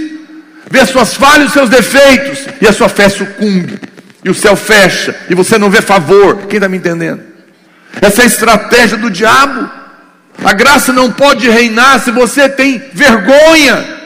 Vê 0.71 0.79
as 0.79 0.89
suas 0.89 1.13
falhas, 1.13 1.47
os 1.47 1.53
seus 1.53 1.69
defeitos. 1.69 2.47
E 2.59 2.67
a 2.67 2.73
sua 2.73 2.89
fé 2.89 3.09
sucumbe. 3.09 3.79
E 4.23 4.29
o 4.29 4.33
céu 4.33 4.55
fecha. 4.55 5.15
E 5.29 5.35
você 5.35 5.57
não 5.57 5.69
vê 5.69 5.81
favor. 5.81 6.47
Quem 6.47 6.57
está 6.57 6.69
me 6.69 6.77
entendendo? 6.77 7.21
Essa 8.01 8.21
é 8.21 8.23
a 8.23 8.27
estratégia 8.27 8.97
do 8.97 9.09
diabo. 9.09 9.69
A 10.43 10.53
graça 10.53 10.91
não 10.91 11.11
pode 11.11 11.49
reinar 11.49 11.99
se 11.99 12.09
você 12.09 12.49
tem 12.49 12.81
vergonha 12.93 14.01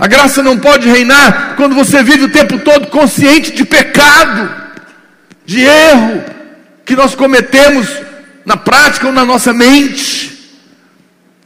A 0.00 0.06
graça 0.06 0.42
não 0.42 0.56
pode 0.56 0.88
reinar 0.88 1.56
quando 1.56 1.74
você 1.74 2.02
vive 2.02 2.24
o 2.24 2.30
tempo 2.30 2.58
todo 2.60 2.86
consciente 2.86 3.52
de 3.52 3.66
pecado, 3.66 4.50
de 5.44 5.60
erro 5.60 6.24
que 6.86 6.96
nós 6.96 7.14
cometemos 7.14 7.86
na 8.46 8.56
prática 8.56 9.08
ou 9.08 9.12
na 9.12 9.26
nossa 9.26 9.52
mente. 9.52 10.39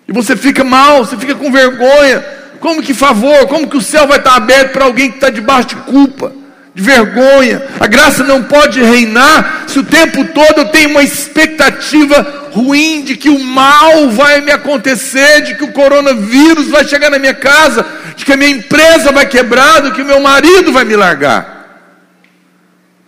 E 0.07 0.13
você 0.13 0.37
fica 0.37 0.63
mal, 0.63 1.05
você 1.05 1.17
fica 1.17 1.35
com 1.35 1.51
vergonha. 1.51 2.25
Como 2.61 2.83
que 2.83 2.95
favor, 2.95 3.47
como 3.47 3.69
que 3.69 3.77
o 3.77 3.83
céu 3.83 4.07
vai 4.07 4.19
estar 4.19 4.37
aberto 4.37 4.73
para 4.73 4.85
alguém 4.85 5.11
que 5.11 5.17
está 5.17 5.31
debaixo 5.31 5.69
de 5.69 5.77
culpa? 5.77 6.33
de 6.75 6.83
vergonha. 6.83 7.63
A 7.79 7.87
graça 7.87 8.25
não 8.25 8.43
pode 8.43 8.83
reinar 8.83 9.65
se 9.69 9.79
o 9.79 9.85
tempo 9.85 10.25
todo 10.35 10.59
eu 10.59 10.69
tenho 10.69 10.91
uma 10.91 11.03
expectativa 11.03 12.49
ruim 12.53 13.03
de 13.03 13.17
que 13.17 13.31
o 13.31 13.39
mal 13.39 14.11
vai 14.11 14.41
me 14.41 14.51
acontecer, 14.51 15.43
de 15.43 15.55
que 15.55 15.65
o 15.65 15.73
coronavírus 15.73 16.69
vai 16.69 16.85
chegar 16.85 17.11
na 17.11 17.19
minha 17.19 17.35
casa, 17.35 17.87
de 18.17 18.25
que 18.25 18.33
a 18.33 18.37
minha 18.37 18.51
empresa 18.51 19.13
vai 19.13 19.27
quebrar, 19.27 19.83
de 19.83 19.93
que 19.93 20.03
o 20.03 20.07
meu 20.07 20.21
marido 20.21 20.73
vai 20.73 20.85
me 20.85 20.97
largar. 20.97 21.55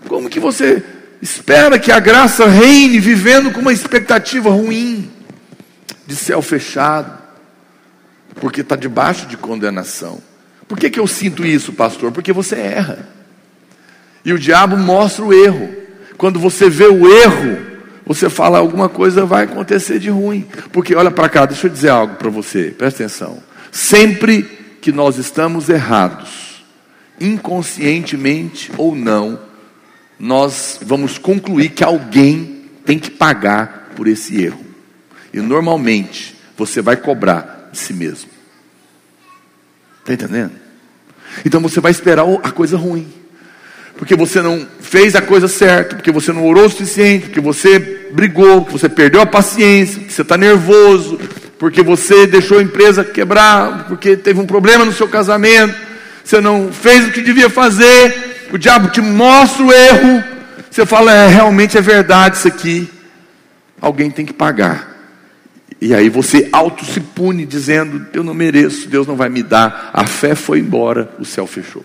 Como 0.09 0.31
que 0.31 0.39
você 0.39 0.83
espera 1.21 1.79
que 1.79 1.91
a 1.91 1.99
graça 1.99 2.47
reine 2.47 3.01
vivendo 3.01 3.51
com 3.51 3.61
uma 3.61 3.73
expectativa 3.73 4.49
ruim, 4.51 5.11
de 6.07 6.15
céu 6.15 6.41
fechado, 6.41 7.19
porque 8.41 8.61
está 8.61 8.77
debaixo 8.77 9.27
de 9.27 9.37
condenação? 9.37 10.21
Por 10.69 10.79
que, 10.79 10.91
que 10.91 11.01
eu 11.01 11.07
sinto 11.07 11.45
isso, 11.45 11.73
pastor? 11.73 12.13
Porque 12.13 12.33
você 12.33 12.57
erra. 12.57 13.09
E 14.25 14.33
o 14.33 14.39
diabo 14.39 14.77
mostra 14.77 15.25
o 15.25 15.33
erro. 15.33 15.73
Quando 16.17 16.41
você 16.41 16.69
vê 16.69 16.87
o 16.87 17.09
erro, 17.09 17.65
você 18.05 18.29
fala 18.29 18.59
alguma 18.59 18.89
coisa 18.89 19.25
vai 19.25 19.45
acontecer 19.45 19.99
de 19.99 20.11
ruim. 20.11 20.47
Porque 20.73 20.95
olha 20.95 21.11
para 21.11 21.29
cá, 21.29 21.47
deixa 21.47 21.67
eu 21.67 21.71
dizer 21.71 21.91
algo 21.91 22.17
para 22.17 22.31
você, 22.31 22.75
presta 22.77 23.05
atenção. 23.05 23.43
Sempre 23.71 24.43
que 24.81 24.91
nós 24.91 25.19
estamos 25.19 25.69
errados, 25.69 26.65
inconscientemente 27.21 28.73
ou 28.77 28.95
não, 28.95 29.39
nós 30.19 30.81
vamos 30.83 31.19
concluir 31.19 31.71
que 31.71 31.85
alguém 31.85 32.65
tem 32.85 32.99
que 32.99 33.11
pagar 33.11 33.93
por 33.95 34.09
esse 34.09 34.43
erro. 34.43 34.66
E 35.37 35.41
normalmente 35.41 36.35
você 36.57 36.83
vai 36.83 36.97
cobrar 36.97 37.69
de 37.71 37.79
si 37.79 37.93
mesmo. 37.93 38.31
Está 40.01 40.15
entendendo? 40.15 40.53
Então 41.45 41.61
você 41.61 41.81
vai 41.81 41.93
esperar 41.93 42.25
a 42.43 42.51
coisa 42.51 42.77
ruim 42.77 43.07
porque 43.97 44.15
você 44.15 44.43
não 44.43 44.67
fez 44.81 45.17
a 45.17 45.23
coisa 45.23 45.49
certa, 45.49 45.97
porque 45.97 46.13
você 46.13 46.33
não 46.33 46.47
orou 46.47 46.67
o 46.67 46.71
suficiente, 46.71 47.27
porque 47.27 47.41
você 47.41 47.79
brigou, 48.13 48.61
porque 48.61 48.79
você 48.79 48.89
perdeu 48.89 49.23
a 49.23 49.27
paciência, 49.27 50.01
porque 50.01 50.13
você 50.13 50.23
está 50.23 50.37
nervoso, 50.37 51.19
porque 51.59 51.83
você 51.83 52.27
deixou 52.27 52.59
a 52.59 52.63
empresa 52.63 53.03
quebrar, 53.03 53.87
porque 53.89 54.17
teve 54.17 54.39
um 54.39 54.47
problema 54.47 54.85
no 54.85 54.93
seu 54.93 55.09
casamento, 55.09 55.75
você 56.23 56.41
não 56.41 56.71
fez 56.71 57.09
o 57.09 57.11
que 57.11 57.23
devia 57.23 57.49
fazer, 57.49 58.49
o 58.53 58.59
diabo 58.59 58.89
te 58.89 59.01
mostra 59.01 59.65
o 59.65 59.73
erro, 59.73 60.23
você 60.71 60.85
fala, 60.85 61.13
é, 61.13 61.29
realmente 61.29 61.79
é 61.79 61.81
verdade 61.81 62.37
isso 62.37 62.49
aqui, 62.49 62.89
alguém 63.81 64.11
tem 64.11 64.27
que 64.27 64.33
pagar. 64.33 64.96
E 65.81 65.95
aí 65.95 66.09
você 66.09 66.49
auto 66.53 66.85
se 66.85 67.01
pune 67.01 67.45
dizendo, 67.45 68.07
eu 68.13 68.25
não 68.25 68.33
mereço, 68.33 68.89
Deus 68.89 69.07
não 69.07 69.17
vai 69.17 69.29
me 69.29 69.43
dar, 69.43 69.91
a 69.93 70.07
fé 70.07 70.35
foi 70.35 70.59
embora, 70.59 71.11
o 71.19 71.25
céu 71.25 71.47
fechou. 71.47 71.85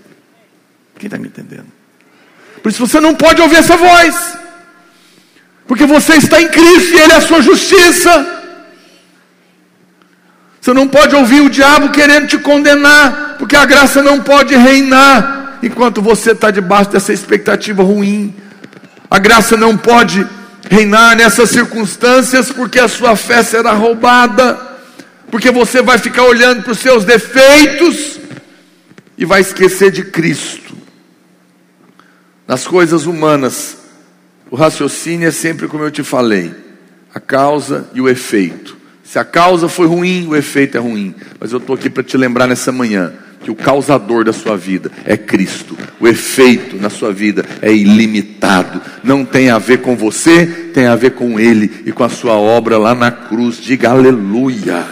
Quem 0.97 1.07
está 1.07 1.17
me 1.17 1.27
entendendo? 1.27 1.65
Por 2.61 2.69
isso 2.69 2.85
você 2.85 2.99
não 2.99 3.15
pode 3.15 3.41
ouvir 3.41 3.57
essa 3.57 3.75
voz. 3.75 4.37
Porque 5.67 5.85
você 5.85 6.15
está 6.15 6.41
em 6.41 6.47
Cristo 6.47 6.93
e 6.93 6.99
Ele 6.99 7.13
é 7.13 7.15
a 7.15 7.21
sua 7.21 7.41
justiça. 7.41 8.39
Você 10.59 10.73
não 10.73 10.87
pode 10.87 11.15
ouvir 11.15 11.41
o 11.41 11.49
diabo 11.49 11.89
querendo 11.89 12.27
te 12.27 12.37
condenar, 12.37 13.35
porque 13.39 13.55
a 13.55 13.65
graça 13.65 14.03
não 14.03 14.21
pode 14.21 14.55
reinar 14.55 15.59
enquanto 15.63 16.01
você 16.01 16.31
está 16.31 16.51
debaixo 16.51 16.91
dessa 16.91 17.11
expectativa 17.11 17.81
ruim. 17.81 18.35
A 19.09 19.17
graça 19.17 19.57
não 19.57 19.75
pode 19.75 20.27
reinar 20.71 21.17
nessas 21.17 21.49
circunstâncias, 21.49 22.49
porque 22.49 22.79
a 22.79 22.87
sua 22.87 23.17
fé 23.17 23.43
será 23.43 23.73
roubada, 23.73 24.57
porque 25.29 25.51
você 25.51 25.81
vai 25.81 25.97
ficar 25.97 26.23
olhando 26.23 26.63
para 26.63 26.71
os 26.71 26.79
seus 26.79 27.03
defeitos 27.03 28.17
e 29.17 29.25
vai 29.25 29.41
esquecer 29.41 29.91
de 29.91 30.05
Cristo. 30.05 30.73
Nas 32.47 32.65
coisas 32.65 33.05
humanas, 33.05 33.79
o 34.49 34.55
raciocínio 34.55 35.27
é 35.27 35.31
sempre 35.31 35.67
como 35.67 35.83
eu 35.83 35.91
te 35.91 36.03
falei: 36.03 36.55
a 37.13 37.19
causa 37.19 37.89
e 37.93 37.99
o 37.99 38.07
efeito. 38.07 38.77
Se 39.03 39.19
a 39.19 39.25
causa 39.25 39.67
foi 39.67 39.87
ruim, 39.87 40.25
o 40.29 40.37
efeito 40.37 40.77
é 40.77 40.79
ruim. 40.79 41.13
Mas 41.37 41.51
eu 41.51 41.57
estou 41.57 41.75
aqui 41.75 41.89
para 41.89 42.01
te 42.01 42.15
lembrar 42.15 42.47
nessa 42.47 42.71
manhã 42.71 43.11
que 43.43 43.51
o 43.51 43.55
causador 43.55 44.23
da 44.23 44.33
sua 44.33 44.55
vida 44.55 44.91
é 45.05 45.17
Cristo. 45.17 45.77
O 45.99 46.07
efeito 46.07 46.77
na 46.77 46.89
sua 46.89 47.11
vida 47.11 47.45
é 47.61 47.73
ilimitado. 47.73 48.81
Não 49.03 49.25
tem 49.25 49.49
a 49.49 49.57
ver 49.57 49.79
com 49.79 49.95
você, 49.95 50.45
tem 50.73 50.85
a 50.85 50.95
ver 50.95 51.11
com 51.11 51.39
Ele 51.39 51.83
e 51.85 51.91
com 51.91 52.03
a 52.03 52.09
sua 52.09 52.33
obra 52.33 52.77
lá 52.77 52.93
na 52.93 53.11
cruz. 53.11 53.57
Diga 53.57 53.89
aleluia. 53.89 54.85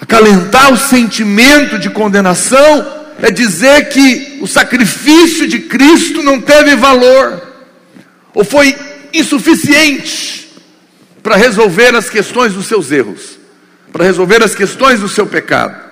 Acalentar 0.00 0.72
o 0.72 0.76
sentimento 0.76 1.78
de 1.78 1.90
condenação 1.90 3.04
é 3.20 3.30
dizer 3.30 3.88
que 3.88 4.38
o 4.40 4.46
sacrifício 4.46 5.46
de 5.46 5.60
Cristo 5.60 6.22
não 6.22 6.40
teve 6.40 6.74
valor, 6.74 7.42
ou 8.34 8.44
foi 8.44 8.76
insuficiente 9.12 10.52
para 11.22 11.36
resolver 11.36 11.94
as 11.94 12.10
questões 12.10 12.52
dos 12.52 12.66
seus 12.66 12.90
erros, 12.90 13.38
para 13.92 14.04
resolver 14.04 14.42
as 14.42 14.54
questões 14.54 15.00
do 15.00 15.08
seu 15.08 15.26
pecado. 15.26 15.83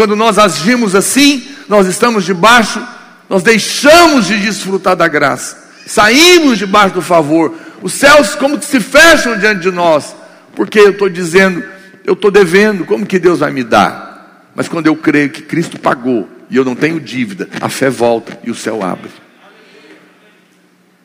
Quando 0.00 0.16
nós 0.16 0.38
agimos 0.38 0.94
assim, 0.94 1.46
nós 1.68 1.86
estamos 1.86 2.24
debaixo, 2.24 2.82
nós 3.28 3.42
deixamos 3.42 4.24
de 4.24 4.40
desfrutar 4.40 4.96
da 4.96 5.06
graça, 5.06 5.62
saímos 5.86 6.56
debaixo 6.56 6.94
do 6.94 7.02
favor, 7.02 7.54
os 7.82 7.92
céus 7.92 8.34
como 8.34 8.58
que 8.58 8.64
se 8.64 8.80
fecham 8.80 9.38
diante 9.38 9.60
de 9.60 9.70
nós, 9.70 10.16
porque 10.56 10.78
eu 10.78 10.92
estou 10.92 11.10
dizendo, 11.10 11.62
eu 12.02 12.14
estou 12.14 12.30
devendo, 12.30 12.86
como 12.86 13.04
que 13.04 13.18
Deus 13.18 13.40
vai 13.40 13.50
me 13.50 13.62
dar? 13.62 14.50
Mas 14.54 14.68
quando 14.68 14.86
eu 14.86 14.96
creio 14.96 15.28
que 15.28 15.42
Cristo 15.42 15.78
pagou, 15.78 16.26
e 16.48 16.56
eu 16.56 16.64
não 16.64 16.74
tenho 16.74 16.98
dívida, 16.98 17.46
a 17.60 17.68
fé 17.68 17.90
volta 17.90 18.40
e 18.42 18.50
o 18.50 18.54
céu 18.54 18.82
abre. 18.82 19.10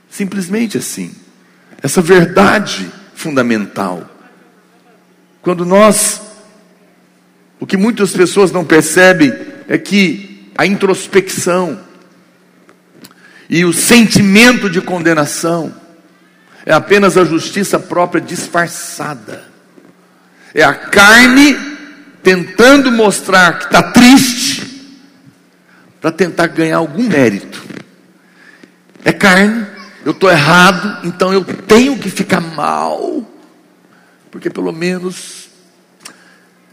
Simplesmente 0.09 0.77
assim. 0.77 1.13
Essa 1.83 2.01
verdade 2.01 2.89
fundamental. 3.13 4.09
Quando 5.41 5.65
nós, 5.65 6.21
o 7.59 7.65
que 7.65 7.77
muitas 7.77 8.11
pessoas 8.11 8.51
não 8.51 8.65
percebem 8.65 9.33
é 9.67 9.77
que 9.77 10.51
a 10.57 10.65
introspecção 10.65 11.79
e 13.49 13.63
o 13.63 13.73
sentimento 13.73 14.69
de 14.69 14.81
condenação 14.81 15.73
é 16.65 16.73
apenas 16.73 17.17
a 17.17 17.23
justiça 17.23 17.79
própria 17.79 18.19
disfarçada. 18.19 19.43
É 20.53 20.63
a 20.63 20.73
carne 20.73 21.55
tentando 22.23 22.91
mostrar 22.91 23.59
que 23.59 23.65
está 23.65 23.83
triste 23.91 24.99
para 26.01 26.11
tentar 26.11 26.47
ganhar 26.47 26.77
algum 26.77 27.03
mérito. 27.03 27.63
É 29.03 29.13
carne, 29.13 29.65
eu 30.03 30.11
estou 30.11 30.31
errado, 30.31 31.05
então 31.05 31.31
eu 31.31 31.43
tenho 31.43 31.97
que 31.99 32.09
ficar 32.09 32.41
mal, 32.41 33.23
porque 34.31 34.49
pelo 34.49 34.71
menos 34.71 35.44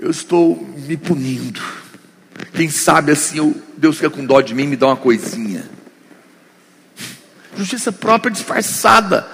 eu 0.02 0.10
estou 0.10 0.68
me 0.84 0.96
punindo. 0.96 1.62
Quem 2.52 2.68
sabe 2.68 3.12
assim 3.12 3.38
eu, 3.38 3.62
Deus 3.76 3.96
fica 3.96 4.10
com 4.10 4.26
dó 4.26 4.40
de 4.40 4.52
mim 4.52 4.64
e 4.64 4.66
me 4.66 4.76
dá 4.76 4.88
uma 4.88 4.96
coisinha. 4.96 5.64
Justiça 7.56 7.92
própria 7.92 8.32
disfarçada, 8.32 9.24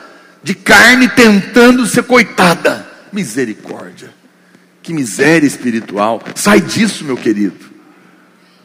de 0.42 0.54
carne 0.54 1.08
tentando 1.08 1.86
ser 1.86 2.02
coitada. 2.02 2.86
Misericórdia. 3.10 4.10
Que 4.82 4.92
miséria 4.92 5.46
espiritual. 5.46 6.22
Sai 6.34 6.60
disso, 6.60 7.02
meu 7.02 7.16
querido. 7.16 7.64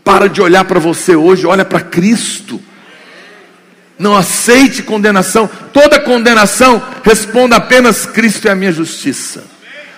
Para 0.03 0.27
de 0.27 0.41
olhar 0.41 0.65
para 0.65 0.81
você 0.81 1.15
hoje, 1.15 1.45
olha 1.45 1.63
para 1.63 1.79
Cristo. 1.79 2.61
Não 3.97 4.13
aceite 4.13 4.83
condenação. 4.83 5.49
Toda 5.71 6.01
condenação 6.01 6.85
responda 7.01 7.55
apenas 7.55 8.05
Cristo 8.05 8.49
é 8.49 8.51
a 8.51 8.55
minha 8.55 8.73
justiça. 8.73 9.52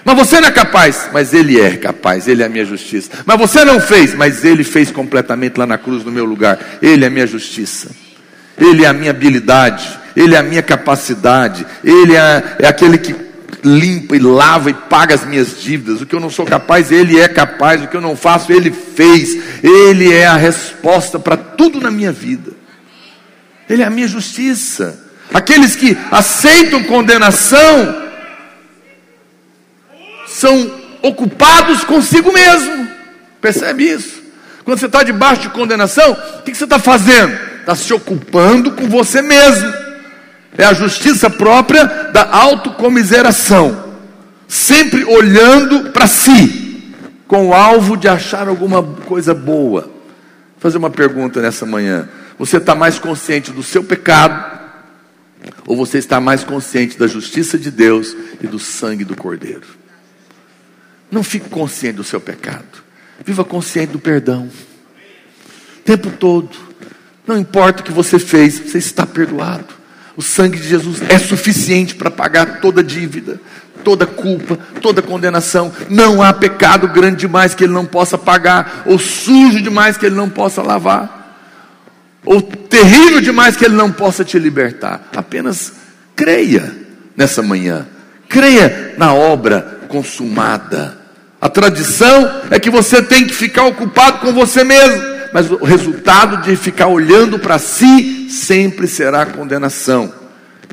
Mas 0.05 0.15
você 0.15 0.39
não 0.39 0.49
é 0.49 0.51
capaz, 0.51 1.09
mas 1.11 1.33
Ele 1.33 1.59
é 1.59 1.77
capaz, 1.77 2.27
Ele 2.27 2.43
é 2.43 2.45
a 2.45 2.49
minha 2.49 2.63
justiça. 2.63 3.09
Mas 3.25 3.39
você 3.39 3.65
não 3.65 3.79
fez, 3.79 4.13
mas 4.13 4.45
Ele 4.45 4.63
fez 4.63 4.91
completamente 4.91 5.57
lá 5.57 5.65
na 5.65 5.79
cruz 5.79 6.05
no 6.05 6.11
meu 6.11 6.25
lugar. 6.25 6.59
Ele 6.79 7.03
é 7.03 7.07
a 7.07 7.09
minha 7.09 7.25
justiça, 7.25 7.89
Ele 8.55 8.85
é 8.85 8.87
a 8.87 8.93
minha 8.93 9.09
habilidade, 9.09 9.99
Ele 10.15 10.35
é 10.35 10.37
a 10.37 10.43
minha 10.43 10.61
capacidade, 10.61 11.65
Ele 11.83 12.15
é, 12.15 12.43
é 12.59 12.67
aquele 12.67 12.99
que 12.99 13.15
limpa 13.63 14.15
e 14.15 14.19
lava 14.19 14.69
e 14.69 14.75
paga 14.75 15.15
as 15.15 15.25
minhas 15.25 15.59
dívidas. 15.59 15.99
O 15.99 16.05
que 16.05 16.13
eu 16.13 16.19
não 16.19 16.29
sou 16.29 16.45
capaz, 16.45 16.91
Ele 16.91 17.19
é 17.19 17.27
capaz. 17.27 17.83
O 17.83 17.87
que 17.87 17.97
eu 17.97 18.01
não 18.01 18.15
faço, 18.15 18.53
Ele 18.53 18.69
fez. 18.69 19.63
Ele 19.63 20.13
é 20.13 20.27
a 20.27 20.37
resposta 20.37 21.17
para 21.17 21.35
tudo 21.35 21.81
na 21.81 21.89
minha 21.89 22.11
vida. 22.11 22.51
Ele 23.67 23.81
é 23.81 23.85
a 23.87 23.89
minha 23.89 24.07
justiça. 24.07 25.03
Aqueles 25.33 25.75
que 25.75 25.97
aceitam 26.11 26.83
condenação 26.83 28.04
são 30.35 30.69
ocupados 31.01 31.85
consigo 31.85 32.31
mesmo. 32.33 32.87
Percebe 33.39 33.89
isso? 33.89 34.21
Quando 34.65 34.79
você 34.79 34.87
está 34.87 35.01
debaixo 35.01 35.43
de 35.43 35.49
condenação, 35.49 36.11
o 36.11 36.41
que 36.41 36.53
você 36.53 36.65
está 36.65 36.77
fazendo? 36.77 37.33
Está 37.61 37.73
se 37.73 37.93
ocupando 37.93 38.71
com 38.71 38.89
você 38.89 39.21
mesmo. 39.21 39.73
É 40.57 40.65
a 40.65 40.73
justiça 40.73 41.29
própria 41.29 41.85
da 42.11 42.29
autocomiseração. 42.29 43.93
Sempre 44.47 45.05
olhando 45.05 45.91
para 45.91 46.05
si, 46.05 46.93
com 47.27 47.47
o 47.47 47.53
alvo 47.53 47.95
de 47.95 48.09
achar 48.09 48.47
alguma 48.47 48.83
coisa 48.83 49.33
boa. 49.33 49.83
Vou 49.83 49.91
fazer 50.59 50.77
uma 50.77 50.89
pergunta 50.89 51.41
nessa 51.41 51.65
manhã. 51.65 52.09
Você 52.37 52.57
está 52.57 52.75
mais 52.75 52.99
consciente 52.99 53.51
do 53.51 53.63
seu 53.63 53.83
pecado? 53.83 54.53
Ou 55.65 55.77
você 55.77 55.97
está 55.97 56.19
mais 56.19 56.43
consciente 56.43 56.99
da 56.99 57.07
justiça 57.07 57.57
de 57.57 57.71
Deus 57.71 58.15
e 58.41 58.47
do 58.47 58.59
sangue 58.59 59.05
do 59.05 59.15
Cordeiro? 59.15 59.84
Não 61.11 61.23
fique 61.23 61.49
consciente 61.49 61.97
do 61.97 62.03
seu 62.03 62.19
pecado. 62.19 62.83
Viva 63.23 63.43
consciente 63.43 63.93
do 63.93 63.99
perdão. 63.99 64.49
O 65.79 65.81
tempo 65.83 66.09
todo. 66.11 66.49
Não 67.27 67.37
importa 67.37 67.81
o 67.81 67.85
que 67.85 67.91
você 67.91 68.19
fez, 68.19 68.59
você 68.59 68.77
está 68.77 69.05
perdoado. 69.05 69.73
O 70.17 70.21
sangue 70.21 70.57
de 70.57 70.67
Jesus 70.67 71.01
é 71.09 71.17
suficiente 71.17 71.95
para 71.95 72.09
pagar 72.09 72.61
toda 72.61 72.83
dívida, 72.83 73.39
toda 73.83 74.05
culpa, 74.05 74.57
toda 74.81 75.01
condenação. 75.01 75.73
Não 75.89 76.21
há 76.21 76.31
pecado 76.31 76.87
grande 76.87 77.17
demais 77.17 77.53
que 77.53 77.63
ele 77.63 77.73
não 77.73 77.85
possa 77.85 78.17
pagar, 78.17 78.83
ou 78.85 78.97
sujo 78.97 79.61
demais 79.61 79.97
que 79.97 80.05
ele 80.05 80.15
não 80.15 80.29
possa 80.29 80.61
lavar, 80.61 81.37
ou 82.23 82.41
terrível 82.41 83.21
demais 83.21 83.55
que 83.55 83.65
ele 83.65 83.75
não 83.75 83.91
possa 83.91 84.23
te 84.23 84.39
libertar. 84.39 85.09
Apenas 85.15 85.73
creia 86.15 86.73
nessa 87.15 87.41
manhã. 87.41 87.87
Creia 88.29 88.95
na 88.97 89.13
obra 89.13 89.74
consumada. 89.95 90.97
A 91.39 91.47
tradição 91.47 92.41
é 92.51 92.59
que 92.59 92.69
você 92.69 93.01
tem 93.01 93.25
que 93.25 93.33
ficar 93.33 93.63
ocupado 93.63 94.19
com 94.19 94.33
você 94.33 94.61
mesmo, 94.61 95.01
mas 95.31 95.49
o 95.49 95.63
resultado 95.63 96.43
de 96.43 96.55
ficar 96.57 96.87
olhando 96.87 97.39
para 97.39 97.57
si 97.57 98.27
sempre 98.29 98.87
será 98.87 99.25
condenação. 99.25 100.11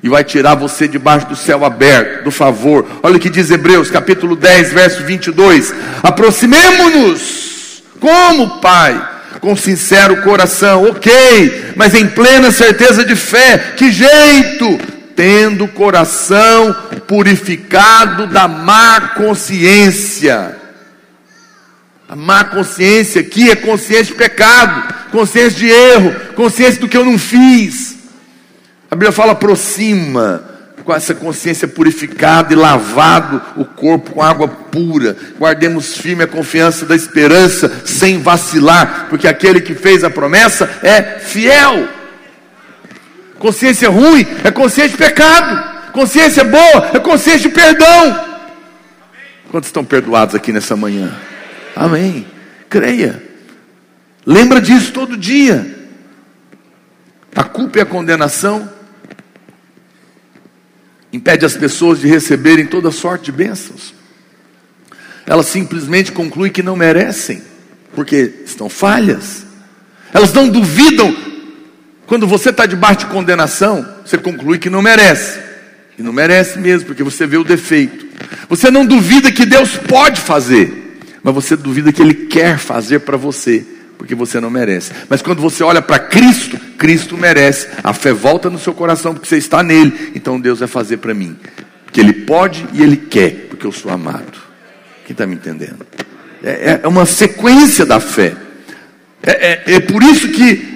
E 0.02 0.08
vai 0.08 0.24
tirar 0.24 0.56
você 0.56 0.88
debaixo 0.88 1.28
do 1.28 1.36
céu 1.36 1.64
aberto, 1.64 2.24
do 2.24 2.32
favor. 2.32 2.84
Olha 3.00 3.16
o 3.16 3.20
que 3.20 3.30
diz 3.30 3.48
Hebreus, 3.52 3.90
capítulo 3.90 4.34
10, 4.34 4.72
verso 4.72 5.04
22. 5.04 5.72
Aproximemo-nos, 6.02 7.84
como 8.00 8.60
Pai, 8.60 9.10
com 9.40 9.54
sincero 9.54 10.22
coração, 10.22 10.90
ok, 10.90 11.74
mas 11.76 11.94
em 11.94 12.08
plena 12.08 12.50
certeza 12.50 13.04
de 13.04 13.14
fé. 13.14 13.74
Que 13.76 13.92
jeito? 13.92 15.01
Tendo 15.22 15.66
o 15.66 15.68
coração 15.68 16.74
purificado 17.06 18.26
da 18.26 18.48
má 18.48 19.10
consciência 19.10 20.56
a 22.08 22.16
má 22.16 22.42
consciência 22.42 23.20
aqui 23.20 23.48
é 23.48 23.54
consciência 23.54 24.06
de 24.06 24.14
pecado, 24.14 24.92
consciência 25.12 25.58
de 25.60 25.68
erro, 25.68 26.12
consciência 26.34 26.80
do 26.80 26.88
que 26.88 26.96
eu 26.96 27.04
não 27.04 27.16
fiz. 27.16 27.98
A 28.90 28.96
Bíblia 28.96 29.12
fala 29.12 29.30
aproxima 29.30 30.42
com 30.84 30.92
essa 30.92 31.14
consciência 31.14 31.68
purificada 31.68 32.52
e 32.52 32.56
lavado 32.56 33.40
o 33.56 33.64
corpo 33.64 34.10
com 34.10 34.22
água 34.22 34.48
pura. 34.48 35.16
Guardemos 35.38 35.96
firme 35.96 36.24
a 36.24 36.26
confiança 36.26 36.84
da 36.84 36.96
esperança 36.96 37.70
sem 37.84 38.20
vacilar, 38.20 39.06
porque 39.08 39.28
aquele 39.28 39.60
que 39.60 39.76
fez 39.76 40.02
a 40.02 40.10
promessa 40.10 40.68
é 40.82 41.20
fiel. 41.20 42.01
Consciência 43.42 43.90
ruim 43.90 44.24
é 44.44 44.52
consciência 44.52 44.90
de 44.90 44.96
pecado. 44.96 45.90
Consciência 45.90 46.44
boa 46.44 46.90
é 46.94 47.00
consciência 47.00 47.40
de 47.40 47.48
perdão. 47.48 48.38
Quantos 49.50 49.66
estão 49.66 49.84
perdoados 49.84 50.36
aqui 50.36 50.52
nessa 50.52 50.76
manhã? 50.76 51.12
Amém. 51.74 52.24
Creia. 52.70 53.20
Lembra 54.24 54.60
disso 54.60 54.92
todo 54.92 55.16
dia. 55.16 55.88
A 57.34 57.42
culpa 57.42 57.78
e 57.78 57.80
a 57.80 57.84
condenação 57.84 58.70
impede 61.12 61.44
as 61.44 61.56
pessoas 61.56 61.98
de 61.98 62.06
receberem 62.06 62.64
toda 62.64 62.92
sorte 62.92 63.24
de 63.24 63.32
bênçãos. 63.32 63.92
Elas 65.26 65.46
simplesmente 65.46 66.12
concluem 66.12 66.52
que 66.52 66.62
não 66.62 66.76
merecem, 66.76 67.42
porque 67.92 68.34
estão 68.44 68.68
falhas. 68.68 69.44
Elas 70.14 70.32
não 70.32 70.48
duvidam. 70.48 71.31
Quando 72.06 72.26
você 72.26 72.50
está 72.50 72.66
debaixo 72.66 73.00
de 73.00 73.06
condenação, 73.06 73.86
você 74.04 74.18
conclui 74.18 74.58
que 74.58 74.70
não 74.70 74.82
merece. 74.82 75.40
E 75.98 76.02
não 76.02 76.12
merece 76.12 76.58
mesmo, 76.58 76.86
porque 76.86 77.02
você 77.02 77.26
vê 77.26 77.36
o 77.36 77.44
defeito. 77.44 78.06
Você 78.48 78.70
não 78.70 78.84
duvida 78.84 79.32
que 79.32 79.46
Deus 79.46 79.76
pode 79.76 80.20
fazer 80.20 80.82
mas 81.22 81.34
você 81.34 81.56
duvida 81.56 81.92
que 81.92 82.02
Ele 82.02 82.14
quer 82.14 82.58
fazer 82.58 83.00
para 83.00 83.16
você, 83.16 83.64
porque 83.96 84.14
você 84.14 84.40
não 84.40 84.50
merece. 84.50 84.90
Mas 85.08 85.22
quando 85.22 85.40
você 85.40 85.62
olha 85.62 85.80
para 85.80 85.98
Cristo, 85.98 86.58
Cristo 86.76 87.16
merece. 87.16 87.68
A 87.84 87.92
fé 87.92 88.12
volta 88.12 88.50
no 88.50 88.58
seu 88.58 88.74
coração 88.74 89.14
porque 89.14 89.28
você 89.28 89.36
está 89.36 89.62
nele. 89.62 90.12
Então 90.14 90.40
Deus 90.40 90.58
vai 90.58 90.68
fazer 90.68 90.96
para 90.96 91.14
mim. 91.14 91.36
Que 91.92 92.00
Ele 92.00 92.12
pode 92.12 92.66
e 92.72 92.82
Ele 92.82 92.96
quer, 92.96 93.46
porque 93.48 93.66
eu 93.66 93.72
sou 93.72 93.92
amado. 93.92 94.40
Quem 95.06 95.12
está 95.12 95.26
me 95.26 95.34
entendendo? 95.34 95.86
É, 96.42 96.50
é, 96.50 96.80
é, 96.82 96.88
uma 96.88 97.06
sequência 97.06 97.86
da 97.86 98.00
fé. 98.00 98.34
É, 99.22 99.30
é, 99.30 99.74
é 99.74 99.80
por 99.80 100.02
isso 100.02 100.28
que 100.30 100.71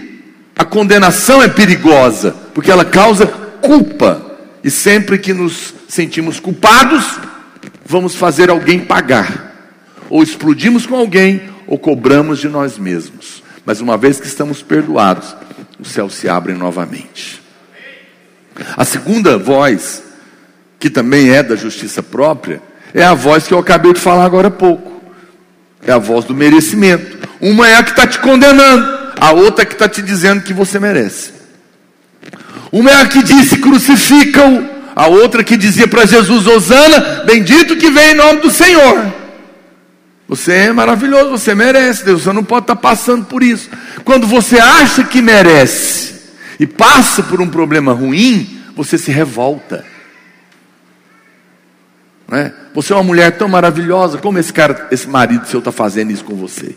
a 0.57 0.65
condenação 0.65 1.43
é 1.43 1.49
perigosa, 1.49 2.35
porque 2.55 2.71
ela 2.71 2.85
causa 2.85 3.27
culpa. 3.27 4.25
E 4.65 4.71
sempre 4.71 5.19
que 5.19 5.33
nos 5.33 5.75
sentimos 5.89 6.41
culpados, 6.41 7.21
vamos 7.85 8.17
fazer 8.17 8.51
alguém 8.51 8.81
pagar 8.81 9.47
ou 10.09 10.23
explodimos 10.23 10.87
com 10.87 10.97
alguém, 10.97 11.43
ou 11.67 11.79
cobramos 11.79 12.39
de 12.39 12.49
nós 12.49 12.79
mesmos. 12.79 13.43
Mas 13.65 13.81
uma 13.81 13.97
vez 13.97 14.21
que 14.21 14.27
estamos 14.27 14.63
perdoados, 14.63 15.35
os 15.79 15.89
céus 15.89 16.15
se 16.15 16.29
abrem 16.29 16.57
novamente. 16.57 17.43
A 18.77 18.85
segunda 18.85 19.37
voz, 19.37 20.03
que 20.79 20.89
também 20.89 21.31
é 21.31 21.43
da 21.43 21.57
justiça 21.57 22.03
própria, 22.03 22.63
é 22.95 23.05
a 23.05 23.15
voz 23.15 23.47
que 23.47 23.53
eu 23.53 23.59
acabei 23.59 23.93
de 23.93 24.01
falar 24.01 24.25
agora 24.25 24.49
há 24.49 24.51
pouco. 24.51 25.03
É 25.85 25.93
a 25.93 25.99
voz 25.99 26.25
do 26.25 26.35
merecimento. 26.35 27.29
Uma 27.41 27.69
é 27.69 27.77
a 27.77 27.83
que 27.83 27.91
está 27.91 28.07
te 28.07 28.19
condenando, 28.19 28.96
a 29.21 29.33
outra 29.33 29.65
que 29.65 29.73
está 29.73 29.89
te 29.89 30.03
dizendo 30.03 30.43
que 30.43 30.53
você 30.53 30.79
merece. 30.79 31.33
Uma 32.71 32.91
é 32.91 33.03
a 33.03 33.07
que 33.07 33.23
disse 33.23 33.59
crucifica-o, 33.59 34.69
a 34.95 35.07
outra 35.07 35.43
que 35.45 35.57
dizia 35.57 35.89
para 35.89 36.07
Jesus: 36.07 36.47
Osana, 36.47 37.25
bendito 37.25 37.77
que 37.77 37.91
vem 37.91 38.13
em 38.13 38.15
nome 38.15 38.41
do 38.41 38.51
Senhor. 38.51 39.15
Você 40.29 40.53
é 40.53 40.73
maravilhoso, 40.73 41.31
você 41.31 41.55
merece, 41.55 42.05
Deus, 42.05 42.23
você 42.23 42.33
não 42.33 42.43
pode 42.43 42.65
estar 42.65 42.77
passando 42.77 43.27
por 43.27 43.43
isso. 43.43 43.71
Quando 44.05 44.27
você 44.27 44.59
acha 44.59 45.05
que 45.05 45.23
merece 45.23 46.15
e 46.59 46.67
passa 46.67 47.23
por 47.23 47.41
um 47.41 47.49
problema 47.49 47.93
ruim, 47.93 48.61
você 48.75 48.99
se 48.99 49.13
revolta. 49.13 49.85
Não 52.29 52.39
é? 52.39 52.53
Você 52.75 52.93
é 52.93 52.97
uma 52.97 53.05
mulher 53.05 53.39
tão 53.39 53.49
maravilhosa, 53.49 54.19
como 54.19 54.39
esse 54.39 54.53
cara, 54.53 54.89
esse 54.91 55.09
marido 55.09 55.47
seu 55.47 55.61
está 55.61 55.71
fazendo 55.71 56.11
isso 56.11 56.25
com 56.25 56.35
você? 56.35 56.75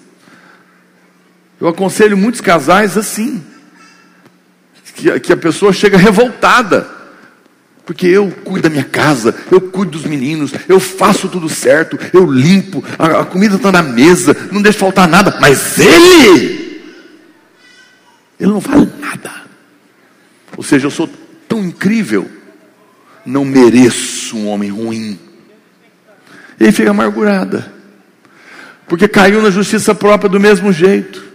Eu 1.59 1.67
aconselho 1.67 2.17
muitos 2.17 2.41
casais 2.41 2.97
assim, 2.97 3.43
que, 4.95 5.19
que 5.19 5.33
a 5.33 5.37
pessoa 5.37 5.73
chega 5.73 5.97
revoltada 5.97 6.99
porque 7.89 8.05
eu 8.05 8.29
cuido 8.29 8.61
da 8.61 8.69
minha 8.69 8.83
casa, 8.83 9.33
eu 9.51 9.59
cuido 9.59 9.93
dos 9.93 10.05
meninos, 10.05 10.53
eu 10.67 10.79
faço 10.79 11.27
tudo 11.27 11.49
certo, 11.49 11.97
eu 12.13 12.23
limpo, 12.31 12.83
a, 12.99 13.21
a 13.21 13.25
comida 13.25 13.55
está 13.55 13.71
na 13.71 13.81
mesa, 13.81 14.37
não 14.51 14.61
deixo 14.61 14.77
faltar 14.77 15.07
nada, 15.07 15.39
mas 15.41 15.79
ele, 15.79 16.83
ele 18.39 18.51
não 18.51 18.59
vale 18.59 18.87
nada. 18.99 19.31
Ou 20.55 20.61
seja, 20.63 20.85
eu 20.85 20.91
sou 20.91 21.09
tão 21.47 21.63
incrível, 21.63 22.29
não 23.25 23.43
mereço 23.43 24.37
um 24.37 24.49
homem 24.49 24.69
ruim. 24.69 25.17
E 26.59 26.65
aí 26.65 26.71
fica 26.71 26.91
amargurada, 26.91 27.73
porque 28.87 29.07
caiu 29.07 29.41
na 29.41 29.49
justiça 29.49 29.95
própria 29.95 30.29
do 30.29 30.39
mesmo 30.39 30.71
jeito. 30.71 31.28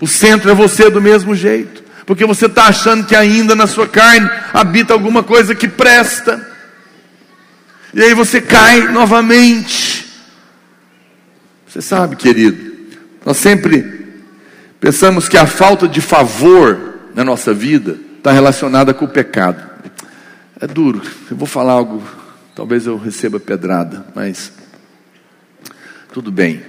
O 0.00 0.06
centro 0.06 0.50
é 0.50 0.54
você 0.54 0.90
do 0.90 1.00
mesmo 1.00 1.34
jeito 1.34 1.80
porque 2.10 2.26
você 2.26 2.46
está 2.46 2.64
achando 2.64 3.06
que 3.06 3.14
ainda 3.14 3.54
na 3.54 3.68
sua 3.68 3.86
carne 3.86 4.28
habita 4.52 4.92
alguma 4.92 5.22
coisa 5.22 5.54
que 5.54 5.68
presta. 5.68 6.44
E 7.94 8.02
aí 8.02 8.14
você 8.14 8.40
cai 8.40 8.88
novamente. 8.88 10.06
Você 11.68 11.80
sabe, 11.80 12.16
querido, 12.16 12.88
nós 13.24 13.36
sempre 13.36 14.08
pensamos 14.80 15.28
que 15.28 15.36
a 15.36 15.46
falta 15.46 15.86
de 15.86 16.00
favor 16.00 16.94
na 17.14 17.22
nossa 17.22 17.54
vida 17.54 17.96
está 18.18 18.32
relacionada 18.32 18.92
com 18.92 19.04
o 19.04 19.08
pecado. 19.08 19.62
É 20.60 20.66
duro, 20.66 21.00
eu 21.30 21.36
vou 21.36 21.46
falar 21.46 21.74
algo, 21.74 22.02
talvez 22.56 22.86
eu 22.86 22.98
receba 22.98 23.38
pedrada, 23.38 24.04
mas 24.16 24.52
tudo 26.12 26.32
bem. 26.32 26.60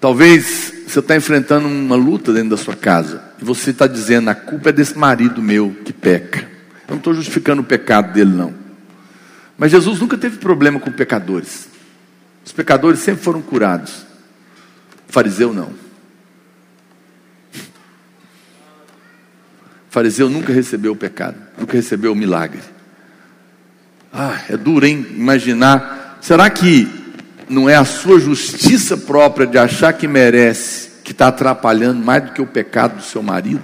Talvez 0.00 0.72
você 0.86 1.00
está 1.00 1.16
enfrentando 1.16 1.66
uma 1.66 1.96
luta 1.96 2.32
dentro 2.32 2.50
da 2.50 2.56
sua 2.56 2.76
casa 2.76 3.22
e 3.40 3.44
você 3.44 3.70
está 3.70 3.86
dizendo: 3.86 4.30
a 4.30 4.34
culpa 4.34 4.68
é 4.68 4.72
desse 4.72 4.96
marido 4.96 5.42
meu 5.42 5.76
que 5.84 5.92
peca. 5.92 6.40
Eu 6.86 6.92
não 6.92 6.98
estou 6.98 7.12
justificando 7.12 7.62
o 7.62 7.64
pecado 7.64 8.12
dele, 8.12 8.30
não. 8.30 8.54
Mas 9.58 9.72
Jesus 9.72 10.00
nunca 10.00 10.16
teve 10.16 10.38
problema 10.38 10.78
com 10.78 10.92
pecadores. 10.92 11.68
Os 12.44 12.52
pecadores 12.52 13.00
sempre 13.00 13.24
foram 13.24 13.42
curados. 13.42 14.06
O 15.08 15.12
fariseu 15.12 15.52
não. 15.52 15.74
O 19.88 19.90
fariseu 19.90 20.30
nunca 20.30 20.52
recebeu 20.52 20.92
o 20.92 20.96
pecado, 20.96 21.36
nunca 21.58 21.72
recebeu 21.72 22.12
o 22.12 22.16
milagre. 22.16 22.60
Ah, 24.12 24.40
é 24.48 24.56
duro, 24.56 24.86
hein? 24.86 25.06
Imaginar. 25.10 26.18
Será 26.20 26.48
que 26.48 26.88
não 27.48 27.68
é 27.68 27.76
a 27.76 27.84
sua 27.84 28.18
justiça 28.18 28.96
própria 28.96 29.46
de 29.46 29.58
achar 29.58 29.92
que 29.92 30.08
merece, 30.08 30.90
que 31.04 31.12
está 31.12 31.28
atrapalhando 31.28 32.04
mais 32.04 32.24
do 32.24 32.32
que 32.32 32.42
o 32.42 32.46
pecado 32.46 32.96
do 32.96 33.02
seu 33.02 33.22
marido? 33.22 33.62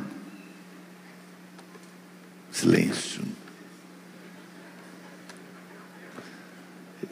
Silêncio. 2.50 3.22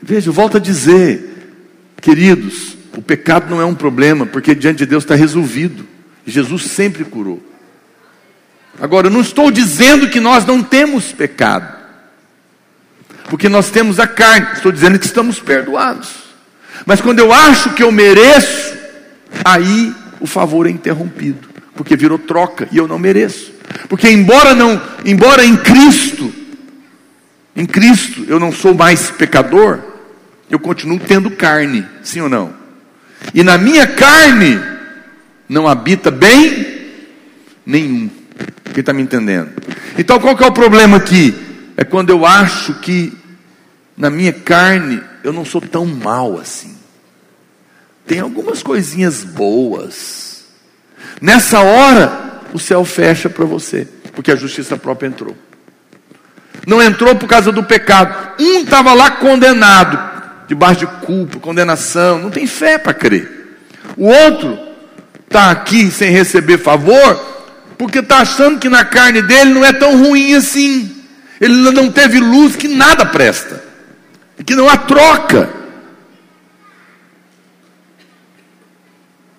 Veja, 0.02 0.30
volto 0.30 0.56
a 0.56 0.60
dizer, 0.60 1.54
queridos, 2.00 2.76
o 2.96 3.02
pecado 3.02 3.50
não 3.50 3.60
é 3.60 3.64
um 3.64 3.74
problema, 3.74 4.24
porque 4.24 4.54
diante 4.54 4.78
de 4.78 4.86
Deus 4.86 5.04
está 5.04 5.14
resolvido. 5.14 5.86
Jesus 6.26 6.64
sempre 6.64 7.04
curou. 7.04 7.42
Agora, 8.80 9.08
eu 9.08 9.10
não 9.10 9.20
estou 9.20 9.50
dizendo 9.50 10.08
que 10.08 10.20
nós 10.20 10.46
não 10.46 10.62
temos 10.62 11.12
pecado, 11.12 11.76
porque 13.28 13.48
nós 13.48 13.70
temos 13.70 13.98
a 13.98 14.06
carne, 14.06 14.54
estou 14.54 14.72
dizendo 14.72 14.98
que 14.98 15.06
estamos 15.06 15.38
perdoados. 15.40 16.29
Mas 16.86 17.00
quando 17.00 17.18
eu 17.18 17.32
acho 17.32 17.70
que 17.70 17.82
eu 17.82 17.92
mereço, 17.92 18.76
aí 19.44 19.94
o 20.20 20.26
favor 20.26 20.66
é 20.66 20.70
interrompido, 20.70 21.48
porque 21.74 21.96
virou 21.96 22.18
troca 22.18 22.68
e 22.70 22.76
eu 22.76 22.86
não 22.86 22.98
mereço. 22.98 23.52
Porque 23.88 24.08
embora 24.10 24.54
não, 24.54 24.80
embora 25.04 25.44
em 25.44 25.56
Cristo, 25.56 26.32
em 27.54 27.66
Cristo 27.66 28.24
eu 28.28 28.38
não 28.38 28.52
sou 28.52 28.74
mais 28.74 29.10
pecador, 29.10 29.80
eu 30.50 30.58
continuo 30.58 30.98
tendo 30.98 31.30
carne, 31.30 31.86
sim 32.02 32.20
ou 32.20 32.28
não? 32.28 32.52
E 33.34 33.42
na 33.42 33.56
minha 33.58 33.86
carne 33.86 34.60
não 35.48 35.68
habita 35.68 36.10
bem 36.10 36.80
nenhum. 37.64 38.10
Quem 38.72 38.80
está 38.80 38.92
me 38.92 39.02
entendendo? 39.02 39.50
Então 39.98 40.18
qual 40.18 40.36
que 40.36 40.44
é 40.44 40.46
o 40.46 40.52
problema 40.52 40.96
aqui? 40.96 41.34
É 41.76 41.84
quando 41.84 42.10
eu 42.10 42.26
acho 42.26 42.74
que 42.74 43.19
na 43.96 44.08
minha 44.08 44.32
carne 44.32 45.02
eu 45.22 45.32
não 45.32 45.44
sou 45.44 45.60
tão 45.60 45.84
mal 45.84 46.38
assim. 46.38 46.76
Tem 48.06 48.20
algumas 48.20 48.62
coisinhas 48.62 49.22
boas. 49.22 50.44
Nessa 51.20 51.60
hora, 51.60 52.40
o 52.52 52.58
céu 52.58 52.84
fecha 52.84 53.28
para 53.28 53.44
você, 53.44 53.86
porque 54.14 54.32
a 54.32 54.36
justiça 54.36 54.76
própria 54.76 55.08
entrou. 55.08 55.36
Não 56.66 56.82
entrou 56.82 57.14
por 57.14 57.28
causa 57.28 57.52
do 57.52 57.62
pecado. 57.62 58.34
Um 58.40 58.62
estava 58.62 58.92
lá 58.94 59.12
condenado, 59.12 59.98
debaixo 60.48 60.80
de 60.80 60.86
culpa, 61.06 61.38
condenação, 61.38 62.18
não 62.18 62.30
tem 62.30 62.46
fé 62.46 62.78
para 62.78 62.94
crer. 62.94 63.58
O 63.96 64.06
outro 64.06 64.58
está 65.26 65.50
aqui 65.50 65.90
sem 65.90 66.10
receber 66.10 66.58
favor, 66.58 67.14
porque 67.78 68.00
está 68.00 68.18
achando 68.18 68.58
que 68.58 68.68
na 68.68 68.84
carne 68.84 69.22
dele 69.22 69.54
não 69.54 69.64
é 69.64 69.72
tão 69.72 69.96
ruim 69.96 70.34
assim. 70.34 70.96
Ele 71.40 71.70
não 71.70 71.90
teve 71.90 72.18
luz 72.18 72.56
que 72.56 72.68
nada 72.68 73.06
presta 73.06 73.69
que 74.44 74.54
não 74.54 74.68
há 74.68 74.76
troca. 74.76 75.50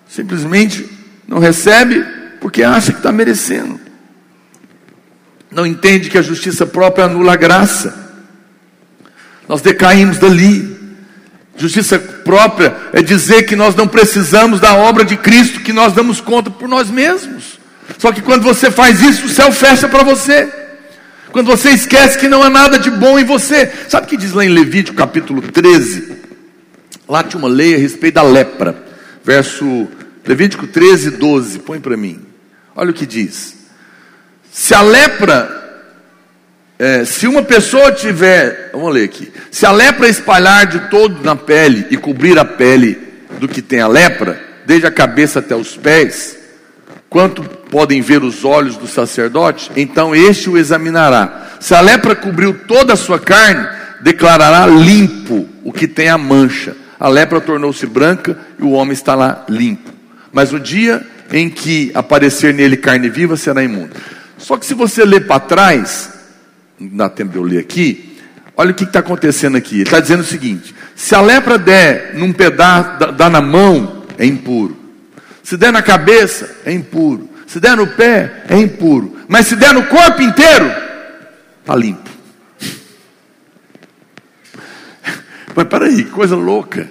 Simplesmente 0.08 0.88
não 1.26 1.38
recebe 1.38 2.04
porque 2.40 2.62
acha 2.62 2.92
que 2.92 2.98
está 2.98 3.10
merecendo. 3.10 3.80
Não 5.50 5.66
entende 5.66 6.10
que 6.10 6.18
a 6.18 6.22
justiça 6.22 6.66
própria 6.66 7.04
anula 7.04 7.32
a 7.32 7.36
graça. 7.36 7.94
Nós 9.48 9.60
decaímos 9.60 10.18
dali. 10.18 10.80
Justiça 11.56 11.98
própria 11.98 12.74
é 12.92 13.02
dizer 13.02 13.42
que 13.42 13.54
nós 13.54 13.74
não 13.74 13.86
precisamos 13.86 14.60
da 14.60 14.74
obra 14.74 15.04
de 15.04 15.16
Cristo, 15.16 15.60
que 15.60 15.72
nós 15.72 15.92
damos 15.92 16.20
conta 16.20 16.50
por 16.50 16.68
nós 16.68 16.90
mesmos. 16.90 17.60
Só 17.98 18.12
que 18.12 18.22
quando 18.22 18.42
você 18.42 18.70
faz 18.70 19.00
isso, 19.00 19.26
o 19.26 19.28
céu 19.28 19.52
fecha 19.52 19.88
para 19.88 20.02
você. 20.02 20.61
Quando 21.32 21.46
você 21.46 21.70
esquece 21.70 22.18
que 22.18 22.28
não 22.28 22.42
há 22.42 22.50
nada 22.50 22.78
de 22.78 22.90
bom 22.90 23.18
em 23.18 23.24
você. 23.24 23.70
Sabe 23.88 24.06
o 24.06 24.08
que 24.10 24.16
diz 24.16 24.32
lá 24.32 24.44
em 24.44 24.50
Levítico 24.50 24.96
capítulo 24.96 25.40
13? 25.40 26.12
Lá 27.08 27.24
tinha 27.24 27.38
uma 27.38 27.48
lei 27.48 27.74
a 27.74 27.78
respeito 27.78 28.14
da 28.16 28.22
lepra. 28.22 28.76
Verso 29.24 29.88
Levítico 30.26 30.66
13, 30.66 31.12
12. 31.12 31.60
Põe 31.60 31.80
para 31.80 31.96
mim. 31.96 32.20
Olha 32.76 32.90
o 32.90 32.94
que 32.94 33.06
diz. 33.06 33.56
Se 34.52 34.74
a 34.74 34.82
lepra 34.82 35.62
é, 36.78 37.04
se 37.04 37.28
uma 37.28 37.44
pessoa 37.44 37.92
tiver, 37.92 38.70
vamos 38.72 38.92
ler 38.92 39.04
aqui, 39.04 39.32
se 39.52 39.64
a 39.64 39.70
lepra 39.70 40.08
espalhar 40.08 40.66
de 40.66 40.90
todo 40.90 41.22
na 41.22 41.36
pele 41.36 41.86
e 41.90 41.96
cobrir 41.96 42.36
a 42.36 42.44
pele 42.44 42.98
do 43.38 43.46
que 43.46 43.62
tem 43.62 43.80
a 43.80 43.86
lepra, 43.86 44.40
desde 44.66 44.86
a 44.86 44.90
cabeça 44.90 45.38
até 45.38 45.54
os 45.54 45.76
pés, 45.76 46.36
quanto 47.08 47.44
podem 47.72 48.02
ver 48.02 48.22
os 48.22 48.44
olhos 48.44 48.76
do 48.76 48.86
sacerdote, 48.86 49.72
então 49.74 50.14
este 50.14 50.50
o 50.50 50.58
examinará. 50.58 51.56
Se 51.58 51.74
a 51.74 51.80
lepra 51.80 52.14
cobriu 52.14 52.52
toda 52.68 52.92
a 52.92 52.96
sua 52.96 53.18
carne, 53.18 53.66
declarará 54.02 54.66
limpo 54.66 55.48
o 55.64 55.72
que 55.72 55.88
tem 55.88 56.10
a 56.10 56.18
mancha. 56.18 56.76
A 57.00 57.08
lepra 57.08 57.40
tornou-se 57.40 57.86
branca 57.86 58.36
e 58.58 58.62
o 58.62 58.72
homem 58.72 58.92
está 58.92 59.14
lá 59.14 59.46
limpo. 59.48 59.90
Mas 60.30 60.52
o 60.52 60.60
dia 60.60 61.02
em 61.32 61.48
que 61.48 61.90
aparecer 61.94 62.52
nele 62.52 62.76
carne 62.76 63.08
viva 63.08 63.38
será 63.38 63.64
imundo. 63.64 63.96
Só 64.36 64.58
que 64.58 64.66
se 64.66 64.74
você 64.74 65.02
ler 65.02 65.26
para 65.26 65.40
trás, 65.40 66.10
não 66.78 66.94
dá 66.98 67.08
tempo 67.08 67.32
de 67.32 67.38
eu 67.38 67.42
ler 67.42 67.60
aqui, 67.60 68.18
olha 68.54 68.72
o 68.72 68.74
que 68.74 68.84
está 68.84 68.98
acontecendo 68.98 69.56
aqui. 69.56 69.76
Ele 69.76 69.84
está 69.84 69.98
dizendo 69.98 70.20
o 70.20 70.26
seguinte: 70.26 70.74
se 70.94 71.14
a 71.14 71.22
lepra 71.22 71.56
der 71.56 72.12
num 72.16 72.34
pedaço, 72.34 73.12
dá 73.12 73.30
na 73.30 73.40
mão, 73.40 74.04
é 74.18 74.26
impuro. 74.26 74.76
Se 75.42 75.56
der 75.56 75.72
na 75.72 75.80
cabeça, 75.80 76.54
é 76.66 76.72
impuro. 76.72 77.31
Se 77.52 77.60
der 77.60 77.76
no 77.76 77.86
pé, 77.86 78.44
é 78.48 78.58
impuro. 78.58 79.14
Mas 79.28 79.46
se 79.46 79.56
der 79.56 79.74
no 79.74 79.84
corpo 79.84 80.22
inteiro, 80.22 80.72
está 81.60 81.76
limpo. 81.76 82.08
Mas 85.54 85.66
peraí, 85.68 86.04
que 86.04 86.10
coisa 86.10 86.34
louca. 86.34 86.88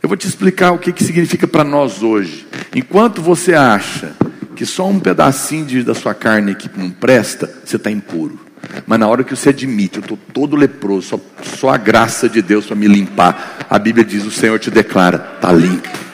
Eu 0.00 0.08
vou 0.08 0.16
te 0.16 0.28
explicar 0.28 0.70
o 0.70 0.78
que, 0.78 0.92
que 0.92 1.02
significa 1.02 1.48
para 1.48 1.64
nós 1.64 2.04
hoje. 2.04 2.46
Enquanto 2.72 3.20
você 3.20 3.52
acha 3.52 4.12
que 4.54 4.64
só 4.64 4.86
um 4.86 5.00
pedacinho 5.00 5.66
de, 5.66 5.82
da 5.82 5.92
sua 5.92 6.14
carne 6.14 6.54
que 6.54 6.70
não 6.78 6.90
presta, 6.90 7.50
você 7.64 7.74
está 7.74 7.90
impuro. 7.90 8.38
Mas 8.86 9.00
na 9.00 9.08
hora 9.08 9.24
que 9.24 9.34
você 9.34 9.48
admite, 9.48 9.96
eu 9.96 10.02
estou 10.02 10.18
todo 10.32 10.54
leproso, 10.54 11.08
só, 11.08 11.20
só 11.42 11.70
a 11.70 11.76
graça 11.76 12.28
de 12.28 12.40
Deus 12.40 12.64
para 12.64 12.76
me 12.76 12.86
limpar, 12.86 13.66
a 13.68 13.76
Bíblia 13.76 14.04
diz: 14.04 14.24
o 14.24 14.30
Senhor 14.30 14.60
te 14.60 14.70
declara, 14.70 15.32
está 15.34 15.50
limpo 15.50 16.09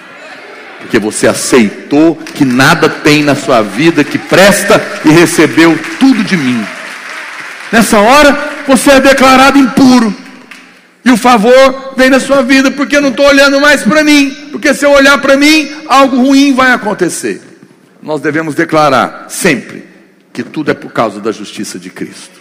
porque 0.80 0.98
você 0.98 1.26
aceitou 1.26 2.16
que 2.16 2.44
nada 2.44 2.88
tem 2.88 3.22
na 3.22 3.34
sua 3.34 3.62
vida 3.62 4.04
que 4.04 4.18
presta 4.18 4.80
e 5.04 5.10
recebeu 5.10 5.78
tudo 5.98 6.22
de 6.22 6.36
mim. 6.36 6.64
Nessa 7.72 7.98
hora, 7.98 8.62
você 8.66 8.92
é 8.92 9.00
declarado 9.00 9.58
impuro. 9.58 10.14
E 11.04 11.10
o 11.10 11.16
favor 11.16 11.94
vem 11.96 12.10
na 12.10 12.18
sua 12.18 12.42
vida, 12.42 12.70
porque 12.70 12.96
eu 12.96 13.00
não 13.00 13.10
estou 13.10 13.26
olhando 13.26 13.60
mais 13.60 13.82
para 13.82 14.02
mim. 14.02 14.48
Porque 14.50 14.74
se 14.74 14.84
eu 14.84 14.90
olhar 14.90 15.20
para 15.20 15.36
mim, 15.36 15.70
algo 15.86 16.16
ruim 16.16 16.52
vai 16.52 16.72
acontecer. 16.72 17.40
Nós 18.02 18.20
devemos 18.20 18.54
declarar 18.54 19.26
sempre 19.28 19.84
que 20.32 20.42
tudo 20.42 20.70
é 20.70 20.74
por 20.74 20.92
causa 20.92 21.20
da 21.20 21.32
justiça 21.32 21.78
de 21.78 21.90
Cristo. 21.90 22.40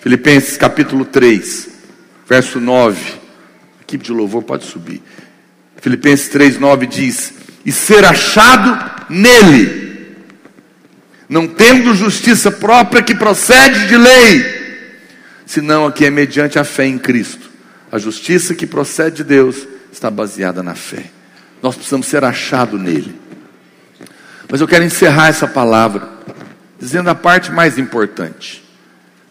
Filipenses 0.00 0.56
capítulo 0.56 1.04
3, 1.04 1.68
verso 2.28 2.60
9. 2.60 2.98
A 3.78 3.82
equipe 3.82 4.04
de 4.04 4.12
louvor 4.12 4.42
pode 4.42 4.64
subir. 4.64 5.02
Filipenses 5.76 6.28
3, 6.28 6.58
9 6.58 6.86
diz: 6.86 7.34
e 7.64 7.72
ser 7.72 8.04
achado 8.04 9.04
nele, 9.08 10.16
não 11.28 11.46
tendo 11.46 11.94
justiça 11.94 12.50
própria 12.50 13.02
que 13.02 13.14
procede 13.14 13.88
de 13.88 13.96
lei, 13.96 14.44
senão 15.46 15.86
a 15.86 15.92
que 15.92 16.04
é 16.04 16.10
mediante 16.10 16.58
a 16.58 16.64
fé 16.64 16.86
em 16.86 16.98
Cristo. 16.98 17.50
A 17.90 17.98
justiça 17.98 18.54
que 18.54 18.66
procede 18.66 19.16
de 19.16 19.24
Deus 19.24 19.66
está 19.92 20.10
baseada 20.10 20.62
na 20.62 20.74
fé. 20.74 21.04
Nós 21.62 21.76
precisamos 21.76 22.06
ser 22.06 22.24
achados 22.24 22.80
nele. 22.80 23.14
Mas 24.50 24.60
eu 24.60 24.68
quero 24.68 24.84
encerrar 24.84 25.28
essa 25.28 25.46
palavra 25.46 26.08
dizendo 26.78 27.08
a 27.08 27.14
parte 27.14 27.50
mais 27.50 27.78
importante. 27.78 28.62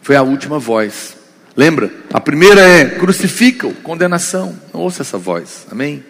Foi 0.01 0.15
a 0.15 0.23
última 0.23 0.57
voz. 0.57 1.15
Lembra? 1.55 1.91
A 2.11 2.19
primeira 2.19 2.61
é 2.61 2.86
crucifica-o, 2.86 3.73
condenação. 3.75 4.57
Não 4.73 4.81
ouça 4.81 5.03
essa 5.03 5.17
voz. 5.17 5.67
Amém? 5.71 6.03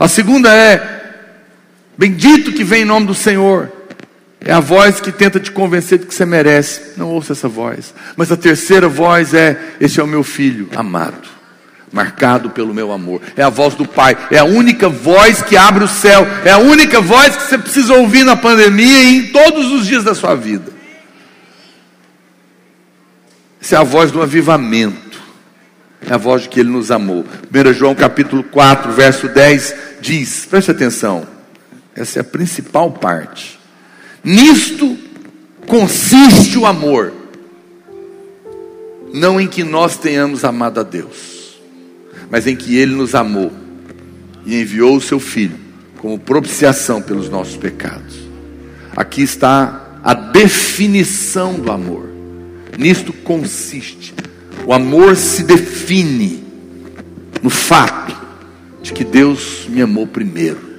A 0.00 0.08
segunda 0.08 0.52
é 0.52 0.95
bendito 1.96 2.52
que 2.52 2.64
vem 2.64 2.82
em 2.82 2.86
nome 2.86 3.06
do 3.06 3.14
Senhor. 3.14 3.70
É 4.40 4.52
a 4.52 4.60
voz 4.60 5.00
que 5.00 5.10
tenta 5.10 5.40
te 5.40 5.50
convencer 5.50 5.98
de 5.98 6.06
que 6.06 6.14
você 6.14 6.24
merece. 6.24 6.92
Não 6.96 7.08
ouça 7.08 7.32
essa 7.32 7.48
voz. 7.48 7.92
Mas 8.16 8.30
a 8.30 8.36
terceira 8.36 8.88
voz 8.88 9.34
é: 9.34 9.58
Esse 9.80 9.98
é 9.98 10.02
o 10.02 10.06
meu 10.06 10.22
filho 10.22 10.68
amado, 10.76 11.28
marcado 11.92 12.50
pelo 12.50 12.72
meu 12.72 12.92
amor. 12.92 13.20
É 13.36 13.42
a 13.42 13.48
voz 13.48 13.74
do 13.74 13.86
Pai. 13.86 14.16
É 14.30 14.38
a 14.38 14.44
única 14.44 14.88
voz 14.88 15.42
que 15.42 15.56
abre 15.56 15.82
o 15.82 15.88
céu. 15.88 16.24
É 16.44 16.52
a 16.52 16.58
única 16.58 17.00
voz 17.00 17.34
que 17.34 17.42
você 17.42 17.58
precisa 17.58 17.94
ouvir 17.94 18.24
na 18.24 18.36
pandemia 18.36 19.02
e 19.02 19.16
em 19.16 19.26
todos 19.32 19.72
os 19.72 19.84
dias 19.84 20.04
da 20.04 20.14
sua 20.14 20.36
vida. 20.36 20.72
Essa 23.60 23.74
é 23.74 23.78
a 23.80 23.84
voz 23.84 24.12
do 24.12 24.22
avivamento. 24.22 25.20
É 26.08 26.14
a 26.14 26.16
voz 26.16 26.42
de 26.42 26.48
que 26.48 26.60
Ele 26.60 26.70
nos 26.70 26.92
amou. 26.92 27.24
1 27.52 27.72
João 27.72 27.96
capítulo 27.96 28.44
4, 28.44 28.92
verso 28.92 29.26
10 29.26 29.74
diz: 30.00 30.46
preste 30.46 30.70
atenção, 30.70 31.26
essa 31.96 32.18
é 32.18 32.20
a 32.20 32.24
principal 32.24 32.92
parte. 32.92 33.58
Nisto 34.22 34.96
consiste 35.66 36.58
o 36.58 36.66
amor, 36.66 37.12
não 39.12 39.40
em 39.40 39.48
que 39.48 39.64
nós 39.64 39.96
tenhamos 39.96 40.44
amado 40.44 40.78
a 40.78 40.82
Deus, 40.82 41.58
mas 42.30 42.46
em 42.46 42.54
que 42.54 42.76
Ele 42.76 42.94
nos 42.94 43.14
amou 43.14 43.52
e 44.44 44.60
enviou 44.60 44.96
o 44.96 45.00
Seu 45.00 45.18
Filho 45.18 45.58
como 45.98 46.18
propiciação 46.18 47.00
pelos 47.00 47.28
nossos 47.28 47.56
pecados. 47.56 48.16
Aqui 48.94 49.22
está 49.22 50.00
a 50.04 50.14
definição 50.14 51.54
do 51.54 51.72
amor. 51.72 52.08
Nisto 52.78 53.12
consiste. 53.12 54.14
O 54.66 54.72
amor 54.72 55.16
se 55.16 55.42
define 55.42 56.44
no 57.42 57.50
fato 57.50 58.16
de 58.82 58.92
que 58.92 59.04
Deus 59.04 59.66
me 59.68 59.80
amou 59.82 60.06
primeiro. 60.06 60.75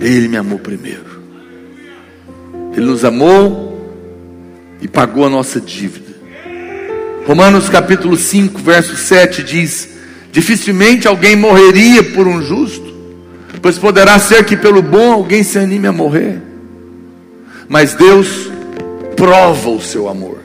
Ele 0.00 0.28
me 0.28 0.36
amou 0.36 0.58
primeiro. 0.58 1.18
Ele 2.72 2.86
nos 2.86 3.04
amou 3.04 3.68
e 4.80 4.86
pagou 4.86 5.26
a 5.26 5.30
nossa 5.30 5.60
dívida. 5.60 6.08
Romanos 7.26 7.68
capítulo 7.68 8.16
5, 8.16 8.60
verso 8.60 8.96
7 8.96 9.42
diz: 9.42 9.88
Dificilmente 10.30 11.08
alguém 11.08 11.34
morreria 11.34 12.02
por 12.02 12.26
um 12.26 12.40
justo, 12.40 12.94
pois 13.60 13.76
poderá 13.78 14.18
ser 14.18 14.44
que 14.44 14.56
pelo 14.56 14.80
bom 14.80 15.12
alguém 15.12 15.42
se 15.42 15.58
anime 15.58 15.88
a 15.88 15.92
morrer. 15.92 16.40
Mas 17.68 17.94
Deus 17.94 18.50
prova 19.16 19.68
o 19.70 19.82
seu 19.82 20.08
amor. 20.08 20.38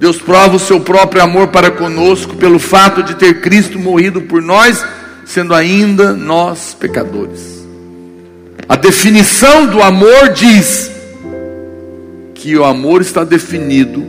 Deus 0.00 0.16
prova 0.18 0.56
o 0.56 0.58
seu 0.60 0.80
próprio 0.80 1.22
amor 1.22 1.48
para 1.48 1.70
conosco 1.70 2.34
pelo 2.36 2.58
fato 2.58 3.02
de 3.02 3.14
ter 3.14 3.40
Cristo 3.40 3.78
morrido 3.78 4.22
por 4.22 4.42
nós, 4.42 4.84
sendo 5.24 5.54
ainda 5.54 6.12
nós 6.12 6.74
pecadores. 6.74 7.53
A 8.68 8.76
definição 8.76 9.66
do 9.66 9.82
amor 9.82 10.30
diz 10.30 10.90
que 12.34 12.56
o 12.56 12.64
amor 12.64 13.02
está 13.02 13.22
definido 13.22 14.04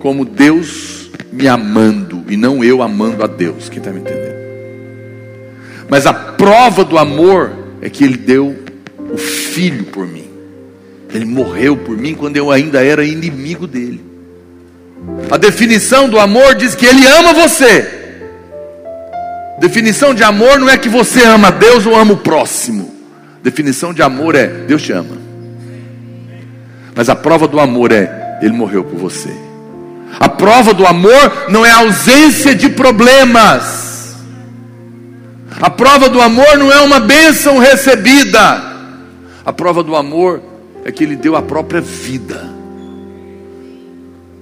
como 0.00 0.24
Deus 0.24 1.10
me 1.32 1.46
amando 1.46 2.24
e 2.28 2.36
não 2.36 2.64
eu 2.64 2.82
amando 2.82 3.22
a 3.22 3.26
Deus. 3.26 3.68
Quem 3.68 3.78
está 3.78 3.90
me 3.90 4.00
entendendo? 4.00 4.32
Mas 5.88 6.06
a 6.06 6.12
prova 6.12 6.84
do 6.84 6.98
amor 6.98 7.52
é 7.80 7.88
que 7.88 8.02
Ele 8.04 8.16
deu 8.16 8.56
o 9.12 9.16
Filho 9.16 9.84
por 9.84 10.06
mim. 10.06 10.28
Ele 11.14 11.24
morreu 11.24 11.76
por 11.76 11.96
mim 11.96 12.14
quando 12.14 12.36
eu 12.36 12.50
ainda 12.50 12.84
era 12.84 13.04
inimigo 13.04 13.66
dele. 13.66 14.02
A 15.30 15.36
definição 15.36 16.08
do 16.08 16.18
amor 16.18 16.54
diz 16.54 16.74
que 16.74 16.86
ele 16.86 17.06
ama 17.06 17.34
você. 17.34 17.86
Definição 19.58 20.14
de 20.14 20.22
amor 20.22 20.58
não 20.58 20.70
é 20.70 20.76
que 20.76 20.88
você 20.88 21.22
ama 21.24 21.50
Deus 21.50 21.86
ou 21.86 21.94
ama 21.94 22.14
o 22.14 22.18
próximo. 22.18 22.91
Definição 23.42 23.92
de 23.92 24.02
amor 24.02 24.34
é 24.34 24.46
Deus 24.46 24.82
te 24.82 24.92
ama. 24.92 25.16
Mas 26.94 27.08
a 27.08 27.16
prova 27.16 27.48
do 27.48 27.58
amor 27.58 27.90
é 27.90 28.38
ele 28.40 28.52
morreu 28.52 28.84
por 28.84 28.98
você. 28.98 29.30
A 30.20 30.28
prova 30.28 30.74
do 30.74 30.86
amor 30.86 31.46
não 31.48 31.64
é 31.64 31.70
a 31.70 31.78
ausência 31.78 32.54
de 32.54 32.68
problemas. 32.68 34.16
A 35.60 35.70
prova 35.70 36.08
do 36.08 36.20
amor 36.20 36.58
não 36.58 36.72
é 36.72 36.80
uma 36.80 37.00
bênção 37.00 37.58
recebida. 37.58 38.62
A 39.44 39.52
prova 39.52 39.82
do 39.82 39.96
amor 39.96 40.42
é 40.84 40.92
que 40.92 41.04
ele 41.04 41.16
deu 41.16 41.36
a 41.36 41.42
própria 41.42 41.80
vida. 41.80 42.50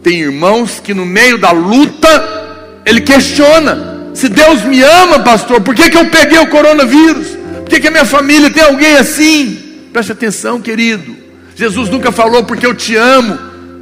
Tem 0.03 0.21
irmãos 0.21 0.81
que 0.81 0.95
no 0.95 1.05
meio 1.05 1.39
da 1.39 1.51
luta, 1.51 2.81
ele 2.87 3.01
questiona: 3.03 4.11
se 4.15 4.29
Deus 4.29 4.63
me 4.65 4.83
ama, 4.83 5.21
pastor, 5.21 5.61
por 5.61 5.75
que, 5.75 5.91
que 5.91 5.97
eu 5.97 6.07
peguei 6.07 6.39
o 6.39 6.49
coronavírus? 6.49 7.40
Que, 7.71 7.81
que 7.81 7.89
a 7.89 7.91
minha 7.91 8.05
família 8.05 8.51
tem 8.51 8.63
alguém 8.63 8.97
assim? 8.97 9.89
Preste 9.93 10.13
atenção, 10.13 10.61
querido. 10.61 11.17
Jesus 11.57 11.89
nunca 11.89 12.13
falou, 12.13 12.45
porque 12.45 12.67
eu 12.67 12.75
te 12.75 12.97
amo, 12.97 13.39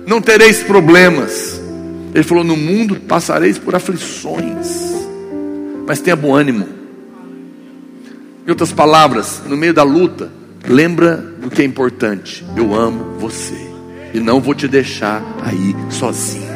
não 0.06 0.20
tereis 0.20 0.62
problemas. 0.62 1.60
Ele 2.14 2.22
falou: 2.22 2.44
no 2.44 2.56
mundo 2.56 2.96
passareis 2.96 3.58
por 3.58 3.74
aflições, 3.74 4.68
mas 5.86 6.00
tenha 6.00 6.14
bom 6.14 6.34
ânimo. 6.34 6.68
Em 8.46 8.50
outras 8.50 8.72
palavras, 8.72 9.42
no 9.46 9.56
meio 9.56 9.74
da 9.74 9.82
luta, 9.82 10.30
Lembra 10.68 11.16
do 11.16 11.50
que 11.50 11.62
é 11.62 11.64
importante. 11.64 12.44
Eu 12.54 12.74
amo 12.74 13.18
você. 13.18 13.56
E 14.12 14.20
não 14.20 14.40
vou 14.40 14.54
te 14.54 14.68
deixar 14.68 15.22
aí 15.42 15.74
sozinho. 15.90 16.48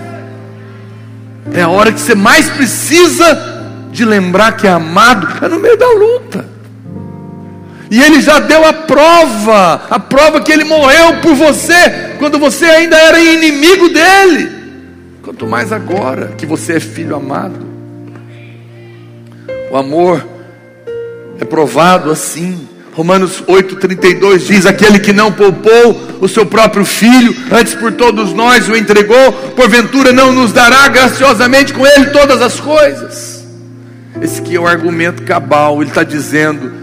É 1.52 1.62
a 1.62 1.68
hora 1.68 1.92
que 1.92 2.00
você 2.00 2.14
mais 2.14 2.48
precisa 2.50 3.70
de 3.90 4.04
lembrar 4.04 4.52
que 4.52 4.66
é 4.66 4.70
amado. 4.70 5.26
É 5.44 5.48
no 5.48 5.58
meio 5.58 5.76
da 5.78 5.88
luta. 5.90 6.51
E 7.92 8.00
ele 8.00 8.22
já 8.22 8.38
deu 8.38 8.64
a 8.64 8.72
prova, 8.72 9.82
a 9.90 9.98
prova 9.98 10.40
que 10.40 10.50
ele 10.50 10.64
morreu 10.64 11.18
por 11.20 11.34
você, 11.34 12.14
quando 12.18 12.38
você 12.38 12.64
ainda 12.64 12.96
era 12.96 13.20
inimigo 13.20 13.90
dele. 13.90 14.50
Quanto 15.22 15.46
mais 15.46 15.70
agora 15.70 16.28
que 16.38 16.46
você 16.46 16.76
é 16.76 16.80
filho 16.80 17.14
amado. 17.14 17.66
O 19.70 19.76
amor 19.76 20.26
é 21.38 21.44
provado 21.44 22.10
assim 22.10 22.66
Romanos 22.94 23.42
8,32 23.42 24.38
diz: 24.38 24.64
Aquele 24.64 24.98
que 24.98 25.12
não 25.12 25.30
poupou 25.30 26.18
o 26.18 26.28
seu 26.28 26.46
próprio 26.46 26.86
filho, 26.86 27.36
antes 27.50 27.74
por 27.74 27.92
todos 27.92 28.32
nós 28.32 28.70
o 28.70 28.76
entregou, 28.76 29.32
porventura 29.54 30.12
não 30.12 30.32
nos 30.32 30.50
dará 30.50 30.88
graciosamente 30.88 31.74
com 31.74 31.86
ele 31.86 32.06
todas 32.06 32.40
as 32.40 32.58
coisas. 32.58 33.46
Esse 34.20 34.40
aqui 34.40 34.56
é 34.56 34.60
o 34.60 34.66
argumento 34.66 35.22
cabal, 35.24 35.82
ele 35.82 35.90
está 35.90 36.02
dizendo: 36.02 36.81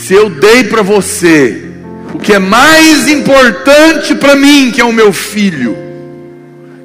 se 0.00 0.14
eu 0.14 0.30
dei 0.30 0.64
para 0.64 0.82
você 0.82 1.70
o 2.14 2.18
que 2.18 2.32
é 2.32 2.38
mais 2.38 3.06
importante 3.06 4.14
para 4.14 4.34
mim, 4.34 4.72
que 4.72 4.80
é 4.80 4.84
o 4.84 4.92
meu 4.92 5.12
filho, 5.12 5.76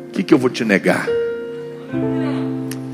o 0.08 0.12
que, 0.12 0.22
que 0.22 0.34
eu 0.34 0.38
vou 0.38 0.50
te 0.50 0.66
negar? 0.66 1.08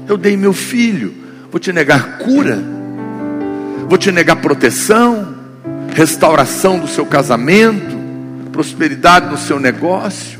Eu 0.08 0.18
dei 0.18 0.38
meu 0.38 0.54
filho, 0.54 1.14
vou 1.50 1.60
te 1.60 1.74
negar 1.74 2.20
cura, 2.20 2.64
vou 3.90 3.98
te 3.98 4.12
negar 4.12 4.36
proteção, 4.38 5.36
restauração 5.94 6.80
do 6.80 6.88
seu 6.88 7.06
casamento, 7.06 7.98
prosperidade 8.52 9.30
no 9.30 9.38
seu 9.38 9.60
negócio. 9.60 10.40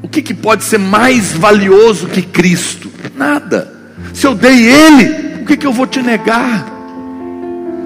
O 0.00 0.08
que, 0.08 0.22
que 0.22 0.32
pode 0.32 0.62
ser 0.62 0.78
mais 0.78 1.32
valioso 1.32 2.06
que 2.06 2.22
Cristo? 2.22 2.88
Nada. 3.16 3.74
Se 4.14 4.26
eu 4.26 4.34
dei 4.34 4.68
Ele, 4.68 5.42
o 5.42 5.44
que, 5.44 5.56
que 5.56 5.66
eu 5.66 5.72
vou 5.72 5.88
te 5.88 6.00
negar? 6.00 6.77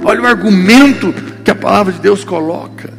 Olha 0.04 0.22
o 0.22 0.26
argumento 0.26 1.14
que 1.44 1.50
a 1.50 1.54
palavra 1.54 1.92
de 1.92 2.00
Deus 2.00 2.24
coloca. 2.24 2.92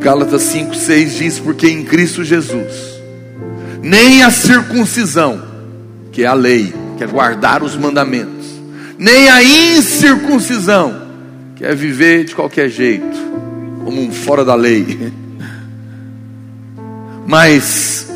Gálatas 0.00 0.42
5,6 0.42 1.18
diz: 1.18 1.38
Porque 1.38 1.68
em 1.68 1.84
Cristo 1.84 2.24
Jesus, 2.24 3.00
nem 3.82 4.22
a 4.22 4.30
circuncisão, 4.30 5.42
que 6.10 6.22
é 6.22 6.26
a 6.26 6.34
lei, 6.34 6.74
que 6.96 7.04
é 7.04 7.06
guardar 7.06 7.62
os 7.62 7.76
mandamentos, 7.76 8.46
nem 8.98 9.28
a 9.28 9.42
incircuncisão, 9.42 11.02
quer 11.54 11.74
viver 11.74 12.24
de 12.24 12.34
qualquer 12.34 12.68
jeito, 12.68 13.16
como 13.84 14.00
um 14.00 14.10
fora 14.10 14.44
da 14.44 14.54
lei. 14.54 15.12
Mas 17.26 18.08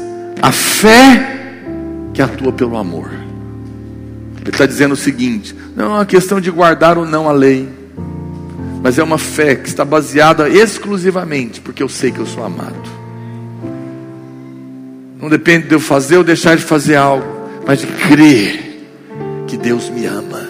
a 0.42 0.52
fé 0.52 1.40
que 2.12 2.22
atua 2.22 2.52
pelo 2.52 2.76
amor. 2.76 3.19
Ele 4.40 4.50
está 4.50 4.66
dizendo 4.66 4.92
o 4.92 4.96
seguinte: 4.96 5.54
não 5.76 5.84
é 5.84 5.88
uma 5.88 6.06
questão 6.06 6.40
de 6.40 6.50
guardar 6.50 6.96
ou 6.98 7.06
não 7.06 7.28
a 7.28 7.32
lei, 7.32 7.68
mas 8.82 8.98
é 8.98 9.02
uma 9.02 9.18
fé 9.18 9.54
que 9.54 9.68
está 9.68 9.84
baseada 9.84 10.48
exclusivamente 10.48 11.60
porque 11.60 11.82
eu 11.82 11.88
sei 11.88 12.10
que 12.10 12.18
eu 12.18 12.26
sou 12.26 12.44
amado. 12.44 13.00
Não 15.20 15.28
depende 15.28 15.68
de 15.68 15.74
eu 15.74 15.80
fazer 15.80 16.16
ou 16.16 16.24
deixar 16.24 16.56
de 16.56 16.62
fazer 16.62 16.96
algo, 16.96 17.26
mas 17.66 17.80
de 17.80 17.86
crer 17.86 18.86
que 19.46 19.56
Deus 19.56 19.90
me 19.90 20.06
ama. 20.06 20.48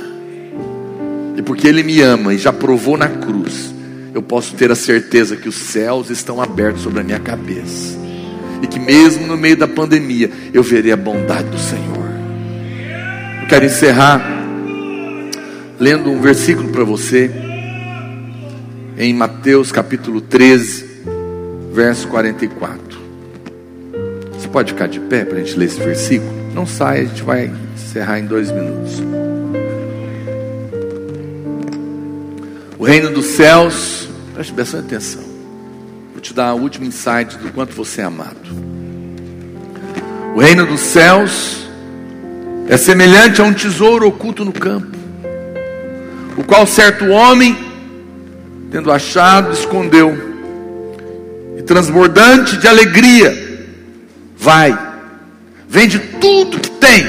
E 1.36 1.42
porque 1.42 1.66
Ele 1.66 1.82
me 1.82 2.00
ama 2.00 2.32
e 2.32 2.38
já 2.38 2.52
provou 2.52 2.96
na 2.96 3.08
cruz, 3.08 3.74
eu 4.14 4.22
posso 4.22 4.54
ter 4.54 4.70
a 4.70 4.76
certeza 4.76 5.36
que 5.36 5.48
os 5.48 5.56
céus 5.56 6.10
estão 6.10 6.40
abertos 6.40 6.82
sobre 6.82 7.00
a 7.00 7.02
minha 7.02 7.18
cabeça. 7.18 7.98
e 8.62 8.66
que 8.66 8.78
mesmo 8.78 9.26
no 9.26 9.38
meio 9.38 9.56
da 9.56 9.66
pandemia 9.66 10.30
eu 10.52 10.62
verei 10.62 10.92
a 10.92 10.96
bondade 10.96 11.48
do 11.48 11.58
Senhor. 11.58 11.99
Quero 13.50 13.64
encerrar 13.64 14.22
lendo 15.76 16.08
um 16.08 16.20
versículo 16.20 16.68
para 16.68 16.84
você 16.84 17.28
em 18.96 19.12
Mateus 19.12 19.72
capítulo 19.72 20.20
13, 20.20 20.86
verso 21.72 22.06
44. 22.06 22.80
Você 24.34 24.46
pode 24.46 24.72
ficar 24.72 24.86
de 24.86 25.00
pé 25.00 25.24
para 25.24 25.38
a 25.38 25.40
gente 25.40 25.58
ler 25.58 25.64
esse 25.64 25.80
versículo? 25.80 26.30
Não 26.54 26.64
sai, 26.64 27.00
a 27.00 27.04
gente 27.06 27.24
vai 27.24 27.52
encerrar 27.74 28.20
em 28.20 28.26
dois 28.26 28.52
minutos. 28.52 29.02
O 32.78 32.84
reino 32.84 33.10
dos 33.10 33.26
céus, 33.26 34.08
preste 34.32 34.52
bastante 34.52 34.86
atenção. 34.86 35.24
Vou 36.12 36.20
te 36.20 36.32
dar 36.32 36.54
o 36.54 36.60
último 36.60 36.86
insight 36.86 37.36
do 37.36 37.52
quanto 37.52 37.74
você 37.74 38.00
é 38.00 38.04
amado. 38.04 38.48
O 40.36 40.40
reino 40.40 40.64
dos 40.64 40.78
céus 40.78 41.68
é 42.70 42.76
semelhante 42.76 43.40
a 43.40 43.44
um 43.44 43.52
tesouro 43.52 44.06
oculto 44.06 44.44
no 44.44 44.52
campo, 44.52 44.96
o 46.36 46.44
qual 46.44 46.64
certo 46.68 47.04
homem, 47.06 47.58
tendo 48.70 48.92
achado, 48.92 49.52
escondeu, 49.52 50.16
e 51.58 51.62
transbordante 51.62 52.56
de 52.58 52.68
alegria, 52.68 53.66
vai, 54.38 54.78
vende 55.68 55.98
tudo 55.98 56.60
que 56.60 56.70
tem 56.70 57.04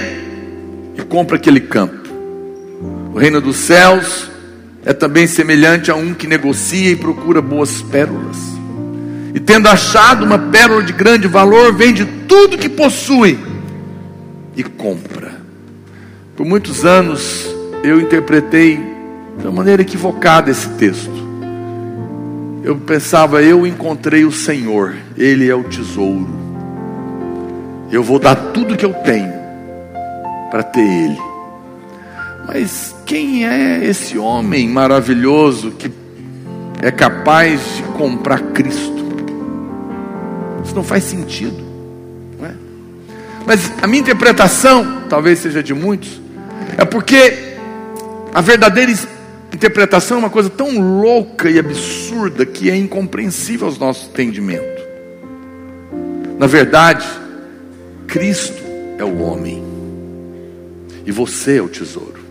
e 0.97 1.01
compra 1.03 1.35
aquele 1.35 1.59
campo. 1.59 2.09
O 3.13 3.19
reino 3.19 3.39
dos 3.39 3.57
céus 3.57 4.31
é 4.83 4.93
também 4.93 5.27
semelhante 5.27 5.91
a 5.91 5.95
um 5.95 6.15
que 6.15 6.25
negocia 6.25 6.89
e 6.89 6.95
procura 6.95 7.39
boas 7.39 7.83
pérolas. 7.83 8.37
E 9.35 9.39
tendo 9.39 9.69
achado 9.69 10.25
uma 10.25 10.39
pérola 10.39 10.81
de 10.81 10.91
grande 10.91 11.27
valor, 11.27 11.71
vende 11.71 12.03
tudo 12.27 12.57
que 12.57 12.67
possui 12.67 13.37
e 14.57 14.63
compra. 14.63 15.40
Por 16.35 16.45
muitos 16.45 16.85
anos 16.85 17.53
eu 17.83 17.99
interpretei 17.99 18.77
de 19.37 19.45
uma 19.45 19.51
maneira 19.51 19.81
equivocada 19.81 20.49
esse 20.49 20.69
texto. 20.71 21.11
Eu 22.63 22.77
pensava, 22.77 23.41
eu 23.41 23.65
encontrei 23.65 24.23
o 24.23 24.31
Senhor, 24.31 24.95
Ele 25.17 25.49
é 25.49 25.55
o 25.55 25.63
tesouro. 25.63 26.29
Eu 27.91 28.03
vou 28.03 28.19
dar 28.19 28.35
tudo 28.35 28.77
que 28.77 28.85
eu 28.85 28.93
tenho 28.93 29.33
para 30.49 30.63
ter 30.63 30.81
Ele. 30.81 31.17
Mas 32.47 32.95
quem 33.05 33.47
é 33.47 33.83
esse 33.83 34.17
homem 34.17 34.69
maravilhoso 34.69 35.71
que 35.71 35.91
é 36.81 36.91
capaz 36.91 37.59
de 37.77 37.83
comprar 37.97 38.39
Cristo? 38.53 39.01
Isso 40.63 40.75
não 40.75 40.83
faz 40.83 41.03
sentido. 41.03 41.70
Mas 43.45 43.71
a 43.81 43.87
minha 43.87 44.01
interpretação, 44.01 45.03
talvez 45.09 45.39
seja 45.39 45.61
de 45.61 45.73
muitos, 45.73 46.21
é 46.77 46.85
porque 46.85 47.55
a 48.33 48.41
verdadeira 48.41 48.91
interpretação 49.53 50.17
é 50.17 50.19
uma 50.19 50.29
coisa 50.29 50.49
tão 50.49 50.79
louca 50.79 51.49
e 51.49 51.59
absurda 51.59 52.45
que 52.45 52.69
é 52.69 52.75
incompreensível 52.75 53.67
aos 53.67 53.77
nossos 53.77 54.07
entendimentos. 54.09 54.81
Na 56.37 56.47
verdade, 56.47 57.05
Cristo 58.07 58.63
é 58.97 59.03
o 59.03 59.21
homem 59.21 59.63
e 61.05 61.11
você 61.11 61.57
é 61.57 61.61
o 61.61 61.67
tesouro 61.67 62.21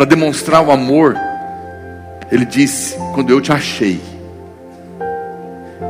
para 0.00 0.06
demonstrar 0.06 0.62
o 0.62 0.70
amor, 0.70 1.14
ele 2.32 2.46
disse: 2.46 2.96
Quando 3.14 3.28
eu 3.28 3.38
te 3.38 3.52
achei, 3.52 4.00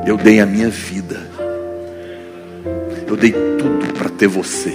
eu 0.05 0.17
dei 0.17 0.41
a 0.41 0.47
minha 0.47 0.69
vida, 0.69 1.30
eu 3.11 3.17
dei 3.17 3.33
tudo 3.33 3.93
para 3.93 4.09
ter 4.09 4.29
você, 4.29 4.73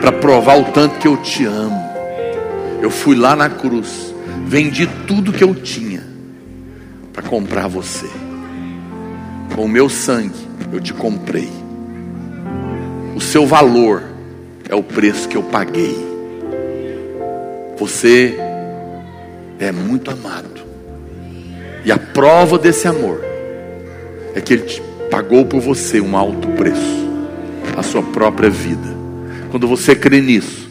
para 0.00 0.12
provar 0.12 0.56
o 0.56 0.66
tanto 0.66 0.98
que 0.98 1.08
eu 1.08 1.16
te 1.16 1.44
amo. 1.44 1.88
Eu 2.80 2.90
fui 2.90 3.16
lá 3.16 3.34
na 3.34 3.50
cruz, 3.50 4.14
vendi 4.46 4.86
tudo 5.06 5.32
que 5.32 5.42
eu 5.42 5.52
tinha 5.54 6.04
para 7.12 7.24
comprar 7.24 7.66
você. 7.66 8.06
Com 9.54 9.64
o 9.64 9.68
meu 9.68 9.88
sangue 9.88 10.46
eu 10.72 10.80
te 10.80 10.94
comprei. 10.94 11.48
O 13.16 13.20
seu 13.20 13.44
valor 13.44 14.04
é 14.68 14.76
o 14.76 14.82
preço 14.82 15.28
que 15.28 15.36
eu 15.36 15.42
paguei. 15.42 15.96
Você 17.76 18.38
é 19.58 19.72
muito 19.72 20.08
amado. 20.08 20.60
E 21.84 21.90
a 21.90 21.98
prova 21.98 22.56
desse 22.56 22.86
amor 22.86 23.20
é 24.36 24.40
que 24.40 24.52
Ele 24.52 24.62
pagou 25.10 25.44
por 25.44 25.60
você 25.60 26.00
um 26.00 26.16
alto 26.16 26.48
preço, 26.48 27.08
a 27.76 27.82
sua 27.82 28.02
própria 28.02 28.50
vida. 28.50 28.96
Quando 29.50 29.66
você 29.66 29.94
crê 29.94 30.20
nisso, 30.20 30.68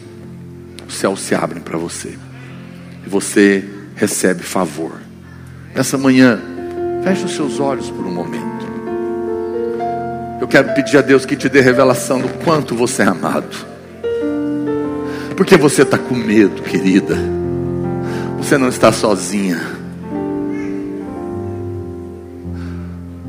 os 0.86 0.94
céus 0.94 1.20
se 1.20 1.34
abrem 1.34 1.60
para 1.60 1.76
você 1.76 2.16
e 3.04 3.08
você 3.08 3.64
recebe 3.94 4.42
favor. 4.42 4.92
Nessa 5.74 5.98
manhã, 5.98 6.40
feche 7.02 7.24
os 7.24 7.34
seus 7.34 7.60
olhos 7.60 7.90
por 7.90 8.06
um 8.06 8.12
momento. 8.12 8.66
Eu 10.40 10.46
quero 10.46 10.72
pedir 10.74 10.98
a 10.98 11.02
Deus 11.02 11.26
que 11.26 11.36
te 11.36 11.48
dê 11.48 11.60
revelação 11.60 12.20
do 12.20 12.28
quanto 12.44 12.74
você 12.74 13.02
é 13.02 13.06
amado. 13.06 13.56
Porque 15.36 15.56
você 15.56 15.82
está 15.82 15.98
com 15.98 16.14
medo, 16.14 16.62
querida. 16.62 17.16
Você 18.38 18.56
não 18.56 18.68
está 18.68 18.92
sozinha. 18.92 19.77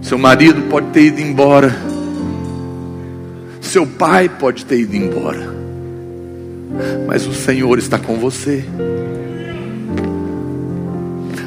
Seu 0.10 0.18
marido 0.18 0.64
pode 0.64 0.88
ter 0.88 1.04
ido 1.04 1.22
embora. 1.22 1.72
Seu 3.62 3.86
pai 3.86 4.28
pode 4.28 4.66
ter 4.66 4.80
ido 4.80 4.96
embora. 4.96 5.54
Mas 7.06 7.28
o 7.28 7.34
Senhor 7.36 7.78
está 7.78 8.00
com 8.00 8.16
você. 8.16 8.66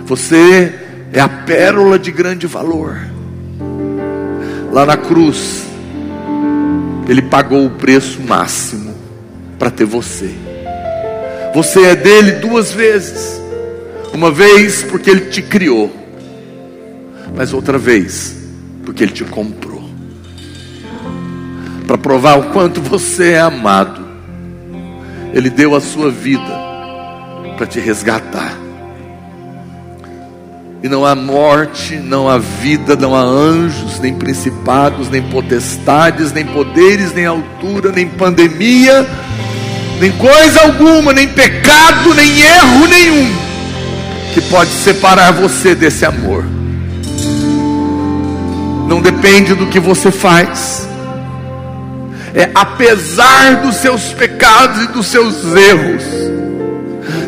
Você 0.06 0.74
é 1.12 1.18
a 1.18 1.28
pérola 1.28 1.98
de 1.98 2.12
grande 2.12 2.46
valor. 2.46 3.00
Lá 4.70 4.86
na 4.86 4.96
cruz, 4.96 5.64
Ele 7.08 7.22
pagou 7.22 7.66
o 7.66 7.70
preço 7.70 8.20
máximo 8.22 8.94
para 9.58 9.72
ter 9.72 9.86
você. 9.86 10.30
Você 11.52 11.82
é 11.82 11.96
dele 11.96 12.30
duas 12.36 12.70
vezes. 12.70 13.42
Uma 14.14 14.30
vez 14.30 14.84
porque 14.84 15.10
ele 15.10 15.30
te 15.30 15.42
criou, 15.42 15.90
mas 17.34 17.52
outra 17.52 17.76
vez 17.76 18.41
porque 18.84 19.04
ele 19.04 19.12
te 19.12 19.24
comprou. 19.24 19.82
Para 21.86 21.98
provar 21.98 22.38
o 22.38 22.44
quanto 22.50 22.80
você 22.80 23.32
é 23.32 23.40
amado, 23.40 24.06
ele 25.32 25.50
deu 25.50 25.74
a 25.74 25.80
sua 25.80 26.10
vida 26.10 26.60
para 27.56 27.66
te 27.66 27.80
resgatar. 27.80 28.56
E 30.82 30.88
não 30.88 31.06
há 31.06 31.14
morte, 31.14 31.94
não 31.94 32.28
há 32.28 32.38
vida, 32.38 32.96
não 32.96 33.14
há 33.14 33.20
anjos, 33.20 34.00
nem 34.00 34.14
principados, 34.14 35.08
nem 35.08 35.22
potestades, 35.22 36.32
nem 36.32 36.44
poderes, 36.44 37.14
nem 37.14 37.24
altura, 37.24 37.92
nem 37.92 38.08
pandemia, 38.08 39.06
nem 40.00 40.10
coisa 40.12 40.62
alguma, 40.62 41.12
nem 41.12 41.28
pecado, 41.28 42.12
nem 42.14 42.40
erro 42.40 42.88
nenhum, 42.88 43.32
que 44.34 44.40
pode 44.40 44.70
separar 44.70 45.32
você 45.32 45.72
desse 45.72 46.04
amor. 46.04 46.44
Não 48.86 49.00
depende 49.00 49.54
do 49.54 49.66
que 49.66 49.80
você 49.80 50.10
faz, 50.10 50.88
é 52.34 52.50
apesar 52.54 53.62
dos 53.62 53.76
seus 53.76 54.12
pecados 54.12 54.84
e 54.84 54.86
dos 54.88 55.06
seus 55.06 55.44
erros, 55.54 56.02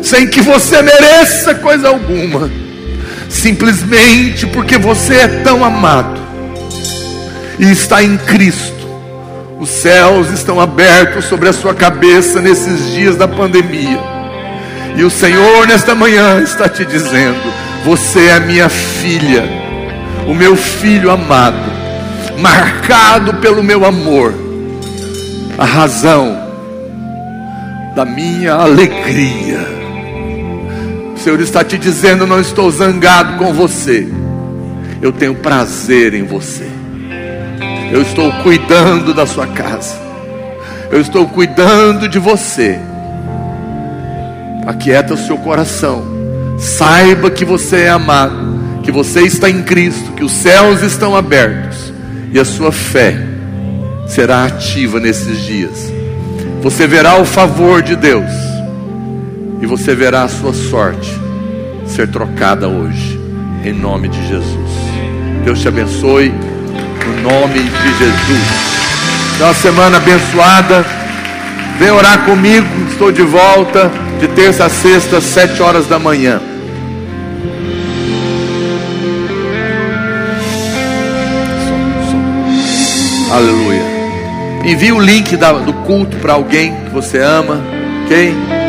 sem 0.03 0.27
que 0.27 0.41
você 0.41 0.81
mereça 0.81 1.55
coisa 1.55 1.89
alguma, 1.89 2.49
simplesmente 3.29 4.47
porque 4.47 4.77
você 4.77 5.15
é 5.15 5.27
tão 5.43 5.63
amado. 5.63 6.19
E 7.57 7.71
está 7.71 8.03
em 8.03 8.17
Cristo. 8.17 8.75
Os 9.59 9.69
céus 9.69 10.29
estão 10.31 10.59
abertos 10.59 11.25
sobre 11.25 11.47
a 11.47 11.53
sua 11.53 11.73
cabeça 11.73 12.41
nesses 12.41 12.91
dias 12.91 13.15
da 13.15 13.27
pandemia. 13.27 13.99
E 14.97 15.03
o 15.03 15.09
Senhor, 15.09 15.65
nesta 15.67 15.95
manhã, 15.95 16.41
está 16.41 16.67
te 16.67 16.83
dizendo: 16.85 17.41
Você 17.85 18.27
é 18.27 18.39
minha 18.39 18.67
filha, 18.67 19.64
o 20.27 20.33
meu 20.33 20.55
filho 20.55 21.11
amado, 21.11 21.57
marcado 22.39 23.35
pelo 23.35 23.63
meu 23.63 23.85
amor, 23.85 24.33
a 25.57 25.65
razão 25.65 26.45
da 27.95 28.03
minha 28.03 28.53
alegria. 28.53 29.65
O 31.15 31.17
Senhor 31.17 31.39
está 31.39 31.63
te 31.63 31.77
dizendo: 31.77 32.27
Não 32.27 32.39
estou 32.39 32.69
zangado 32.69 33.37
com 33.37 33.53
você, 33.53 34.07
eu 35.01 35.11
tenho 35.11 35.35
prazer 35.35 36.13
em 36.13 36.23
você. 36.23 36.67
Eu 37.91 38.01
estou 38.01 38.31
cuidando 38.43 39.13
da 39.13 39.25
sua 39.25 39.47
casa. 39.47 40.05
Eu 40.91 40.99
estou 41.01 41.27
cuidando 41.27 42.07
de 42.07 42.19
você. 42.19 42.79
Aquieta 44.65 45.13
o 45.13 45.17
seu 45.17 45.37
coração. 45.37 46.03
Saiba 46.57 47.29
que 47.29 47.45
você 47.45 47.81
é 47.81 47.89
amado, 47.89 48.44
que 48.85 48.91
você 48.91 49.21
está 49.21 49.49
em 49.49 49.63
Cristo, 49.63 50.11
que 50.13 50.23
os 50.23 50.31
céus 50.31 50.83
estão 50.83 51.15
abertos 51.15 51.91
e 52.31 52.39
a 52.39 52.45
sua 52.45 52.71
fé 52.71 53.17
será 54.07 54.45
ativa 54.45 54.99
nesses 54.99 55.41
dias. 55.41 55.91
Você 56.61 56.85
verá 56.85 57.19
o 57.19 57.25
favor 57.25 57.81
de 57.81 57.95
Deus 57.95 58.31
e 59.59 59.65
você 59.65 59.95
verá 59.95 60.23
a 60.23 60.27
sua 60.27 60.53
sorte 60.53 61.11
ser 61.87 62.07
trocada 62.09 62.67
hoje, 62.67 63.19
em 63.63 63.73
nome 63.73 64.07
de 64.07 64.27
Jesus. 64.27 64.71
Deus 65.43 65.59
te 65.59 65.67
abençoe, 65.67 66.29
no 66.29 67.29
nome 67.29 67.59
de 67.59 67.97
Jesus. 67.97 68.75
Então, 69.35 69.47
uma 69.47 69.53
semana 69.55 69.97
abençoada. 69.97 70.85
Vem 71.79 71.91
orar 71.91 72.23
comigo, 72.23 72.67
estou 72.89 73.11
de 73.11 73.23
volta 73.23 73.91
de 74.19 74.27
terça 74.29 74.65
a 74.65 74.69
sexta, 74.69 75.19
sete 75.19 75.61
horas 75.61 75.87
da 75.87 75.99
manhã. 75.99 76.41
Aleluia. 83.31 83.81
Envie 84.63 84.91
o 84.91 84.99
link 84.99 85.35
do 85.35 85.73
culto 85.85 86.17
para 86.17 86.33
alguém 86.33 86.73
que 86.85 86.89
você 86.91 87.19
ama, 87.19 87.61
ok? 88.05 88.64